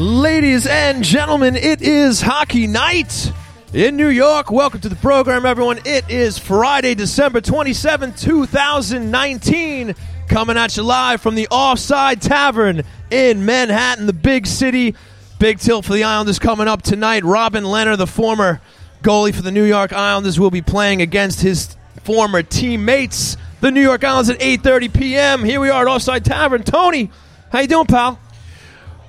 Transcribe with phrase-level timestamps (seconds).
[0.00, 3.34] Ladies and gentlemen, it is hockey night
[3.74, 4.50] in New York.
[4.50, 5.78] Welcome to the program, everyone.
[5.84, 9.94] It is Friday, December 27, 2019.
[10.26, 12.80] Coming at you live from the Offside Tavern
[13.10, 14.94] in Manhattan, the big city.
[15.38, 17.22] Big tilt for the Islanders coming up tonight.
[17.22, 18.62] Robin Lehner, the former
[19.02, 23.82] goalie for the New York Islanders, will be playing against his former teammates, the New
[23.82, 25.44] York Islanders, at 8:30 p.m.
[25.44, 26.62] Here we are at Offside Tavern.
[26.62, 27.10] Tony,
[27.52, 28.18] how you doing, pal?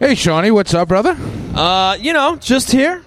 [0.02, 1.16] Hey, Shawnee, what's up, brother?
[1.54, 3.04] Uh, you know, just here,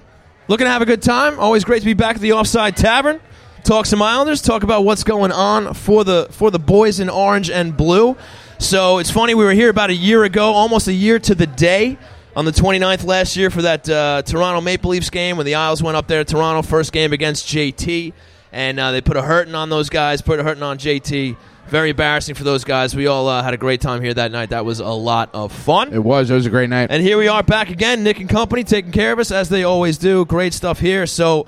[0.46, 1.40] looking to have a good time.
[1.40, 3.20] Always great to be back at the Offside Tavern.
[3.64, 4.40] Talk some Islanders.
[4.40, 8.16] Talk about what's going on for the for the boys in orange and blue.
[8.60, 11.48] So it's funny we were here about a year ago, almost a year to the
[11.48, 11.98] day,
[12.36, 15.82] on the 29th last year for that uh, Toronto Maple Leafs game when the Isles
[15.82, 16.23] went up there.
[16.23, 18.12] to Toronto first game against JT,
[18.52, 21.36] and uh, they put a hurting on those guys, put a hurting on JT.
[21.68, 22.95] Very embarrassing for those guys.
[22.95, 24.51] We all uh, had a great time here that night.
[24.51, 25.93] That was a lot of fun.
[25.93, 26.30] It was.
[26.30, 26.90] It was a great night.
[26.90, 29.65] And here we are back again, Nick and company taking care of us as they
[29.65, 30.24] always do.
[30.26, 31.07] Great stuff here.
[31.07, 31.46] So,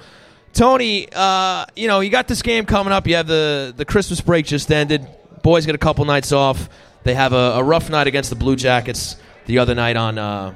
[0.55, 3.07] Tony, uh, you know, you got this game coming up.
[3.07, 5.07] You have the the Christmas break just ended.
[5.43, 6.71] Boys get a couple nights off.
[7.05, 10.55] They have a, a rough night against the Blue Jackets the other night on uh,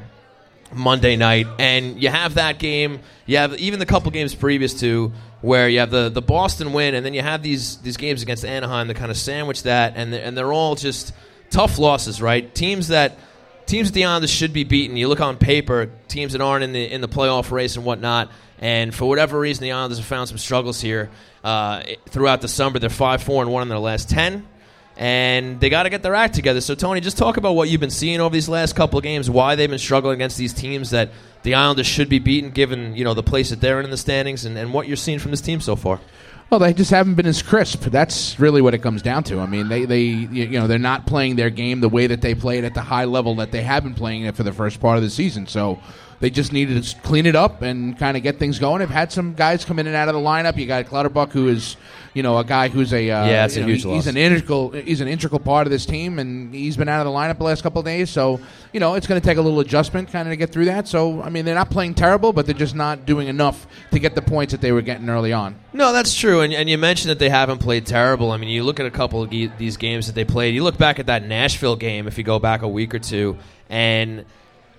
[0.72, 3.00] Monday night, and you have that game.
[3.26, 6.94] You have even the couple games previous to where you have the, the Boston win,
[6.94, 10.12] and then you have these these games against Anaheim that kind of sandwich that, and
[10.12, 11.12] they're, and they're all just
[11.50, 12.54] tough losses, right?
[12.54, 13.18] Teams that
[13.66, 14.96] teams at the Islanders should be beaten.
[14.96, 18.30] You look on paper, teams that aren't in the in the playoff race and whatnot,
[18.58, 21.10] and for whatever reason, the Islanders have found some struggles here
[21.42, 22.78] uh, throughout the summer.
[22.78, 24.46] They're five four and one in their last ten
[24.96, 26.60] and they got to get their act together.
[26.60, 29.30] So, Tony, just talk about what you've been seeing over these last couple of games,
[29.30, 31.10] why they've been struggling against these teams that
[31.42, 33.96] the Islanders should be beaten, given you know the place that they're in in the
[33.96, 36.00] standings, and, and what you're seeing from this team so far.
[36.50, 37.82] Well, they just haven't been as crisp.
[37.82, 39.38] That's really what it comes down to.
[39.38, 42.34] I mean, they, they you know they're not playing their game the way that they
[42.34, 44.96] played at the high level that they have been playing it for the first part
[44.96, 45.46] of the season.
[45.46, 45.80] So
[46.20, 48.80] they just needed to clean it up and kind of get things going.
[48.80, 50.56] They've had some guys come in and out of the lineup.
[50.58, 51.76] You got Clutterbuck, who is
[52.12, 54.06] you know a guy who's a uh, yeah, it's a know, huge He's loss.
[54.06, 57.18] an integral he's an integral part of this team, and he's been out of the
[57.18, 58.10] lineup the last couple of days.
[58.10, 58.38] So
[58.72, 60.86] you know it's going to take a little adjustment kind of to get through that.
[60.88, 64.14] So I mean they're not playing terrible, but they're just not doing enough to get
[64.14, 65.54] the points that they were getting early on.
[65.72, 68.30] No, that's true, and, and you mentioned that they haven't played terrible.
[68.32, 70.54] I mean, you look at a couple of ge- these games that they played.
[70.54, 73.38] You look back at that Nashville game, if you go back a week or two,
[73.70, 74.26] and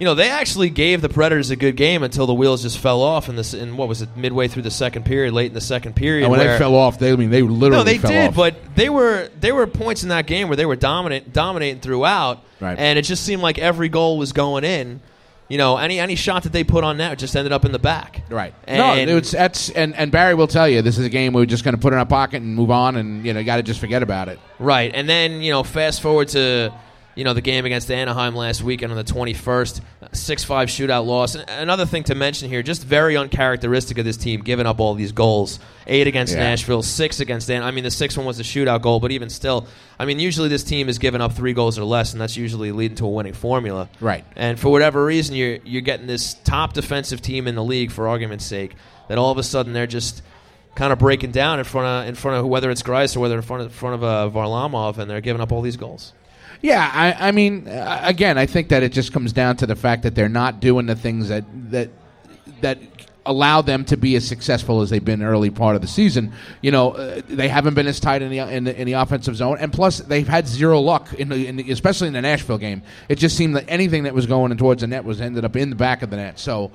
[0.02, 3.04] you know they actually gave the Predators a good game until the wheels just fell
[3.04, 3.54] off in this.
[3.54, 6.24] In what was it, midway through the second period, late in the second period.
[6.24, 8.36] And when where- they fell off, they I mean they literally no, they did, off.
[8.36, 12.44] but they were they were points in that game where they were dominant, dominating throughout,
[12.60, 12.80] Right.
[12.80, 15.02] and it just seemed like every goal was going in.
[15.50, 17.78] You know, any any shot that they put on net just ended up in the
[17.78, 18.24] back.
[18.28, 18.56] Right.
[18.64, 21.34] And no, it was that's and, and Barry will tell you this is a game
[21.34, 23.58] we're just going to put in our pocket and move on, and you know, got
[23.58, 24.40] to just forget about it.
[24.58, 26.74] Right, and then you know, fast forward to
[27.16, 29.82] you know the game against Anaheim last weekend on the twenty first,
[30.14, 31.36] six five shootout loss.
[31.36, 34.94] And Another thing to mention here, just very uncharacteristic of this team, giving up all
[34.94, 35.60] these goals.
[35.88, 36.44] Eight against Yeah.
[36.44, 37.64] Nashville, six against An.
[37.64, 39.68] I mean, the sixth one was a shootout goal, but even still,
[40.00, 42.72] I mean, usually this team is giving up three goals or less, and that's usually
[42.72, 43.90] leading to a winning formula.
[44.00, 44.24] Right.
[44.36, 48.08] And for whatever reason, you're you're getting this top defensive team in the league, for
[48.08, 48.76] argument's sake,
[49.10, 50.22] that all of a sudden they're just
[50.76, 53.36] kind of breaking down in front of in front of whether it's Greiss or whether
[53.36, 56.14] in front of in front of uh, Varlamov, and they're giving up all these goals.
[56.62, 59.76] Yeah, I, I mean, uh, again, I think that it just comes down to the
[59.76, 61.90] fact that they're not doing the things that that
[62.62, 62.78] that
[63.26, 66.34] allow them to be as successful as they've been early part of the season.
[66.62, 69.36] You know, uh, they haven't been as tight in the, in the in the offensive
[69.36, 72.58] zone, and plus they've had zero luck in the, in the especially in the Nashville
[72.58, 72.82] game.
[73.10, 75.56] It just seemed that anything that was going in towards the net was ended up
[75.56, 76.40] in the back of the net.
[76.40, 76.72] So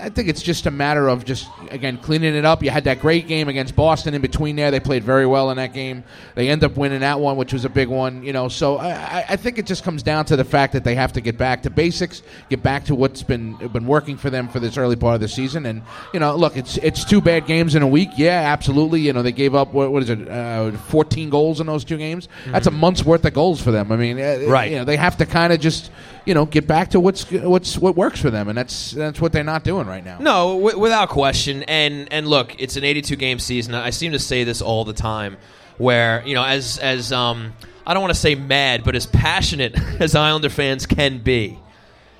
[0.00, 2.62] I think it's just a matter of just again cleaning it up.
[2.62, 4.70] You had that great game against Boston in between there.
[4.72, 6.02] They played very well in that game.
[6.34, 8.24] They end up winning that one, which was a big one.
[8.24, 10.96] You know, so I- I think it just comes down to the fact that they
[10.96, 14.48] have to get back to basics, get back to what's been been working for them
[14.48, 15.66] for this early part of the season.
[15.66, 15.82] And
[16.12, 18.10] you know, look, it's it's two bad games in a week.
[18.16, 19.00] Yeah, absolutely.
[19.00, 21.96] You know, they gave up what, what is it, uh, fourteen goals in those two
[21.96, 22.28] games.
[22.46, 23.90] That's a month's worth of goals for them.
[23.92, 24.70] I mean, Right.
[24.70, 25.90] You know, they have to kind of just
[26.24, 29.32] you know get back to what's what's what works for them, and that's that's what
[29.32, 30.18] they're not doing right now.
[30.18, 31.62] No, w- without question.
[31.64, 33.74] And and look, it's an 82 game season.
[33.74, 35.36] I seem to say this all the time,
[35.78, 37.52] where you know, as as um,
[37.86, 41.58] I don't want to say mad, but as passionate as Islander fans can be.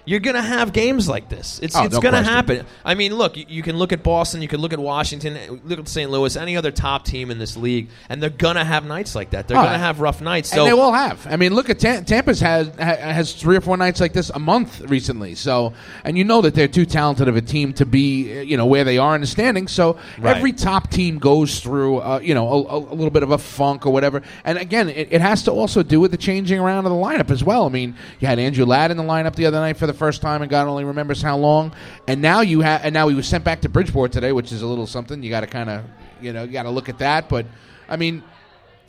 [0.06, 1.58] You're gonna have games like this.
[1.62, 2.66] It's Oh, it's no gonna happen.
[2.84, 5.78] I mean, look, you, you can look at Boston, you can look at Washington, look
[5.78, 6.10] at St.
[6.10, 9.48] Louis, any other top team in this league, and they're gonna have nights like that.
[9.48, 10.50] They're Oh, gonna have rough nights.
[10.50, 11.26] So and they will have.
[11.26, 14.38] I mean, look at Tam- Tampa's has has three or four nights like this a
[14.38, 15.34] month recently.
[15.34, 15.72] So,
[16.04, 18.66] and you know that they're too talented of a team to be, uh, you know,
[18.66, 19.72] where they are in the standings.
[19.72, 20.36] So Right.
[20.36, 23.86] every top team goes through, uh, you know, a, a little bit of a funk
[23.86, 24.20] or whatever.
[24.44, 27.30] And again, it, it has to also do with the changing around of the lineup
[27.30, 27.64] as well.
[27.64, 29.98] I mean, you had Andrew Ladd in the lineup the other night for the the
[29.98, 31.72] first time and God only remembers how long.
[32.06, 34.62] And now you have, and now he was sent back to Bridgeport today, which is
[34.62, 35.22] a little something.
[35.22, 35.84] You got to kind of,
[36.20, 37.28] you know, you got to look at that.
[37.28, 37.46] But
[37.88, 38.22] I mean,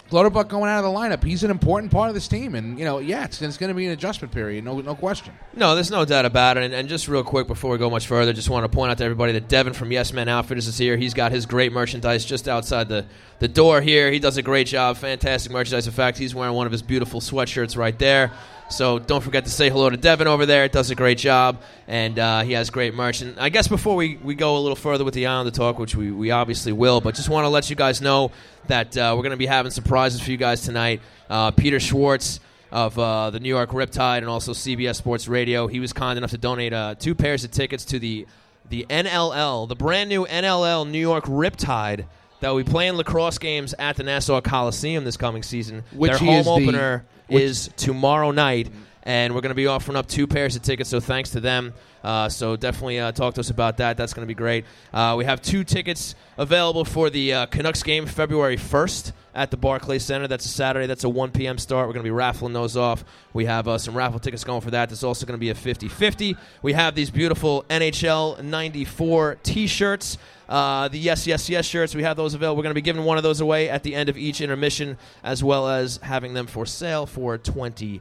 [0.10, 2.86] Clutterbuck going out of the lineup, he's an important part of this team, and you
[2.86, 5.34] know, yeah, it's, it's going to be an adjustment period, no, no question.
[5.56, 6.64] No, there's no doubt about it.
[6.64, 9.00] And, and, just real quick before we go much further, just want to point out
[9.00, 10.96] to everybody that Devin from Yes Men Outfitters is here.
[10.96, 13.08] He's got his great merchandise just outside the,
[13.40, 14.12] the door here.
[14.12, 15.88] He does a great job, fantastic merchandise.
[15.88, 18.32] In fact, he's wearing one of his beautiful sweatshirts right there.
[18.70, 20.66] So don't forget to say hello to Devin over there.
[20.66, 23.22] It does a great job, and uh, he has great merch.
[23.22, 25.96] And I guess before we, we go a little further with the Islander talk, which
[25.96, 28.32] we, we obviously will, but just want to let you guys know
[28.68, 31.02] that uh, we're going to be having surprises for you guys tonight.
[31.30, 32.40] Uh, Peter Schwartz
[32.72, 36.32] of uh, the New York Riptide and also CBS Sports Radio, he was kind enough
[36.32, 38.26] to donate uh, two pairs of tickets to the
[38.68, 42.06] the NLL, the brand new NLL New York Riptide
[42.40, 45.84] that will be playing lacrosse games at the Nassau Coliseum this coming season.
[45.94, 48.70] Which Their home is the- opener which- is tomorrow night,
[49.04, 50.90] and we're going to be offering up two pairs of tickets.
[50.90, 51.74] So thanks to them.
[52.04, 53.98] Uh, so definitely uh, talk to us about that.
[53.98, 54.66] That's going to be great.
[54.94, 59.58] Uh, we have two tickets available for the uh, Canucks game February 1st at the
[59.58, 60.28] Barclays Center.
[60.28, 60.88] That's a Saturday.
[60.88, 61.58] That's a 1 p.m.
[61.58, 61.88] start.
[61.88, 63.04] We're going to be raffling those off.
[63.34, 64.90] We have uh, some raffle tickets going for that.
[64.90, 66.38] There's also going to be a 50 50.
[66.62, 70.18] We have these beautiful NHL 94 t shirts.
[70.48, 72.58] Uh, the Yes, Yes, Yes shirts, we have those available.
[72.58, 74.98] We're going to be giving one of those away at the end of each intermission,
[75.24, 78.00] as well as having them for sale for $20.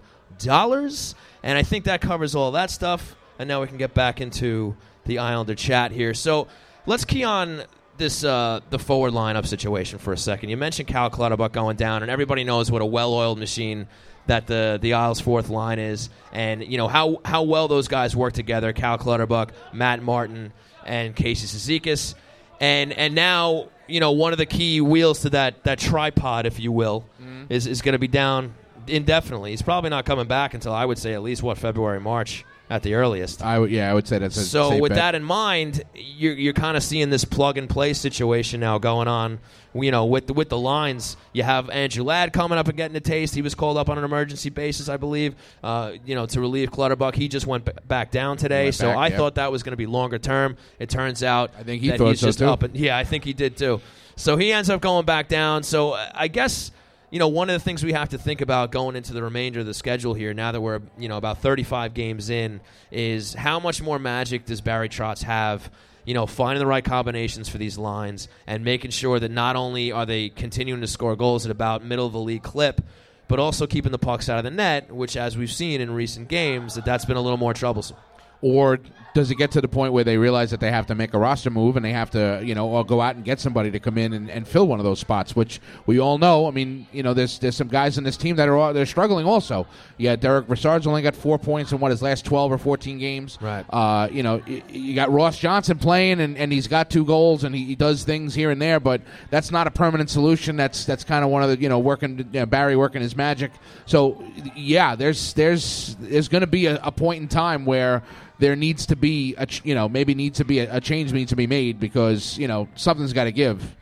[1.42, 3.16] And I think that covers all that stuff.
[3.38, 4.76] And now we can get back into
[5.06, 6.14] the Islander chat here.
[6.14, 6.46] So
[6.86, 7.64] let's key on
[7.96, 10.48] this uh, the forward lineup situation for a second.
[10.50, 13.86] You mentioned Cal Clutterbuck going down, and everybody knows what a well-oiled machine
[14.26, 18.16] that the the Isles fourth line is, and you know how how well those guys
[18.16, 18.72] work together.
[18.72, 20.52] Cal Clutterbuck, Matt Martin,
[20.84, 22.14] and Casey Cizikas,
[22.60, 26.58] and and now you know one of the key wheels to that that tripod, if
[26.58, 27.04] you will,
[27.48, 28.54] is is going to be down
[28.86, 29.50] indefinitely.
[29.50, 32.82] He's probably not coming back until I would say at least what February March at
[32.82, 33.42] the earliest.
[33.42, 34.96] I would, yeah, I would say that's a So with bet.
[34.96, 39.08] that in mind, you're, you're kind of seeing this plug and play situation now going
[39.08, 39.38] on.
[39.76, 42.96] You know, with the, with the lines, you have Andrew Ladd coming up and getting
[42.96, 43.34] a taste.
[43.34, 45.34] He was called up on an emergency basis, I believe.
[45.64, 47.16] Uh, you know, to relieve Clutterbuck.
[47.16, 48.66] He just went b- back down today.
[48.66, 49.16] went so back, I yeah.
[49.16, 50.56] thought that was going to be longer term.
[50.78, 52.46] It turns out I think he that thought he's so, just too.
[52.46, 52.62] up.
[52.62, 53.80] And, yeah, I think he did too.
[54.16, 55.64] So he ends up going back down.
[55.64, 56.70] So uh, I guess
[57.14, 59.60] you know, one of the things we have to think about going into the remainder
[59.60, 63.60] of the schedule here, now that we're you know about 35 games in, is how
[63.60, 65.70] much more magic does Barry Trotz have?
[66.04, 69.92] You know, finding the right combinations for these lines and making sure that not only
[69.92, 72.80] are they continuing to score goals at about middle of the league clip,
[73.28, 76.26] but also keeping the pucks out of the net, which, as we've seen in recent
[76.26, 77.96] games, that that's been a little more troublesome.
[78.42, 78.80] Or
[79.14, 81.18] does it get to the point where they realize that they have to make a
[81.18, 83.78] roster move and they have to, you know, or go out and get somebody to
[83.78, 86.48] come in and, and fill one of those spots, which we all know.
[86.48, 88.84] I mean, you know, there's there's some guys in this team that are all, they're
[88.86, 89.68] struggling also.
[89.98, 93.38] Yeah, Derek Brassard's only got four points in what his last twelve or fourteen games.
[93.40, 93.64] Right.
[93.70, 97.44] Uh, you know, y- you got Ross Johnston playing and, and he's got two goals
[97.44, 99.00] and he, he does things here and there, but
[99.30, 100.56] that's not a permanent solution.
[100.56, 103.14] That's that's kind of one of the you know working you know, Barry working his
[103.14, 103.52] magic.
[103.86, 104.24] So
[104.56, 108.02] yeah, there's there's there's going to be a, a point in time where
[108.38, 111.12] there needs to be a ch- you know maybe needs to be a, a change
[111.12, 113.76] needs to be made because you know something's got to give.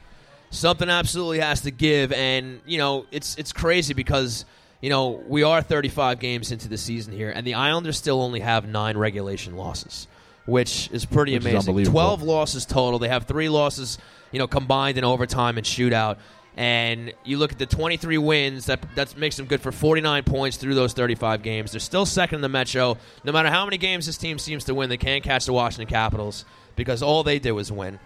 [0.50, 4.44] something absolutely has to give and you know it's it's crazy because
[4.82, 8.40] you know we are 35 games into the season here and the islanders still only
[8.40, 10.06] have nine regulation losses
[10.44, 11.92] which is pretty Which amazing unbelievable.
[12.00, 13.96] 12 losses total they have three losses
[14.32, 16.18] you know combined in overtime and shootout
[16.56, 20.58] and you look at the 23 wins that that makes them good for 49 points
[20.58, 24.04] through those 35 games they're still second in the metro no matter how many games
[24.04, 26.44] this team seems to win they can't catch the washington capitals
[26.76, 27.98] because all they did was win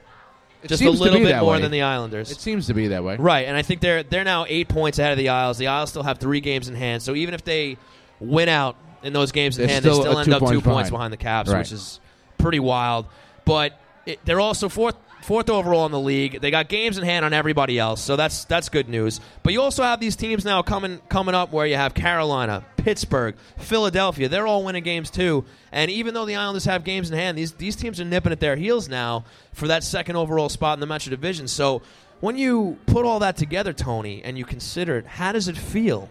[0.62, 1.60] It just a little bit more way.
[1.60, 3.16] than the islanders It seems to be that way.
[3.16, 5.58] Right, and I think they're they're now eight points ahead of the Isles.
[5.58, 7.76] The Isles still have three games in hand, so even if they
[8.20, 10.90] win out in those games in hand, still, they still end up two points points
[10.90, 10.90] behind.
[10.90, 11.58] behind the Caps, Right.
[11.58, 12.00] which is
[12.38, 13.06] pretty wild.
[13.44, 14.96] But it, they're also fourth
[15.26, 16.40] fourth overall in the league.
[16.40, 19.21] They got games in hand on everybody else, so that's that's good news.
[19.42, 23.35] But you also have these teams now coming coming up where you have Carolina, Pittsburgh,
[23.59, 24.28] Philadelphia.
[24.28, 25.45] They're all winning games too.
[25.73, 28.38] And even though the Islanders have games in hand, these these teams are nipping at
[28.38, 31.49] their heels now for that second overall spot in the Metro Division.
[31.49, 31.83] So
[32.21, 36.09] when you put all that together, Tony, and you consider it, how does it feel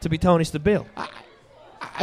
[0.00, 0.86] to be Tony Stabile?
[0.96, 1.08] I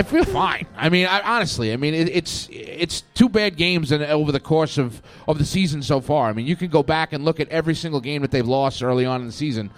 [0.04, 0.68] feel fine.
[0.78, 4.40] I mean, I, honestly, I mean, it, it's it's two bad games in, over the
[4.40, 6.30] course of, of the season so far.
[6.30, 8.82] I mean, you can go back and look at every single game that they've lost
[8.82, 9.70] early on in the season.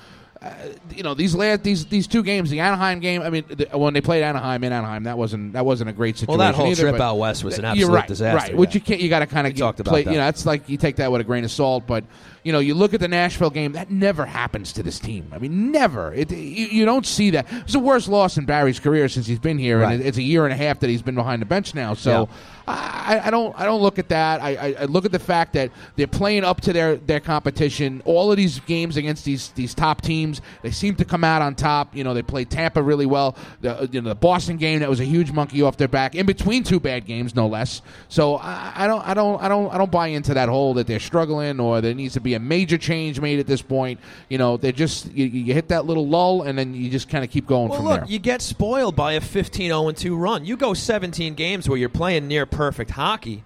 [0.43, 0.53] Uh,
[0.93, 3.21] you know these last these these two games, the Anaheim game.
[3.21, 6.17] I mean, the, when they played Anaheim in Anaheim, that wasn't that wasn't a great
[6.17, 6.37] situation.
[6.37, 8.51] Well, that whole either, trip out west was an absolute right, disaster.
[8.51, 8.99] Right, which you can't.
[8.99, 10.03] You got to kind of talked about play.
[10.03, 10.11] that.
[10.11, 11.87] You know, it's like you take that with a grain of salt.
[11.87, 12.03] But
[12.43, 13.71] you know, you look at the Nashville game.
[13.73, 15.31] That never happens to this team.
[15.31, 16.13] I mean, never.
[16.13, 17.47] It, you, you don't see that.
[17.51, 19.93] It's the worst loss in Barry's career since he's been here, Right.
[19.93, 21.93] and it, it's a year and a half that he's been behind the bench now.
[21.93, 22.27] So.
[22.67, 23.57] I, I don't.
[23.59, 24.41] I don't look at that.
[24.41, 28.01] I, I, I look at the fact that they're playing up to their, their competition.
[28.05, 31.55] All of these games against these these top teams, they seem to come out on
[31.55, 31.95] top.
[31.95, 33.35] You know, they played Tampa really well.
[33.61, 36.25] The you know the Boston game that was a huge monkey off their back in
[36.25, 37.81] between two bad games, no less.
[38.07, 39.05] So I, I don't.
[39.07, 39.41] I don't.
[39.41, 39.73] I don't.
[39.73, 42.39] I don't buy into that whole that they're struggling or there needs to be a
[42.39, 43.99] major change made at this point.
[44.29, 47.23] You know, they're just you, you hit that little lull and then you just kind
[47.25, 48.09] of keep going Well, from look, there.
[48.09, 50.45] you get spoiled by a 15 0 2 run.
[50.45, 53.43] You go 17 games where you're playing near perfect hockey,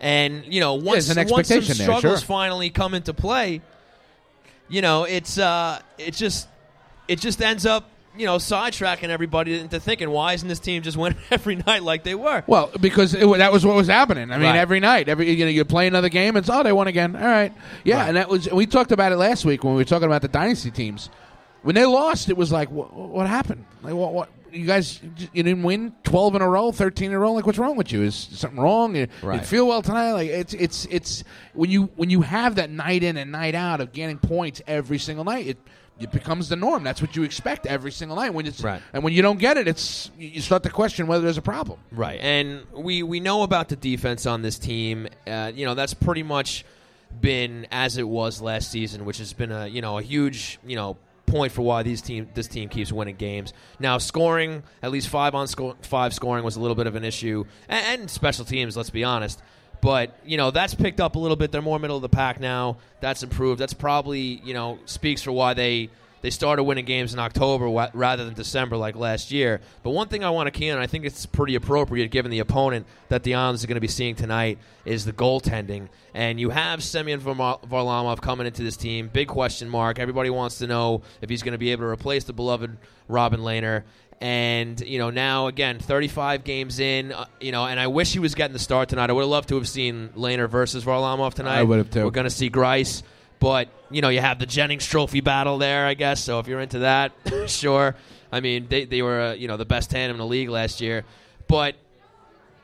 [0.00, 2.26] and you know once an once some there, struggles sure.
[2.26, 3.60] finally come into play,
[4.68, 6.48] you know it's uh it just
[7.08, 10.96] it just ends up you know sidetracking everybody into thinking why isn't this team just
[11.02, 12.42] winning every night like they were?
[12.46, 14.30] Well, because it, that was what was happening.
[14.30, 14.56] I mean, Right.
[14.56, 17.14] every night, every you know, you play another game, it's oh, they won again.
[17.16, 17.52] All right,
[17.84, 18.08] yeah, Right.
[18.08, 20.28] and that was we talked about it last week when we were talking about the
[20.28, 21.10] dynasty teams.
[21.62, 23.64] When they lost, it was like, what, what happened?
[23.82, 24.28] Like, what, what?
[24.58, 25.00] You guys,
[25.32, 27.32] you didn't win twelve in a row, thirteen in a row.
[27.32, 28.02] Like, what's wrong with you?
[28.02, 28.94] Is something wrong?
[28.96, 30.12] You, you feel well tonight?
[30.12, 31.24] Like, it's it's it's
[31.54, 34.98] when you when you have that night in and night out of getting points every
[34.98, 35.58] single night, it.
[36.00, 36.84] It becomes the norm.
[36.84, 38.32] That's what you expect every single night.
[38.32, 38.80] When it's Right.
[38.92, 41.42] and when you don't get it, it's you you start to question whether there's a
[41.42, 41.80] problem.
[41.90, 45.08] Right, and we we know about the defense on this team.
[45.26, 46.64] Uh, you know that's pretty much
[47.20, 50.76] been as it was last season, which has been a you know a huge you
[50.76, 50.96] know
[51.28, 53.52] point for why these team this team keeps winning games.
[53.78, 57.04] Now scoring at least five on sco- five scoring was a little bit of an
[57.04, 58.76] issue, and, and special teams.
[58.76, 59.40] Let's be honest.
[59.80, 61.52] But you know that's picked up a little bit.
[61.52, 62.78] They're more middle of the pack now.
[63.00, 63.60] That's improved.
[63.60, 68.24] That's probably you know speaks for why they they started winning games in October rather
[68.24, 69.60] than December like last year.
[69.82, 72.40] But one thing I want to key on, I think it's pretty appropriate given the
[72.40, 75.88] opponent that the Islanders are going to be seeing tonight, is the goaltending.
[76.14, 79.08] And you have Semyon Varma- Varlamov coming into this team.
[79.12, 79.98] Big question mark.
[79.98, 83.40] Everybody wants to know if he's going to be able to replace the beloved Robin
[83.40, 83.84] Lehner.
[84.20, 87.12] And you know now again, 35 games in.
[87.12, 89.10] Uh, you know, and I wish he was getting the start tonight.
[89.10, 91.58] I would have loved to have seen Lehner versus Varlamov tonight.
[91.58, 92.02] I would have too.
[92.04, 93.04] We're going to see Greiss,
[93.40, 96.22] but you know you have the Jennings Trophy battle there, I guess.
[96.22, 97.12] So if you're into that,
[97.46, 97.94] sure.
[98.30, 100.80] I mean, they they were uh, you know the best tandem in the league last
[100.80, 101.04] year,
[101.46, 101.76] but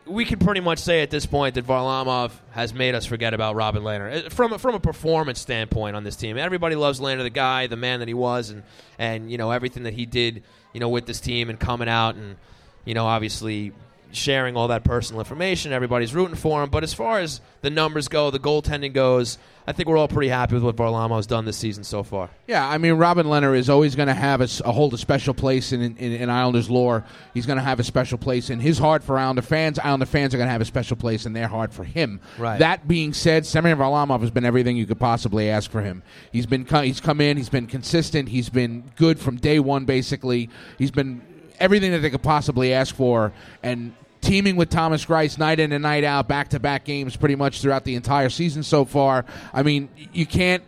[0.07, 3.55] we can pretty much say at this point that Varlamov has made us forget about
[3.55, 6.37] Robin Lehner Uh, from from a performance standpoint on this team.
[6.37, 8.63] Everybody loves Lehner, the guy, the man that he was, and
[8.99, 12.17] and you know everything that he did, you know, with this team and coming out
[12.17, 12.37] and
[12.85, 13.73] you know obviously
[14.15, 15.73] sharing all that personal information.
[15.73, 16.71] Everybody's rooting for him.
[16.71, 20.29] But as far as the numbers go, the goaltending goes, I think we're all pretty
[20.29, 22.29] happy with what Varlamov's done this season so far.
[22.47, 25.33] Yeah, I mean, Robin Lehner is always going to have a, a hold a special
[25.33, 27.05] place in, in, in Islanders lore.
[27.33, 29.79] He's going to have a special place in his heart for Islander fans.
[29.79, 32.21] Islander fans are going to have a special place in their heart for him.
[32.39, 32.59] Right.
[32.59, 36.03] That being said, Semyon Varlamov has been everything you could possibly ask for him.
[36.31, 37.39] He's been he's come in.
[37.39, 38.29] He's been consistent.
[38.29, 39.87] He's been good from day one.
[39.87, 41.23] Basically, he's been
[41.59, 43.95] everything that they could possibly ask for, and
[44.25, 47.61] teaming with Thomas Greiss night in and night out, back to back games, pretty much
[47.61, 49.25] throughout the entire season so far.
[49.53, 50.63] I mean, you can't.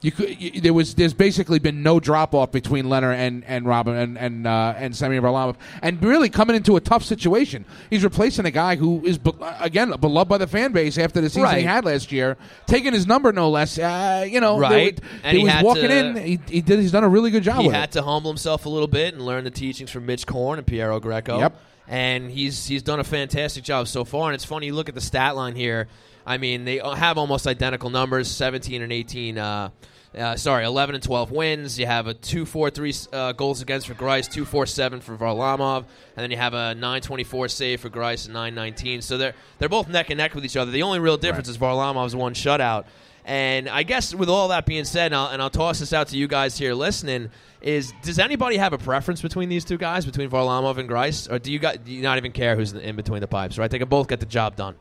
[0.00, 0.40] You could.
[0.42, 0.96] You, there was.
[0.96, 4.96] There's basically been no drop off between Lehner and and Robin and and uh, and
[4.96, 7.64] Semyon Varlamov, and really coming into a tough situation.
[7.88, 11.30] He's replacing a guy who is be- again beloved by the fan base after the
[11.30, 13.78] season he had last year, taking his number no less.
[13.78, 14.94] Uh, you know, they Right.
[14.96, 16.16] would- And he was walking to- in.
[16.16, 16.80] He, he did.
[16.80, 17.92] He's done a really good job he with had it.
[17.92, 20.98] to humble himself a little bit and learn the teachings from Mitch Korn and Piero
[20.98, 21.38] Greco.
[21.38, 21.56] Yep.
[21.92, 24.30] And he's he's done a fantastic job so far.
[24.30, 25.88] And it's funny you look at the stat line here.
[26.24, 29.36] I mean, they have almost identical numbers: 17 and 18.
[29.36, 29.68] Uh,
[30.16, 31.78] uh, sorry, 11 and 12 wins.
[31.78, 35.84] You have a 2-4-3 uh, goals against for Greiss, 2-4-7 for Varlamov,
[36.16, 39.02] and then you have a 9-24 save for Greiss and 9-19.
[39.02, 40.70] So they're they're both neck and neck with each other.
[40.70, 42.84] The only real difference is Varlamov's one shutout.
[43.24, 46.08] And I guess with all that being said, and I'll, and I'll toss this out
[46.08, 47.30] to you guys here listening,
[47.62, 51.38] is does anybody have a preference between these two guys, between Varlamov and Greiss, or
[51.38, 53.58] do you got do you not even care who's in, in between the pipes?
[53.58, 54.76] Right, they can both get the job done.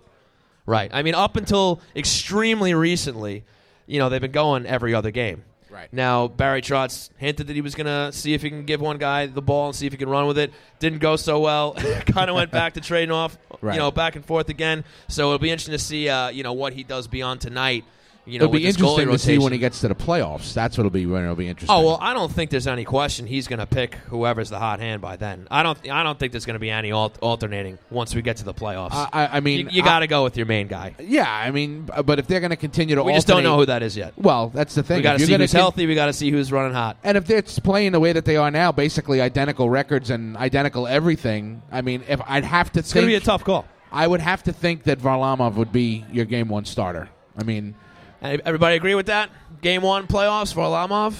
[0.65, 0.91] Right.
[0.93, 3.43] I mean, up until extremely recently,
[3.87, 5.43] you know, they've been going every other game.
[5.71, 5.87] Right.
[5.91, 8.97] Now, Barry Trotz hinted that he was going to see if he can give one
[8.97, 10.51] guy the ball and see if he can run with it.
[10.79, 11.73] Didn't go so well.
[12.07, 13.73] kind of went back to trading off, Right.
[13.75, 14.83] you know, back and forth again.
[15.07, 17.85] So it'll be interesting to see, uh, you know, what he does beyond tonight.
[18.31, 19.95] You know, It'll be with this goalie interesting to see when he gets to the
[19.95, 20.53] playoffs.
[20.53, 21.75] That's what'll be when it'll be interesting.
[21.75, 24.79] Oh well, I don't think there's any question he's going to pick whoever's the hot
[24.79, 25.47] hand by then.
[25.51, 25.77] I don't.
[25.91, 28.53] I don't think there's going to be any al- alternating once we get to the
[28.53, 28.91] playoffs.
[28.93, 30.95] I, I- I mean, you you got to go with your main guy.
[30.99, 33.65] Yeah, I mean, but if they're going to continue to, We just don't know who
[33.65, 34.13] that is yet.
[34.17, 34.97] Well, that's the thing.
[34.97, 35.85] We got to see who's con- healthy.
[35.85, 36.97] We got to see who's running hot.
[37.03, 40.87] And if they're playing the way that they are now, basically identical records and identical
[40.87, 43.65] everything, I mean, if I'd have to It's going to be a tough call.
[43.91, 47.09] I would have to think that Varlamov would be your game one starter.
[47.37, 47.75] I mean,
[48.21, 49.29] Everybody agree with that?
[49.61, 51.15] Game one playoffs for Alamov.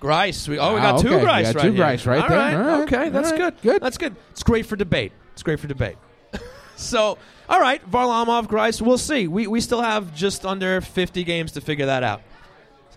[0.00, 0.48] Greiss.
[0.48, 1.20] We, oh, we Ah, got two okay.
[1.20, 1.84] You Greiss got right two here.
[1.84, 2.38] Greiss right All there.
[2.38, 2.54] right.
[2.54, 2.80] All right.
[2.82, 3.54] Okay, that's All right.
[3.62, 3.62] good.
[3.72, 3.82] Good.
[3.82, 4.16] That's good.
[4.30, 5.12] It's great for debate.
[5.34, 5.96] It's great for debate.
[6.76, 8.80] so, all right, Varlamov, Greiss.
[8.80, 9.28] We'll see.
[9.28, 12.22] We we still have just under 50 games to figure that out.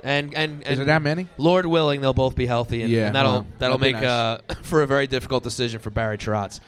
[0.02, 1.28] And and, and is it that many?
[1.38, 4.38] Lord willing, they'll both be healthy, and, Yeah, and that'll well, that'll make be uh,
[4.62, 6.60] for a very difficult decision for Barry Trotz.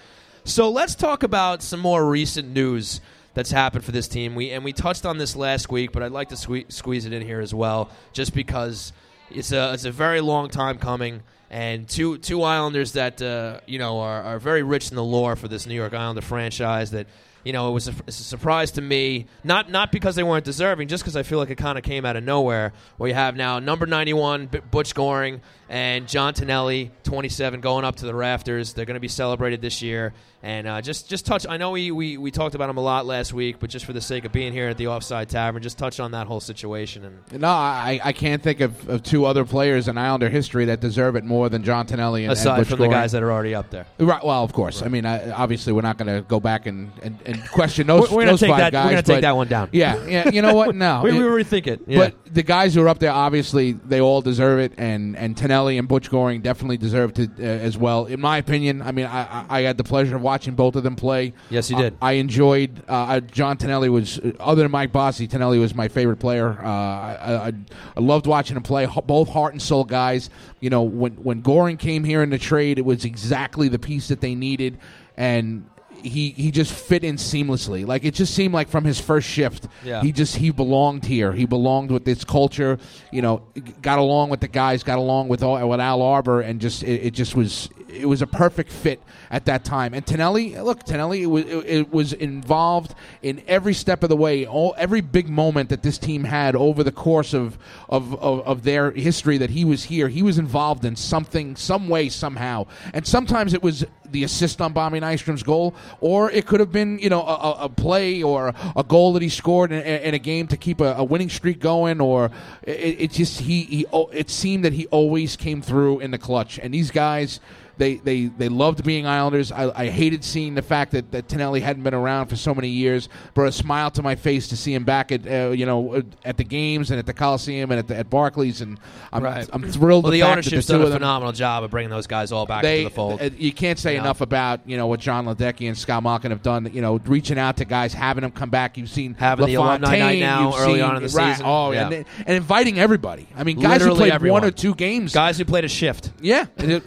[0.43, 3.01] So let's talk about some more recent news
[3.35, 4.33] that's happened for this team.
[4.33, 7.13] We and we touched on this last week, but I'd like to sque- squeeze it
[7.13, 8.91] in here as well, just because
[9.29, 11.21] it's a it's a very long time coming.
[11.51, 15.35] And two two Islanders that uh, you know are, are very rich in the lore
[15.35, 16.89] for this New York Islander franchise.
[16.91, 17.05] That
[17.45, 20.43] you know it was a, it's a surprise to me, not not because they weren't
[20.43, 22.73] deserving, just because I feel like it kind of came out of nowhere.
[22.97, 27.85] Where you have now number ninety one Butch Goring and John Tonelli, twenty seven, going
[27.85, 28.73] up to the rafters.
[28.73, 30.13] They're going to be celebrated this year.
[30.43, 31.47] And uh, just just touch.
[31.49, 33.93] I know we, we, we talked about him a lot last week, but just for
[33.93, 37.03] the sake of being here at the Offside Tavern, just touch on that whole situation.
[37.03, 40.81] And No, I, I can't think of, of two other players in Islander history that
[40.81, 42.91] deserve it more than John Tonelli and, aside and Butch from Goring.
[42.91, 44.23] the guys that are already up there, Right.
[44.23, 44.83] Well, of course.
[44.83, 48.09] I mean, I, obviously, we're not going to go back and, and, and question those,
[48.09, 48.71] we're, we're gonna those take five that.
[48.71, 48.85] guys.
[48.85, 49.69] we're gonna take but- that one down.
[49.71, 50.03] Yeah.
[50.05, 50.29] Yeah.
[50.29, 50.75] You know what?
[50.75, 51.01] No.
[51.03, 51.81] we, we It- rethink it.
[51.87, 51.97] Yeah.
[51.97, 55.77] But the guys who are up there, obviously, they all deserve it, and and Tonelli
[55.77, 58.05] and Butch Goring definitely deserve to uh, as well.
[58.05, 60.83] In my opinion, I mean, I, I I had the pleasure of watching both of
[60.83, 61.33] them play.
[61.49, 61.97] Yes, you did.
[62.01, 65.27] I enjoyed uh, uh, John Tonelli was uh, other than Mike Bossy.
[65.27, 66.49] Tonelli was my favorite player.
[66.61, 67.53] Uh, I, I,
[67.95, 68.83] I loved watching him play.
[68.83, 70.29] H- Both heart and soul guys.
[70.59, 74.09] You know, when when Goring came here in the trade, it was exactly the piece
[74.09, 74.77] that they needed,
[75.15, 75.65] and.
[76.05, 77.85] He, he just fit in seamlessly.
[77.85, 80.01] Like it just seemed like from his first shift, Yeah.
[80.01, 81.31] he just he belonged here.
[81.33, 82.77] He belonged with this culture.
[83.11, 83.41] You know,
[83.81, 87.07] got along with the guys, got along with all, with Al Arbour, and just it,
[87.07, 89.93] it just was it was a perfect fit at that time.
[89.93, 94.15] And Tonelli, look, Tonelli it was, it, it was involved in every step of the
[94.15, 94.45] way.
[94.45, 97.57] All every big moment that this team had over the course of
[97.89, 101.87] of, of of their history that he was here, he was involved in something, some
[101.87, 102.65] way, somehow.
[102.93, 106.99] And sometimes it was the assist on Bobby Nystrom's goal, or it could have been
[106.99, 110.47] you know a, a- play or a goal that he scored in, in a game
[110.47, 112.31] to keep a, a winning streak going, or
[112.63, 116.17] it, it just he, he oh, it seemed that he always came through in the
[116.17, 116.59] clutch.
[116.59, 117.39] And these guys.
[117.77, 119.51] They, they, they loved being Islanders.
[119.51, 122.69] I, I hated seeing the fact that, that Tonelli hadn't been around for so many
[122.69, 123.09] years.
[123.33, 126.37] Brought a smile to my face to see him back at uh, you know at
[126.37, 128.79] the games and at the Coliseum and at, the, at Barclays, and
[129.11, 129.49] I'm, Right.
[129.51, 130.03] I'm thrilled.
[130.05, 132.61] well, the ownership's the two done a phenomenal job of bringing those guys all back
[132.63, 133.21] they, to the fold.
[133.21, 134.03] uh, you can't say You know?
[134.05, 136.69] enough about you know what John Ledecky and Scott Malkin have done.
[136.71, 138.77] You know, reaching out to guys, having them come back.
[138.77, 141.45] You've seen Having the alumni night now, early seen- on in the right, season.
[141.47, 141.87] Oh, Yeah.
[141.89, 143.27] and, and inviting everybody.
[143.35, 144.41] I mean, guys Literally who played everyone.
[144.41, 145.13] one or two games.
[145.13, 146.11] guys who played a shift.
[146.21, 146.45] yeah,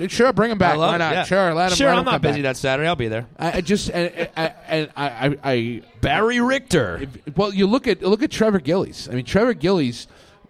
[0.09, 0.78] sure, bring them back.
[0.79, 1.13] Love Why not?
[1.13, 1.25] yeah.
[1.25, 1.77] Sure, let them.
[1.77, 2.55] Sure, let I'm 'em not come busy back.
[2.55, 2.89] that Saturday.
[2.89, 3.27] I'll be there.
[3.39, 7.07] I, I just and, I, and I, I, I Barry Richter.
[7.37, 9.09] well, you look at look at Trevor Gillies.
[9.11, 10.07] I mean, Trevor Gillies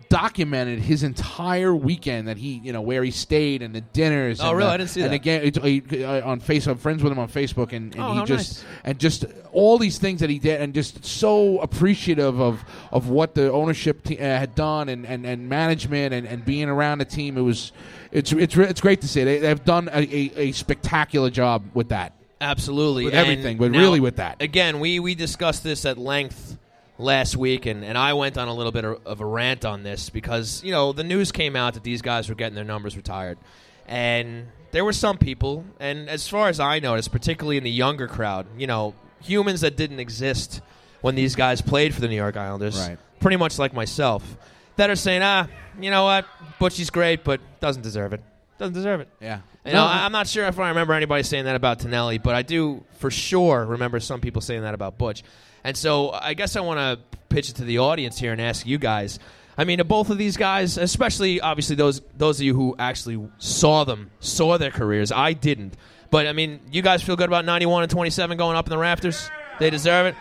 [0.09, 4.40] documented his entire weekend that he, you know, where he stayed and the dinners.
[4.40, 4.68] Oh, and really?
[4.68, 5.16] the- I didn't see and that.
[5.16, 5.53] again,
[5.90, 8.64] he, uh, on Facebook, I'm friends with him on Facebook, and, and Oh, he just
[8.64, 8.73] nice.
[8.85, 13.35] and just all these things that he did, and just so appreciative of of what
[13.35, 17.05] the ownership te- uh, had done, and, and, and management, and, and being around the
[17.05, 17.37] team.
[17.37, 17.73] It was,
[18.12, 19.25] it's it's it's great to see.
[19.25, 22.14] They, they've done a, a, a spectacular job with that.
[22.40, 23.05] Absolutely.
[23.05, 24.40] With And everything, but now, really with that.
[24.40, 26.57] Again, we, we discussed this at length
[26.98, 29.82] last week, and, and I went on a little bit of, of a rant on
[29.82, 32.96] this because, you know, the news came out that these guys were getting their numbers
[32.96, 33.38] retired.
[33.87, 38.06] And there were some people, and as far as I noticed, particularly in the younger
[38.08, 40.61] crowd, you know, humans that didn't exist
[41.00, 42.98] when these guys played for the New York Islanders, Right.
[43.20, 44.37] pretty much like myself,
[44.76, 45.46] that are saying, ah,
[45.80, 46.26] you know what,
[46.58, 48.20] Butchie's great, but doesn't deserve it.
[48.58, 49.08] Doesn't deserve it.
[49.20, 49.40] Yeah.
[49.64, 52.42] You know, I'm not sure if I remember anybody saying that about Tonelli, but I
[52.42, 55.22] do for sure remember some people saying that about Butch.
[55.64, 58.66] And so I guess I want to pitch it to the audience here and ask
[58.66, 59.18] you guys.
[59.57, 63.85] I mean, both of these guys, especially obviously those those of you who actually saw
[63.85, 65.11] them, saw their careers.
[65.11, 65.75] I didn't,
[66.11, 68.79] but I mean, you guys feel good about 91 and 27 going up in the
[68.79, 69.29] rafters.
[69.59, 70.14] They deserve it.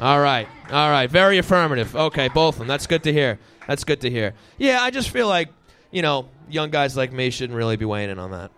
[0.00, 1.94] All right, all right, very affirmative.
[1.94, 2.68] Okay, both of them.
[2.68, 3.38] That's good to hear.
[3.66, 4.34] That's good to hear.
[4.58, 5.50] Yeah, I just feel like
[5.90, 8.50] you know, young guys like me shouldn't really be weighing in on that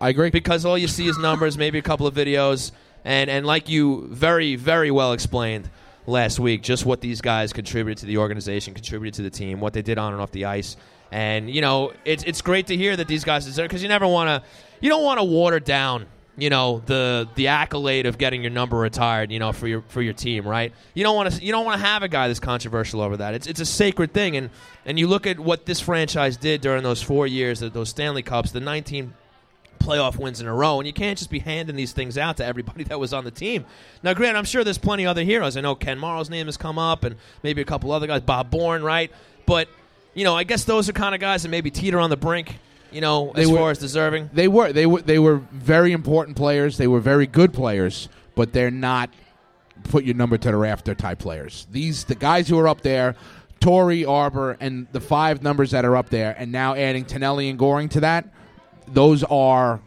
[0.00, 0.30] I agree.
[0.30, 2.72] because all you see is numbers, maybe a couple of videos,
[3.04, 5.68] and and like you very very well explained,
[6.08, 9.74] last week, just what these guys contributed to the organization, contributed to the team, what
[9.74, 10.76] they did on and off the ice.
[11.12, 14.06] And you know, it's it's great to hear that these guys deserve because you never
[14.06, 14.48] want to,
[14.80, 16.06] you don't want to water down,
[16.36, 20.02] you know, the the accolade of getting your number retired, you know, for your for
[20.02, 20.72] your team, right?
[20.94, 23.34] You don't want to you don't want to have a guy that's controversial over that.
[23.34, 24.50] It's it's a sacred thing, and
[24.84, 28.50] and you look at what this franchise did during those four years, those Stanley Cups,
[28.50, 29.14] the 19
[29.78, 32.44] playoff wins in a row, and you can't just be handing these things out to
[32.44, 33.64] everybody that was on the team.
[34.02, 35.56] Now, Grant, I'm sure there's plenty other heroes.
[35.56, 38.50] I know Ken Morrow's name has come up, and maybe a couple other guys, Bob
[38.50, 39.10] Bourne, right?
[39.46, 39.68] But
[40.14, 42.58] you know, I guess those are kind of guys that maybe teeter on the brink.
[42.90, 44.30] You know, They as were- far as deserving.
[44.32, 46.76] They were they were they were very important players.
[46.78, 49.10] They were very good players, but they're not
[49.84, 51.66] put your number to the rafter type players.
[51.70, 53.14] These the guys who are up there,
[53.60, 57.58] Torrey, Arbour, and the five numbers that are up there, and now adding Tonelli and
[57.58, 58.26] Goring to that,
[58.92, 59.80] those are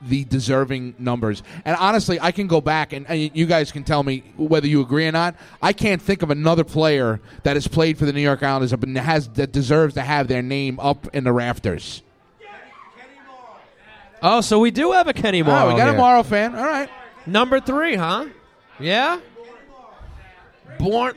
[0.00, 1.42] the deserving numbers.
[1.64, 4.80] And honestly, I can go back and, and you guys can tell me whether you
[4.80, 5.34] agree or not.
[5.60, 8.96] I can't think of another player that has played for the New York Islanders and
[8.98, 12.02] has that deserves to have their name up in the rafters.
[14.20, 15.96] Oh, so we do have a Kenny Oh, we got a here.
[15.96, 16.54] Morrow fan.
[16.56, 16.88] All right.
[17.26, 18.26] Number three, huh?
[18.80, 19.20] Yeah.
[20.78, 21.14] Born.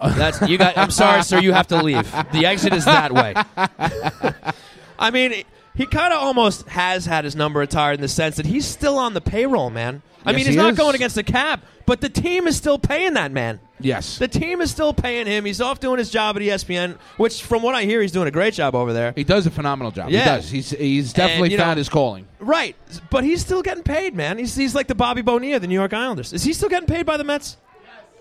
[0.00, 0.76] That's you got.
[0.76, 1.40] I'm sorry, sir.
[1.40, 2.12] You have to leave.
[2.32, 3.34] The exit is that way.
[4.98, 8.46] I mean, he kind of almost has had his number retired in the sense that
[8.46, 10.02] he's still on the payroll, man.
[10.24, 10.78] I Yes, mean, he's he not is.
[10.78, 13.58] going against the cap, but the team is still paying that man.
[13.80, 14.18] Yes.
[14.18, 15.44] The team is still paying him.
[15.44, 18.30] He's off doing his job at ESPN, which, from what I hear, he's doing a
[18.30, 19.12] great job over there.
[19.16, 20.10] He does a phenomenal job.
[20.10, 20.20] Yeah.
[20.20, 20.50] He does.
[20.50, 22.28] He's he's definitely And, you know- found his calling.
[22.38, 22.76] Right,
[23.10, 24.38] but he's still getting paid, man.
[24.38, 26.32] He's, he's like the Bobby Bonilla of the New York Islanders.
[26.32, 27.56] Is he still getting paid by the Mets?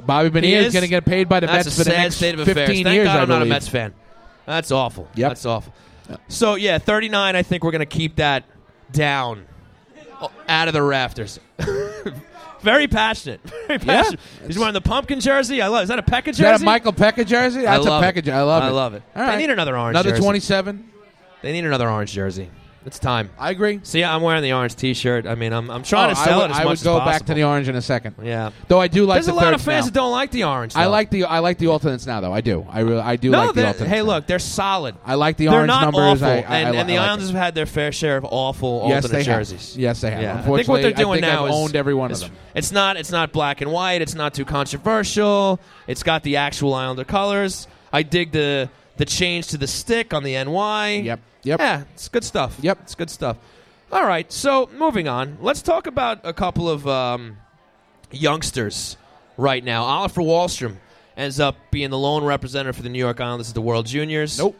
[0.04, 0.74] Bobby Bonilla is is?
[0.74, 2.52] going to get paid by the That's Mets a for the next state of 15
[2.52, 2.68] affairs.
[2.84, 3.06] Thank years.
[3.08, 3.46] God I'm not a.
[3.46, 3.94] Mets fan.
[4.48, 5.08] That's awful.
[5.14, 5.30] Yep.
[5.30, 5.72] That's awful.
[6.28, 7.36] So yeah, 39.
[7.36, 8.44] I think we're gonna keep that
[8.92, 9.46] down,
[10.22, 11.40] oh, out of the rafters.
[12.62, 13.42] Very passionate.
[13.68, 14.20] Very passionate.
[14.46, 15.62] He's wearing the pumpkin jersey.
[15.62, 15.84] I love.
[15.84, 16.32] Is that a Peca jersey?
[16.32, 17.62] Is that a Michael Peca jersey?
[17.66, 18.26] I That's a love Peca it.
[18.26, 18.32] jersey.
[18.34, 18.68] I love it.
[18.68, 19.04] I love it.
[19.16, 20.22] All They need another orange Another jersey.
[20.22, 20.92] 27.
[21.42, 22.50] They need another orange jersey.
[22.84, 23.30] It's time.
[23.38, 23.80] I agree.
[23.84, 25.28] See, I'm wearing the orange T-shirt.
[25.28, 26.72] I mean, I'm, I'm trying Oh, to sell I would, it as I much would
[26.74, 27.12] as go possible.
[27.12, 28.15] back to the orange in a second.
[28.24, 28.50] Yeah.
[28.70, 29.89] Though I do like There's the a lot of fans now.
[29.89, 30.76] that don't like the orange.
[30.76, 32.34] I like the I like the alternates now though.
[32.34, 32.65] I do.
[32.67, 33.91] I really I do No, like the alternates.
[33.91, 34.96] hey, look, they're solid.
[35.06, 36.24] I like the They're orange not numbers.
[36.24, 37.34] awful, I, I, and, I, and the I like Islanders it.
[37.34, 39.78] have had their fair share of awful Yes, alternate jerseys.
[39.78, 40.22] Yes, they have.
[40.24, 40.39] Yeah.
[40.39, 42.32] I think what they're doing now I've is owned every one of them.
[42.56, 44.02] It's not it's not black and white.
[44.02, 45.60] It's not too controversial.
[45.86, 47.67] It's got the actual Islander colors.
[47.94, 51.02] I dig the the change to the stick on the NY.
[51.06, 51.20] Yep.
[51.44, 51.60] Yep.
[51.60, 52.58] Yeah, it's good stuff.
[52.62, 52.80] Yep.
[52.84, 53.38] it's good stuff.
[53.92, 55.38] All right, so moving on.
[55.42, 57.38] Let's talk about a couple of um,
[58.12, 58.98] youngsters
[59.38, 59.84] right now.
[59.84, 60.78] Oliver Wahlstrom
[61.18, 64.38] ends up being the lone representative for the New York Islanders at the World Juniors.
[64.38, 64.58] Nope.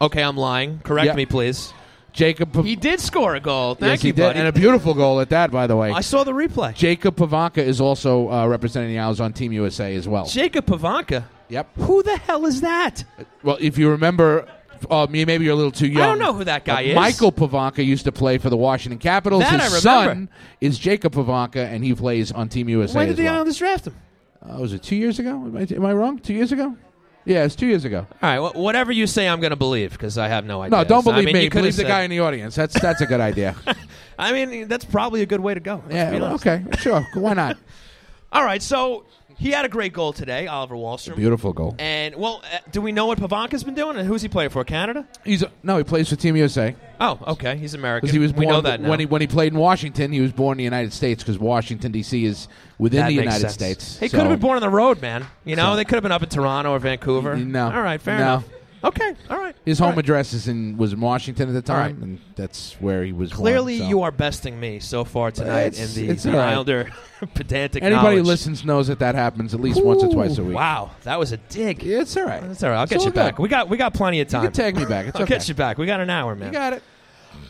[0.00, 0.80] Okay, I'm lying.
[0.80, 1.16] Correct Yep.
[1.16, 1.72] me, please.
[2.12, 2.52] Jacob.
[2.52, 3.74] Pav- He did score a goal.
[3.74, 4.38] Thank yes, you, he did, buddy.
[4.40, 5.50] and a beautiful goal at that.
[5.50, 6.74] By the way, I saw the replay.
[6.74, 10.26] Jacob Pivonka is also uh, representing the Islanders on Team USA as well.
[10.26, 11.24] Jacob Pivonka.
[11.48, 11.68] Yep.
[11.78, 13.04] Who the hell is that?
[13.42, 14.46] Well, if you remember,
[14.90, 16.02] uh, maybe you're a little too young.
[16.02, 16.94] I don't know who that guy is.
[16.94, 19.42] Michael Pivonka used to play for the Washington Capitals.
[19.42, 20.14] That His I remember.
[20.14, 20.28] son
[20.60, 23.34] is Jacob Pivonka, and he plays on Team USA When as did the well.
[23.34, 23.96] Islanders draft him?
[24.42, 25.30] Uh, was it two years ago?
[25.30, 26.18] Am I, am I wrong?
[26.18, 26.76] Two years ago?
[27.24, 28.04] Yeah, it's two years ago.
[28.20, 30.78] All right, wh- whatever you say, I'm going to believe because I have no idea.
[30.78, 31.44] No, don't So, I believe mean, me.
[31.44, 32.56] you Believe the said- guy in the audience.
[32.56, 33.54] That's that's a good idea.
[34.18, 35.76] I mean, that's probably a good way to go.
[35.84, 36.10] let's yeah.
[36.10, 36.44] be honest.
[36.46, 36.64] okay.
[36.78, 37.06] Sure.
[37.14, 37.56] Why not?
[38.32, 39.04] All right, so
[39.42, 41.16] he had a great goal today, Oliver Wahlstrom.
[41.16, 41.74] Beautiful goal.
[41.78, 43.96] And well, uh, do we know what Pivonka's been doing?
[43.96, 44.62] And who's he playing for?
[44.64, 45.06] Canada?
[45.24, 45.76] He's no.
[45.78, 48.08] He plays for Team USA Oh, okay, he's American.
[48.08, 48.88] he was we know that now.
[48.88, 50.12] when he when he played in Washington.
[50.12, 52.24] He was born in the United States because Washington D.C.
[52.24, 52.46] is
[52.78, 53.54] within That the makes United sense.
[53.54, 53.98] States.
[53.98, 55.26] He could have been born on the road, man.
[55.44, 57.36] You know, So- they could have been up in Toronto or Vancouver.
[57.36, 57.64] No.
[57.72, 58.22] All right, fair No.
[58.22, 58.44] enough.
[58.84, 59.54] Okay, all right.
[59.64, 60.04] His All home right.
[60.04, 62.02] address is in was in Washington at the time, right.
[62.02, 63.30] and that's where he was.
[63.30, 63.88] born, Clearly, so.
[63.88, 66.48] you are besting me so far tonight It's- in the, all right.
[66.52, 66.90] Islander
[67.34, 68.26] pedantic Anybody who knowledge.
[68.26, 70.56] listens knows that that happens at least once or twice a week.
[70.56, 71.84] Wow, that was a dig.
[71.84, 72.42] It's all right.
[72.42, 72.76] It's all right.
[72.76, 73.36] I'll It's get you back.
[73.36, 73.42] good.
[73.44, 74.42] We got we got plenty of time.
[74.42, 75.06] You can tag me back.
[75.08, 75.34] It's I'll okay.
[75.36, 75.78] get you back.
[75.78, 76.48] We got an hour, man.
[76.48, 76.82] You got it.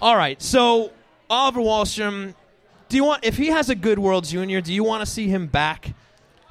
[0.02, 0.40] All right.
[0.42, 0.92] So
[1.30, 2.34] Oliver Wahlstrom,
[2.90, 4.60] do you want if he has a good World Junior?
[4.60, 5.94] Do you want to see him back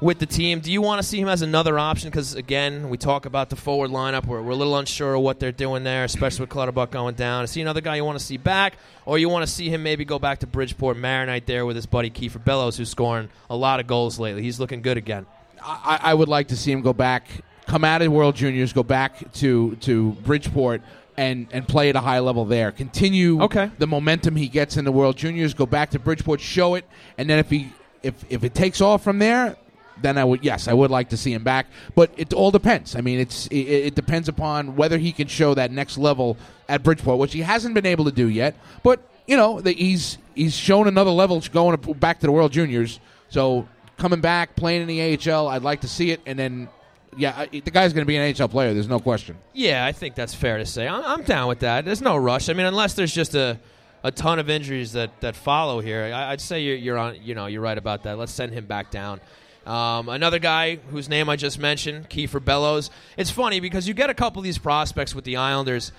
[0.02, 0.60] with the team?
[0.60, 2.10] Do you want to see him as another option?
[2.10, 4.26] Because again, we talk about the forward lineup.
[4.26, 7.44] We're, we're a little unsure of what they're doing there, especially with Clutterbuck going down.
[7.44, 8.74] Is he another guy you want to see back,
[9.06, 11.86] or you want to see him maybe go back to Bridgeport Marinite there with his
[11.86, 14.42] buddy Kiefer Bellows, who's scoring a lot of goals lately?
[14.42, 15.26] He's looking good again.
[15.64, 17.28] I, I would like to see him go back,
[17.68, 20.82] come out of World Juniors, go back to to Bridgeport.
[21.18, 22.72] And, and play at a high level there.
[22.72, 23.70] Continue Okay.
[23.78, 25.54] the momentum he gets in the World Juniors.
[25.54, 26.86] Go back to Bridgeport, show it,
[27.18, 29.58] and then if he if if it takes off from there,
[30.02, 31.68] then I would yes, I would like to see him back.
[31.96, 32.96] But it all depends.
[32.96, 36.38] I mean, it's it, it depends upon whether he can show that next level
[36.68, 38.56] at Bridgeport, which he hasn't been able to do yet.
[38.84, 43.00] But you know, the, he's he's shown another level going back to the World Juniors.
[43.30, 45.48] So coming back, playing in the AHL.
[45.48, 46.70] I'd like to see it, and then
[47.18, 48.74] yeah, the guy's going to be an NHL player.
[48.74, 49.38] There's no question.
[49.54, 50.88] Yeah, I think that's fair to say.
[50.88, 51.86] I'm, I'm down with that.
[51.86, 52.50] There's no rush.
[52.50, 53.60] I mean, unless there's just a,
[54.04, 57.18] a ton of injuries that, that follow here, I, I'd say you're, you're on.
[57.22, 58.18] You know, you're right about that.
[58.18, 59.20] Let's send him back down.
[59.66, 62.90] Um, another guy whose name I just mentioned, Kiefer Bellows.
[63.16, 65.92] It's funny because you get a couple of these prospects with the Islanders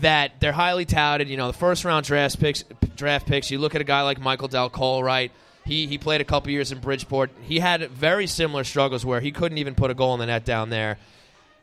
[0.00, 1.28] that they're highly touted.
[1.28, 2.64] You know, the first round draft picks.
[2.96, 3.50] Draft picks.
[3.50, 5.30] You look at a guy like Michael Dal Colle, right?
[5.66, 7.30] He he played a couple years in Bridgeport.
[7.42, 10.44] He had very similar struggles where he couldn't even put a goal in the net
[10.44, 10.98] down there.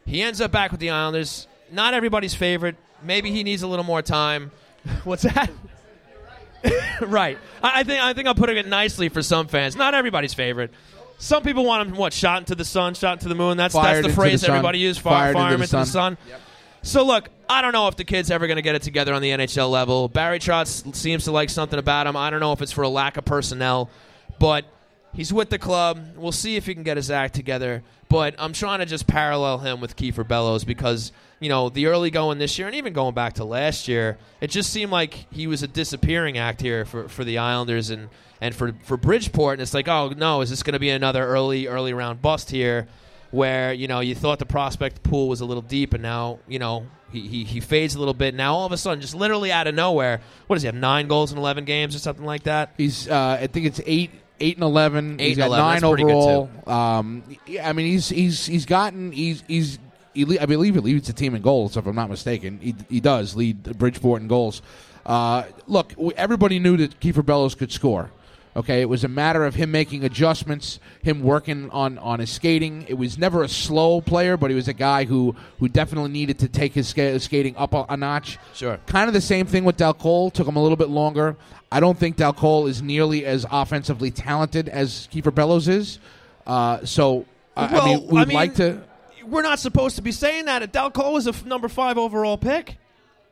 [0.06, 1.48] He ends up back with the Islanders.
[1.72, 2.76] Not everybody's favorite.
[3.02, 4.52] Maybe he needs a little more time.
[5.04, 5.50] What's that?
[7.02, 7.38] right.
[7.62, 9.76] I, I think I think I'm putting it nicely for some fans.
[9.76, 10.72] Not everybody's favorite.
[11.24, 13.56] Some people want him what shot into the sun, shot into the moon.
[13.56, 15.02] That's Fired that's the phrase the everybody uses.
[15.02, 16.18] Fire, Fired fire into him the into the sun.
[16.18, 16.40] sun.
[16.82, 19.22] So look, I don't know if the kid's ever going to get it together on
[19.22, 20.10] the NHL level.
[20.10, 22.18] Barry Trotz seems to like something about him.
[22.18, 23.90] I don't know if it's for a lack of personnel,
[24.38, 24.66] but
[25.14, 26.06] he's with the club.
[26.18, 27.84] We'll see if he can get his act together.
[28.10, 32.12] But I'm trying to just parallel him with Kiefer Bellows because you know the early
[32.12, 35.48] going this year and even going back to last year, it just seemed like he
[35.48, 38.10] was a disappearing act here for, for the Islanders and
[38.44, 39.54] and for for Bridgeport.
[39.54, 42.52] And it's like, oh no, is this going to be another early early round bust
[42.52, 42.88] here?
[43.34, 46.60] where you know you thought the prospect pool was a little deep, and now you
[46.60, 48.36] know he, he, he fades a little bit.
[48.36, 50.76] Now all of a sudden, just literally out of nowhere, what does he have?
[50.76, 52.74] Nine goals in eleven games or something like that.
[52.78, 55.20] He's uh, I think it's eight eight and eleven.
[55.20, 56.50] Eight he's and got 11, nine that's overall.
[56.68, 59.80] Um, yeah, I mean he's he's he's gotten he's he's.
[60.14, 62.60] He, I believe he leads the team in goals, if I'm not mistaken.
[62.62, 64.62] He, he does lead Bridgeport in goals.
[65.08, 68.12] Uh, look, everybody knew that Kiefer Bellows could score.
[68.56, 72.86] Okay, it was a matter of him making adjustments, him working on, on his skating.
[72.88, 76.38] It was never a slow player, but he was a guy who, who definitely needed
[76.40, 78.38] to take his ska- skating up a, a notch.
[78.54, 78.78] Sure.
[78.86, 80.30] Kind of the same thing with Dal Colle.
[80.30, 81.36] Took him a little bit longer.
[81.72, 85.98] I don't think Dal Colle is nearly as offensively talented as Kiefer Bellows is.
[86.46, 87.26] Uh, so,
[87.58, 88.84] I- I mean, we'd like to.
[89.26, 90.72] We're not supposed to be saying that.
[90.72, 92.76] Dal Colle was a f- number five overall pick.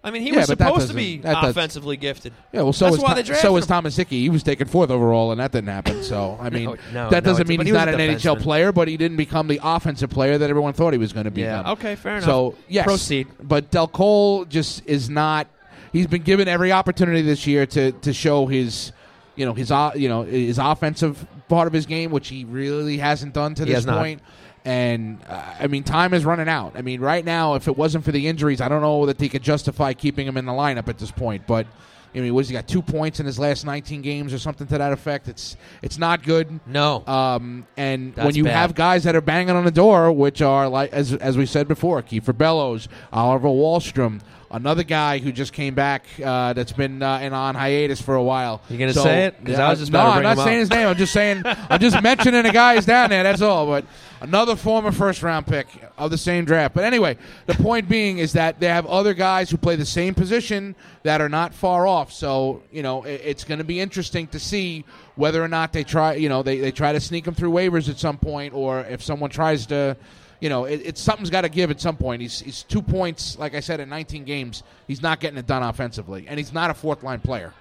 [0.03, 2.33] I mean, he Yeah, was supposed to be that offensively gifted.
[2.51, 3.67] Yeah, well, so That's is why Tom- they drafted so is him.
[3.67, 4.19] Thomas Hickey.
[4.21, 6.01] He was taken fourth overall, and that didn't happen.
[6.03, 8.41] So, I mean, no, that doesn't it- mean he's he was not a an NHL
[8.41, 11.31] player, but he didn't become the offensive player that everyone thought he was going to
[11.31, 11.41] be.
[11.41, 11.71] Yeah.
[11.73, 11.95] Okay.
[11.95, 12.25] Fair enough.
[12.25, 13.27] So yes, proceed.
[13.43, 15.47] But Dal Colle just is not.
[15.93, 18.91] He's been given every opportunity this year to to show his,
[19.35, 22.97] you know, his uh, you know his offensive part of his game, which he really
[22.97, 24.21] hasn't done to He this point.
[24.21, 24.27] not.
[24.63, 26.73] And uh, I mean, time is running out.
[26.75, 29.27] I mean, right now, if it wasn't for the injuries, I don't know that they
[29.29, 31.47] could justify keeping him in the lineup at this point.
[31.47, 31.65] But
[32.13, 34.77] I mean, was he got two points in his last 19 games or something to
[34.77, 35.27] that effect?
[35.27, 36.59] It's it's not good.
[36.67, 37.03] no.
[37.07, 38.53] Um, and That's when you bad.
[38.53, 41.67] have guys that are banging on the door, which are like as as we said
[41.67, 47.19] before, Kiefer Bellows, Oliver Wahlstrom, another guy who just came back uh, that's been uh,
[47.19, 48.61] in on hiatus for a while.
[48.69, 49.45] You gonna say it?
[49.45, 50.59] 'Cause I was just no, I'm not saying up.
[50.59, 50.87] his name.
[50.87, 53.23] I'm just saying I'm just mentioning the guys down there.
[53.23, 53.65] That's all.
[53.65, 53.85] But
[54.21, 56.73] another former first round pick of the same draft.
[56.75, 60.13] But anyway, the point being is that they have other guys who play the same
[60.13, 62.11] position that are not far off.
[62.11, 64.83] So you know it, it's going to be interesting to see
[65.15, 66.15] whether or not they try.
[66.15, 69.01] You know they, they try to sneak him through waivers at some point, or if
[69.01, 69.95] someone tries to.
[70.41, 72.21] You know, it, it's something's got to give at some point.
[72.21, 74.63] He's, he's two points, like I said, in 19 games.
[74.87, 77.53] He's not getting it done offensively, and he's not a fourth line player.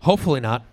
[0.00, 0.64] Hopefully not.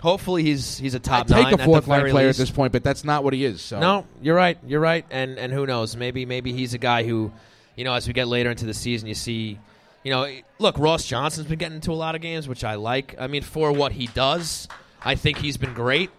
[0.00, 2.38] Hopefully he's he's a top I take nine a fourth line player least.
[2.38, 3.62] at this point, but that's not what he is.
[3.62, 4.58] So No, you're right.
[4.66, 5.06] You're right.
[5.10, 5.96] And and who knows?
[5.96, 7.32] Maybe maybe he's a guy who,
[7.76, 9.58] you know, as we get later into the season, you see,
[10.02, 13.14] you know, look, Ross Johnston's been getting into a lot of games, which I like.
[13.18, 14.68] I mean, for what he does,
[15.02, 16.10] I think he's been great.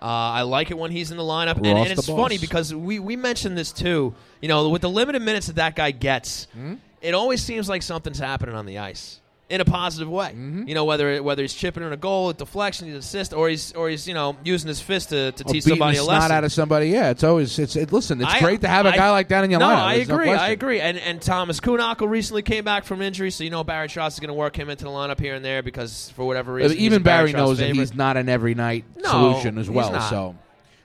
[0.00, 2.98] Uh, I like it when he's in the lineup, and, and it's funny because we
[2.98, 4.14] we mentioned this too.
[4.40, 6.74] You know, with the limited minutes that that guy gets, Hmm?
[7.02, 10.28] it always seems like something's happening on the ice in a positive way.
[10.28, 10.68] Mm-hmm.
[10.68, 13.72] You know, whether whether he's chipping in a goal, a deflection, he's assist, or he's
[13.72, 16.30] or he's you know using his fist to, to Or teach somebody a lesson.
[16.32, 16.88] out of somebody.
[16.88, 18.20] Yeah, it's always it's it, listen.
[18.22, 19.76] It's I- great to have a I- guy like that in your no, lineup.
[19.82, 20.30] I There's no agree.
[20.30, 20.80] I agree.
[20.80, 24.20] And and Thomas Kuhnhackl recently came back from injury, so you know Barry Trotz is
[24.20, 27.02] going to work him into the lineup here and there because for whatever reason, Even
[27.02, 29.90] Barry, Barry knows Trotz that he's not an every night No, solution as well.
[29.90, 30.08] not.
[30.08, 30.36] So,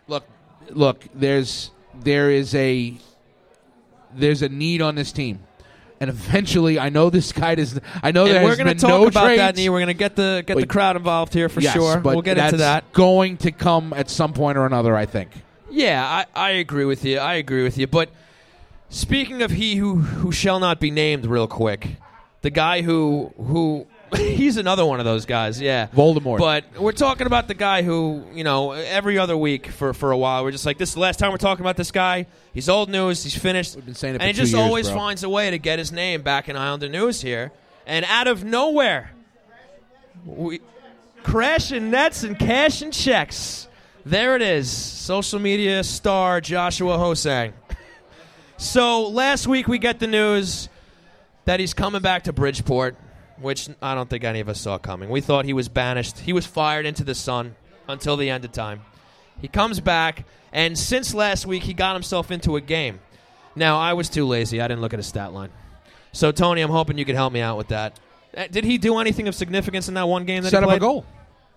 [0.07, 0.25] look,
[0.71, 1.05] look.
[1.13, 1.69] There's
[2.01, 2.97] there is a
[4.15, 5.39] there's a need on this team,
[5.99, 7.79] and eventually, I know this guy does.
[8.03, 9.39] I know there And we're has going to been talk no about trades.
[9.39, 9.55] that.
[9.55, 9.69] Nee.
[9.69, 11.99] We're going to get the get the crowd involved here for Yes, sure.
[11.99, 12.91] but We'll get into that.
[12.93, 15.31] Going to come at some point or another, I think.
[15.71, 17.17] Yeah, I, I agree with you.
[17.19, 17.87] I agree with you.
[17.87, 18.09] But
[18.89, 21.97] speaking of he who who shall not be named, real quick,
[22.41, 23.87] the guy who who
[24.37, 25.59] he's another one of those guys.
[25.59, 26.39] Yeah, Voldemort.
[26.39, 30.17] But we're talking about the guy who you know every other week for for a
[30.17, 32.25] while we're just like this is the last time we're talking about this guy.
[32.53, 33.23] He's old news.
[33.23, 33.75] He's finished.
[33.75, 34.97] We've been saying it and he just years, always bro.
[34.97, 37.51] finds a way to get his name back in Islander news here.
[37.87, 39.11] And out of nowhere,
[40.25, 40.61] we
[41.23, 43.67] crashing nets and cashing checks.
[44.05, 44.69] There it is.
[44.71, 47.53] Social media star Joshua Ho-Sang.
[48.57, 50.69] So last week we get the news
[51.43, 52.95] that he's coming back to Bridgeport,
[53.39, 55.09] which I don't think any of us saw coming.
[55.09, 56.19] We thought he was banished.
[56.19, 57.55] He was fired into the sun
[57.87, 58.81] until the end of time.
[59.41, 62.99] He comes back, and since last week, he got himself into a game.
[63.55, 64.61] Now, I was too lazy.
[64.61, 65.49] I didn't look at his stat line.
[66.11, 67.99] So, Tony, I'm hoping you could help me out with that.
[68.35, 70.69] Uh, Did he do anything of significance in that one game that Set he up
[70.69, 70.77] played?
[70.77, 71.05] a goal.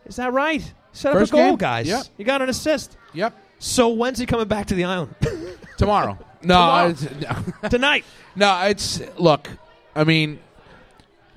[0.06, 0.62] Is that right?
[0.92, 1.56] Set First up a goal, game?
[1.58, 1.86] guys.
[1.88, 2.06] Yep.
[2.16, 2.96] You got an assist.
[3.14, 3.34] Yep.
[3.60, 5.14] So when's he coming back to the island?
[5.76, 6.18] Tomorrow.
[6.42, 6.88] No, Tomorrow.
[6.90, 8.04] it's- Tonight.
[8.36, 9.48] no, it's look.
[9.94, 10.38] I mean,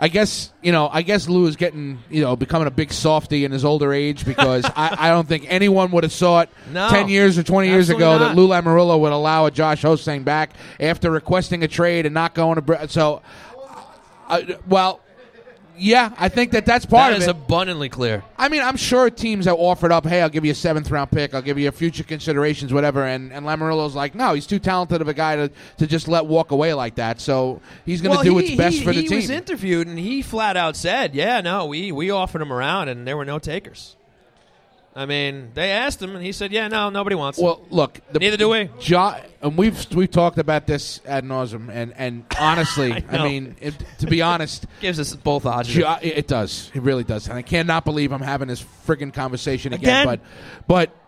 [0.03, 0.89] I guess you know.
[0.91, 4.25] I guess Lou is getting you know becoming a big softy in his older age
[4.25, 6.89] because I, I don't think anyone would have thought No.
[6.89, 8.29] ten years or twenty years ago not.
[8.29, 12.33] that Lou Lamoriello would allow a Josh Ho-Sang back after requesting a trade and not
[12.33, 12.87] going to.
[12.89, 13.21] So,
[14.27, 15.01] uh, well,
[15.77, 17.31] yeah, I think that that's part That of is it.
[17.31, 18.23] abundantly clear.
[18.37, 21.11] I mean, I'm sure teams have offered up, hey, I'll give you a seventh round
[21.11, 23.05] pick, I'll give you a future considerations, whatever.
[23.05, 26.25] And, and Lamoriello's like, no, he's too talented of a guy to, to just let
[26.25, 27.19] walk away like that.
[27.21, 29.11] So he's going to well, do he, what's best he- for the he team.
[29.11, 32.89] He was interviewed and he flat out said, "Yeah, no, we we offered him around
[32.89, 33.95] and there were no takers."
[34.93, 37.99] I mean, they asked him and he said, "Yeah, no, nobody wants." him." well, look,
[38.11, 38.69] the, Neither do we.
[38.79, 43.55] Jo- and we've we've talked about this ad nauseum, and and honestly, I I, mean,
[43.61, 45.69] if, to be honest, gives us both odds.
[45.69, 49.13] Jo- it it does, it really does, and I cannot believe I'm having this friggin'
[49.13, 50.07] conversation Again?
[50.07, 50.19] again.
[50.67, 51.01] But but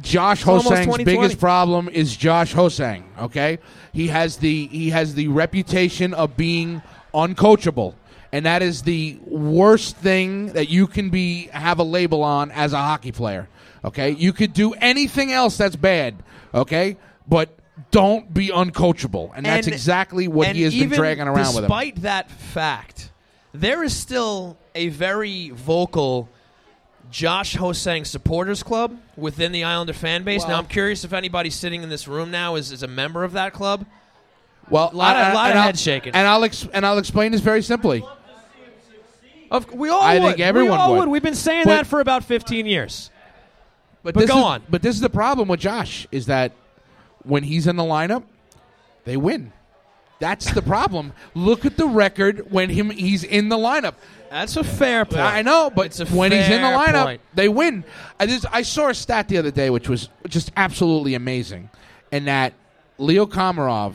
[0.00, 3.04] Josh almost Ho-Sang's biggest problem is Josh Ho-Sang.
[3.18, 3.58] Okay,
[3.92, 6.80] he has the he has the reputation of being
[7.14, 7.94] uncoachable,
[8.32, 12.72] and that is the worst thing that you can be have a label on as
[12.72, 13.48] a hockey player.
[13.84, 16.16] Okay, you could do anything else that's bad.
[16.54, 16.96] Okay,
[17.28, 17.50] but
[17.90, 21.62] don't be uncoachable, and that's exactly what he has been dragging around with him.
[21.62, 23.10] Despite that fact,
[23.52, 26.28] there is still a very vocal
[27.10, 30.46] Josh Ho-Sang supporters club within the Islander fan base.
[30.46, 33.32] now, I'm curious if anybody sitting in this room now is, is a member of
[33.32, 33.86] that club.
[34.68, 36.14] Well, Lot of- I- lot of head shaking.
[36.14, 38.04] and I'll ex- and I'll explain this very simply.
[39.50, 40.26] Of, we all I would.
[40.36, 41.00] think everyone we all would.
[41.00, 41.08] would.
[41.08, 43.10] We've been saying But- that for about 15 years.
[44.02, 44.62] But, But this go is, on.
[44.68, 46.52] But this is the problem with Josh is that
[47.22, 48.22] when he's in the lineup,
[49.04, 49.52] they win.
[50.18, 51.12] That's the problem.
[51.34, 53.94] Look at the record when him he's in the lineup.
[54.30, 55.20] That's a fair point.
[55.20, 57.20] I know, but a when he's in the lineup, point.
[57.34, 57.84] they win.
[58.18, 61.68] I, just, I saw a stat the other day which was just absolutely amazing,
[62.10, 62.54] and that
[62.98, 63.94] Leo Komarov,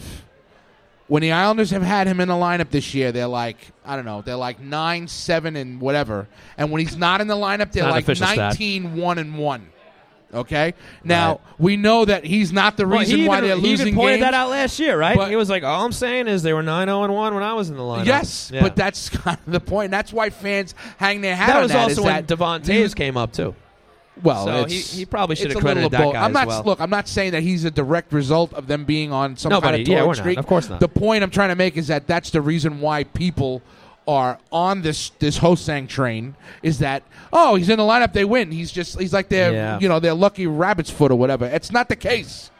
[1.12, 4.06] when the Islanders have had him in the lineup this year, they're like I don't
[4.06, 6.30] know, they're like nine, seven, and whatever.
[6.58, 8.38] And when he's not in the lineup, they're Not like official stat.
[8.58, 9.67] 19, one and one.
[10.34, 11.39] Okay, now Right.
[11.60, 14.19] we know that he's not the Well, reason he why they're he losing even pointed
[14.21, 14.32] games.
[14.32, 15.17] that out last year, right?
[15.17, 17.56] But- he was like, "All I'm saying is they were 9-0 and one when I
[17.56, 18.62] was in the lineup." Yes, Yeah.
[18.62, 19.91] but that's kind of the point.
[19.91, 21.91] That's why fans hang their hat that on was that.
[21.91, 23.54] is also when that Devon he Toews came up too.
[24.21, 26.63] Well, So he- he probably should have credited that guy I'm not well.
[26.65, 26.82] look.
[26.82, 29.82] I'm not saying that he's a direct result of them being on some Nobody- kind
[29.84, 30.38] of yeah, we're not.
[30.38, 30.80] Of course not.
[30.80, 33.62] The point I'm trying to make is that that's the reason why people
[34.08, 36.36] are on this this Ho-Sang train.
[36.62, 38.52] Is that oh he's in the lineup they win.
[38.52, 39.80] He's just he's like their Yeah.
[39.80, 41.45] you know their lucky rabbit's foot or whatever.
[41.45, 42.52] It's not the case.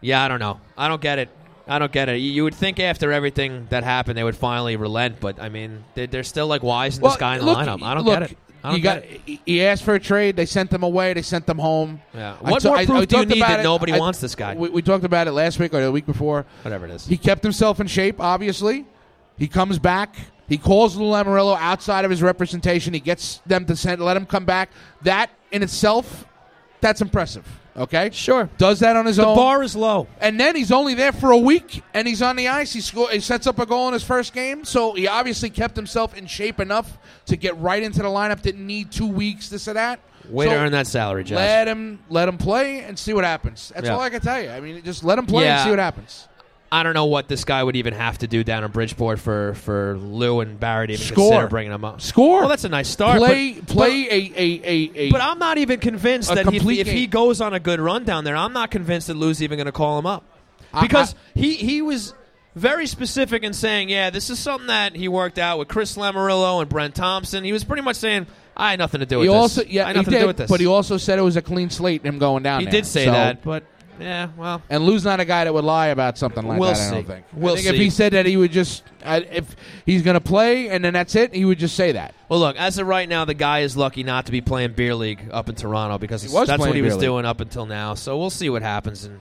[0.00, 0.60] Yeah, I don't know.
[0.78, 1.28] I don't get it.
[1.68, 2.18] I don't get it.
[2.18, 6.22] You would think after everything that happened, they would finally relent, but I mean, they're,
[6.22, 7.82] still like, why isn't this guy in the look, lineup?
[7.82, 8.38] I don't look, get it.
[8.64, 9.20] I don't you got, it.
[9.44, 10.36] he- asked for a trade.
[10.36, 11.14] They sent them away.
[11.14, 12.00] They sent them home.
[12.14, 12.36] Yeah.
[12.40, 13.62] What more I- proof I do you need that it.
[13.62, 14.54] nobody wants this guy?
[14.54, 16.46] We, we talked about it last week or the week before.
[16.62, 17.06] Whatever it is.
[17.06, 18.86] He kept himself in shape, obviously.
[19.38, 20.16] He comes back.
[20.48, 22.94] He calls Lou Lamoriello outside of his representation.
[22.94, 24.70] He gets them to send, let him come back.
[25.02, 26.24] That in itself,
[26.80, 27.44] that's impressive.
[27.76, 28.10] Okay?
[28.12, 28.48] Sure.
[28.58, 29.34] Does that on his The own.
[29.34, 30.06] The bar is low.
[30.20, 32.72] and then he's only there for a week, and he's on the ice.
[32.72, 35.76] He, sco- he sets up a goal in his first game, so he obviously kept
[35.76, 38.40] himself in shape enough to get right into the lineup.
[38.42, 40.00] Didn't need two weeks, this or that.
[40.28, 41.36] Way So to earn that salary, Josh.
[41.36, 43.70] Let him let him play and see what happens.
[43.74, 43.94] That's Yeah.
[43.94, 44.50] all I can tell you.
[44.50, 46.26] I mean, just let him play and see what happens.
[46.70, 49.54] I don't know what this guy would even have to do down in Bridgeport for,
[49.54, 51.30] for Lou and Barry to even Score.
[51.30, 52.00] consider bringing him up.
[52.00, 52.40] Score.
[52.40, 53.18] Well, that's a nice start.
[53.18, 56.44] play but, play a a a, a But, but I'm not even convinced that if,
[56.44, 59.42] complete if he goes on a good run down there, I'm not convinced that Lou's
[59.42, 60.24] even going to call him up.
[60.74, 62.14] I- Because he, he was
[62.56, 66.60] very specific in saying, yeah, this is something that he worked out with Chris Lamoriello
[66.62, 67.44] and Brent Thompson.
[67.44, 68.26] He was pretty much saying,
[68.56, 69.40] I had nothing to do with he this.
[69.40, 70.50] also I yeah had he nothing to do did, with this.
[70.50, 72.60] but he also said it was a clean slate him going down.
[72.60, 72.72] He there.
[72.72, 73.62] did say So- that, but
[74.00, 76.88] yeah, well, And Lou's not a guy that would lie about something like We'll that.
[76.88, 77.08] I don't see.
[77.12, 77.26] think.
[77.32, 80.20] We'll I think if he said that he would just I, if he's going to
[80.20, 82.14] play and then that's it, he would just say that.
[82.28, 84.94] Well, look, as of right now, the guy is lucky not to be playing beer
[84.94, 87.02] league up in Toronto because He that's what he was league.
[87.02, 87.94] doing up until now.
[87.94, 89.20] So we'll see what happens, and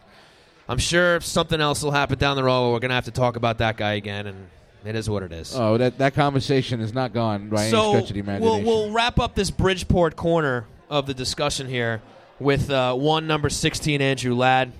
[0.67, 2.63] I'm sure something else will happen down the road.
[2.63, 4.47] Where we're gonna have to talk about that guy again, and
[4.86, 5.53] it is what it is.
[5.55, 8.91] Oh, that that conversation is not gone by so any stretch of the we'll we'll
[8.91, 12.01] wrap up this Bridgeport corner of the discussion here.
[12.39, 14.71] With uh, one number 16, Andrew Ladd.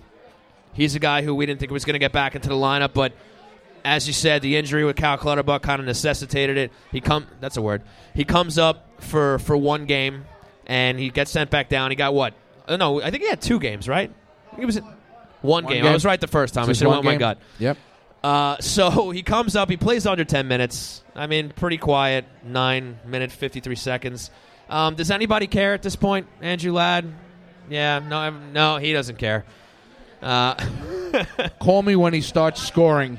[0.74, 2.94] He's a guy who we didn't think was going to get back into the lineup,
[2.94, 3.14] but
[3.86, 6.72] as you said, the injury with Cal Clutterbuck kind of necessitated it.
[6.92, 7.84] He come that's a word.
[8.14, 10.26] He comes up for for one game,
[10.66, 11.92] and he gets sent back down.
[11.92, 12.34] He got what?
[12.68, 14.12] Uh, no, I think he had two games, right?
[14.58, 14.94] It was one,
[15.42, 15.84] One game.
[15.84, 15.92] game.
[15.92, 16.68] I was right the first time.
[16.70, 17.38] I should have went my gut.
[17.60, 17.78] Yep.
[18.24, 19.70] Uh, so he comes up.
[19.70, 21.04] He plays under 10 minutes.
[21.14, 22.26] I mean, pretty quiet.
[22.44, 24.32] Nine minute 53 seconds.
[24.68, 27.14] Um, does anybody care at this point, Andrew Ladd?
[27.70, 29.46] Yeah, no, I'm- no, he doesn't care.
[30.22, 30.56] Uh,
[31.60, 33.18] Call me when he starts scoring.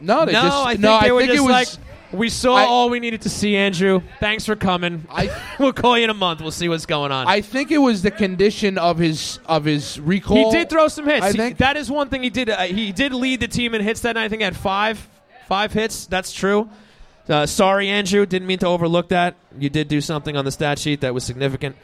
[0.00, 1.00] No, they no, just I think no.
[1.00, 1.50] they I were think just it was.
[1.78, 4.02] like, we saw I- all we needed to see, Andrew.
[4.18, 5.06] Thanks for coming.
[5.10, 6.40] I we'll call you in a month.
[6.40, 7.26] We'll see what's going on.
[7.26, 10.50] I think it was the condition of his of his recall.
[10.50, 11.22] he did throw some hits.
[11.22, 12.48] I He- think- that is one thing he did.
[12.50, 14.24] Uh, he did lead the team in hits that night.
[14.24, 15.06] I think he had five,
[15.46, 16.06] five hits.
[16.06, 16.68] That's true.
[17.30, 18.26] Uh, sorry, Andrew.
[18.26, 19.36] Didn't mean to overlook that.
[19.56, 21.76] You did do something on the stat sheet that was significant.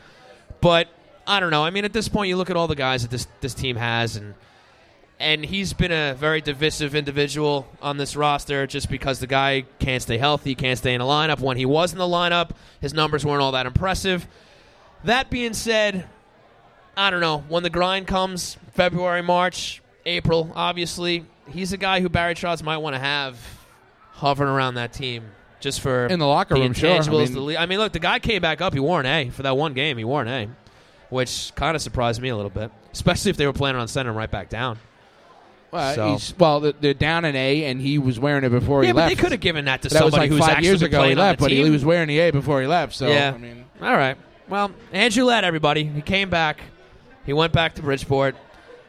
[0.61, 0.88] But
[1.24, 1.64] I don't know.
[1.64, 3.76] I mean, at this point, you look at all the guys that this this team
[3.76, 4.34] has, and
[5.20, 10.03] and he's been a very divisive individual on this roster just because the guy can't
[10.03, 11.38] stay healthy, can't stay in the lineup.
[11.38, 14.26] When he was in the lineup, his numbers weren't all that impressive.
[15.05, 16.09] That being said,
[16.97, 17.44] I don't know.
[17.49, 22.78] When the grind comes, February, March, April, obviously, he's a guy who Barry Trotz might
[22.78, 23.38] want to have
[24.11, 25.30] hovering around that team
[25.61, 26.72] just for in the locker the room.
[26.72, 26.90] Sure.
[27.00, 28.72] I mean, le- I mean, look, the guy came back up.
[28.74, 29.98] He wore an A for that one game.
[29.98, 30.48] He wore an A,
[31.11, 34.11] which kind of surprised me a little bit, especially if they were planning on sending
[34.12, 34.78] him right back down.
[35.72, 38.86] well, so- he's, well, they're- down an A, and he was wearing it before he
[38.86, 38.86] left.
[38.86, 39.16] yeah, he but left.
[39.16, 40.82] they could have given that to But that was somebody like who's five actually years
[40.82, 41.02] ago.
[41.09, 42.94] He left, but he was wearing the A before he left.
[42.94, 43.32] So Yeah.
[43.34, 44.16] I mean, All right.
[44.48, 45.84] Well, Andrew led everybody.
[45.84, 46.61] He came back.
[47.26, 48.36] He went back to Bridgeport,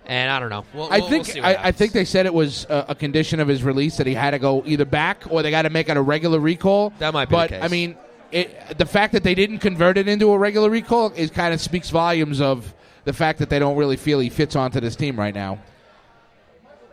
[0.08, 0.66] and I don't know.
[0.74, 2.86] We'll, I we'll- think we'll see what I, I think they said it was a,
[2.89, 5.62] a condition of his release that he had to go either back or they got
[5.64, 6.91] to make it a regular recall.
[6.99, 7.64] That might be the But case.
[7.64, 7.95] I mean,
[8.32, 11.62] it, the fact that they didn't convert it into a regular recall is kind of
[11.62, 12.74] speaks volumes of
[13.05, 15.60] the fact that they don't really feel he fits onto this team right now.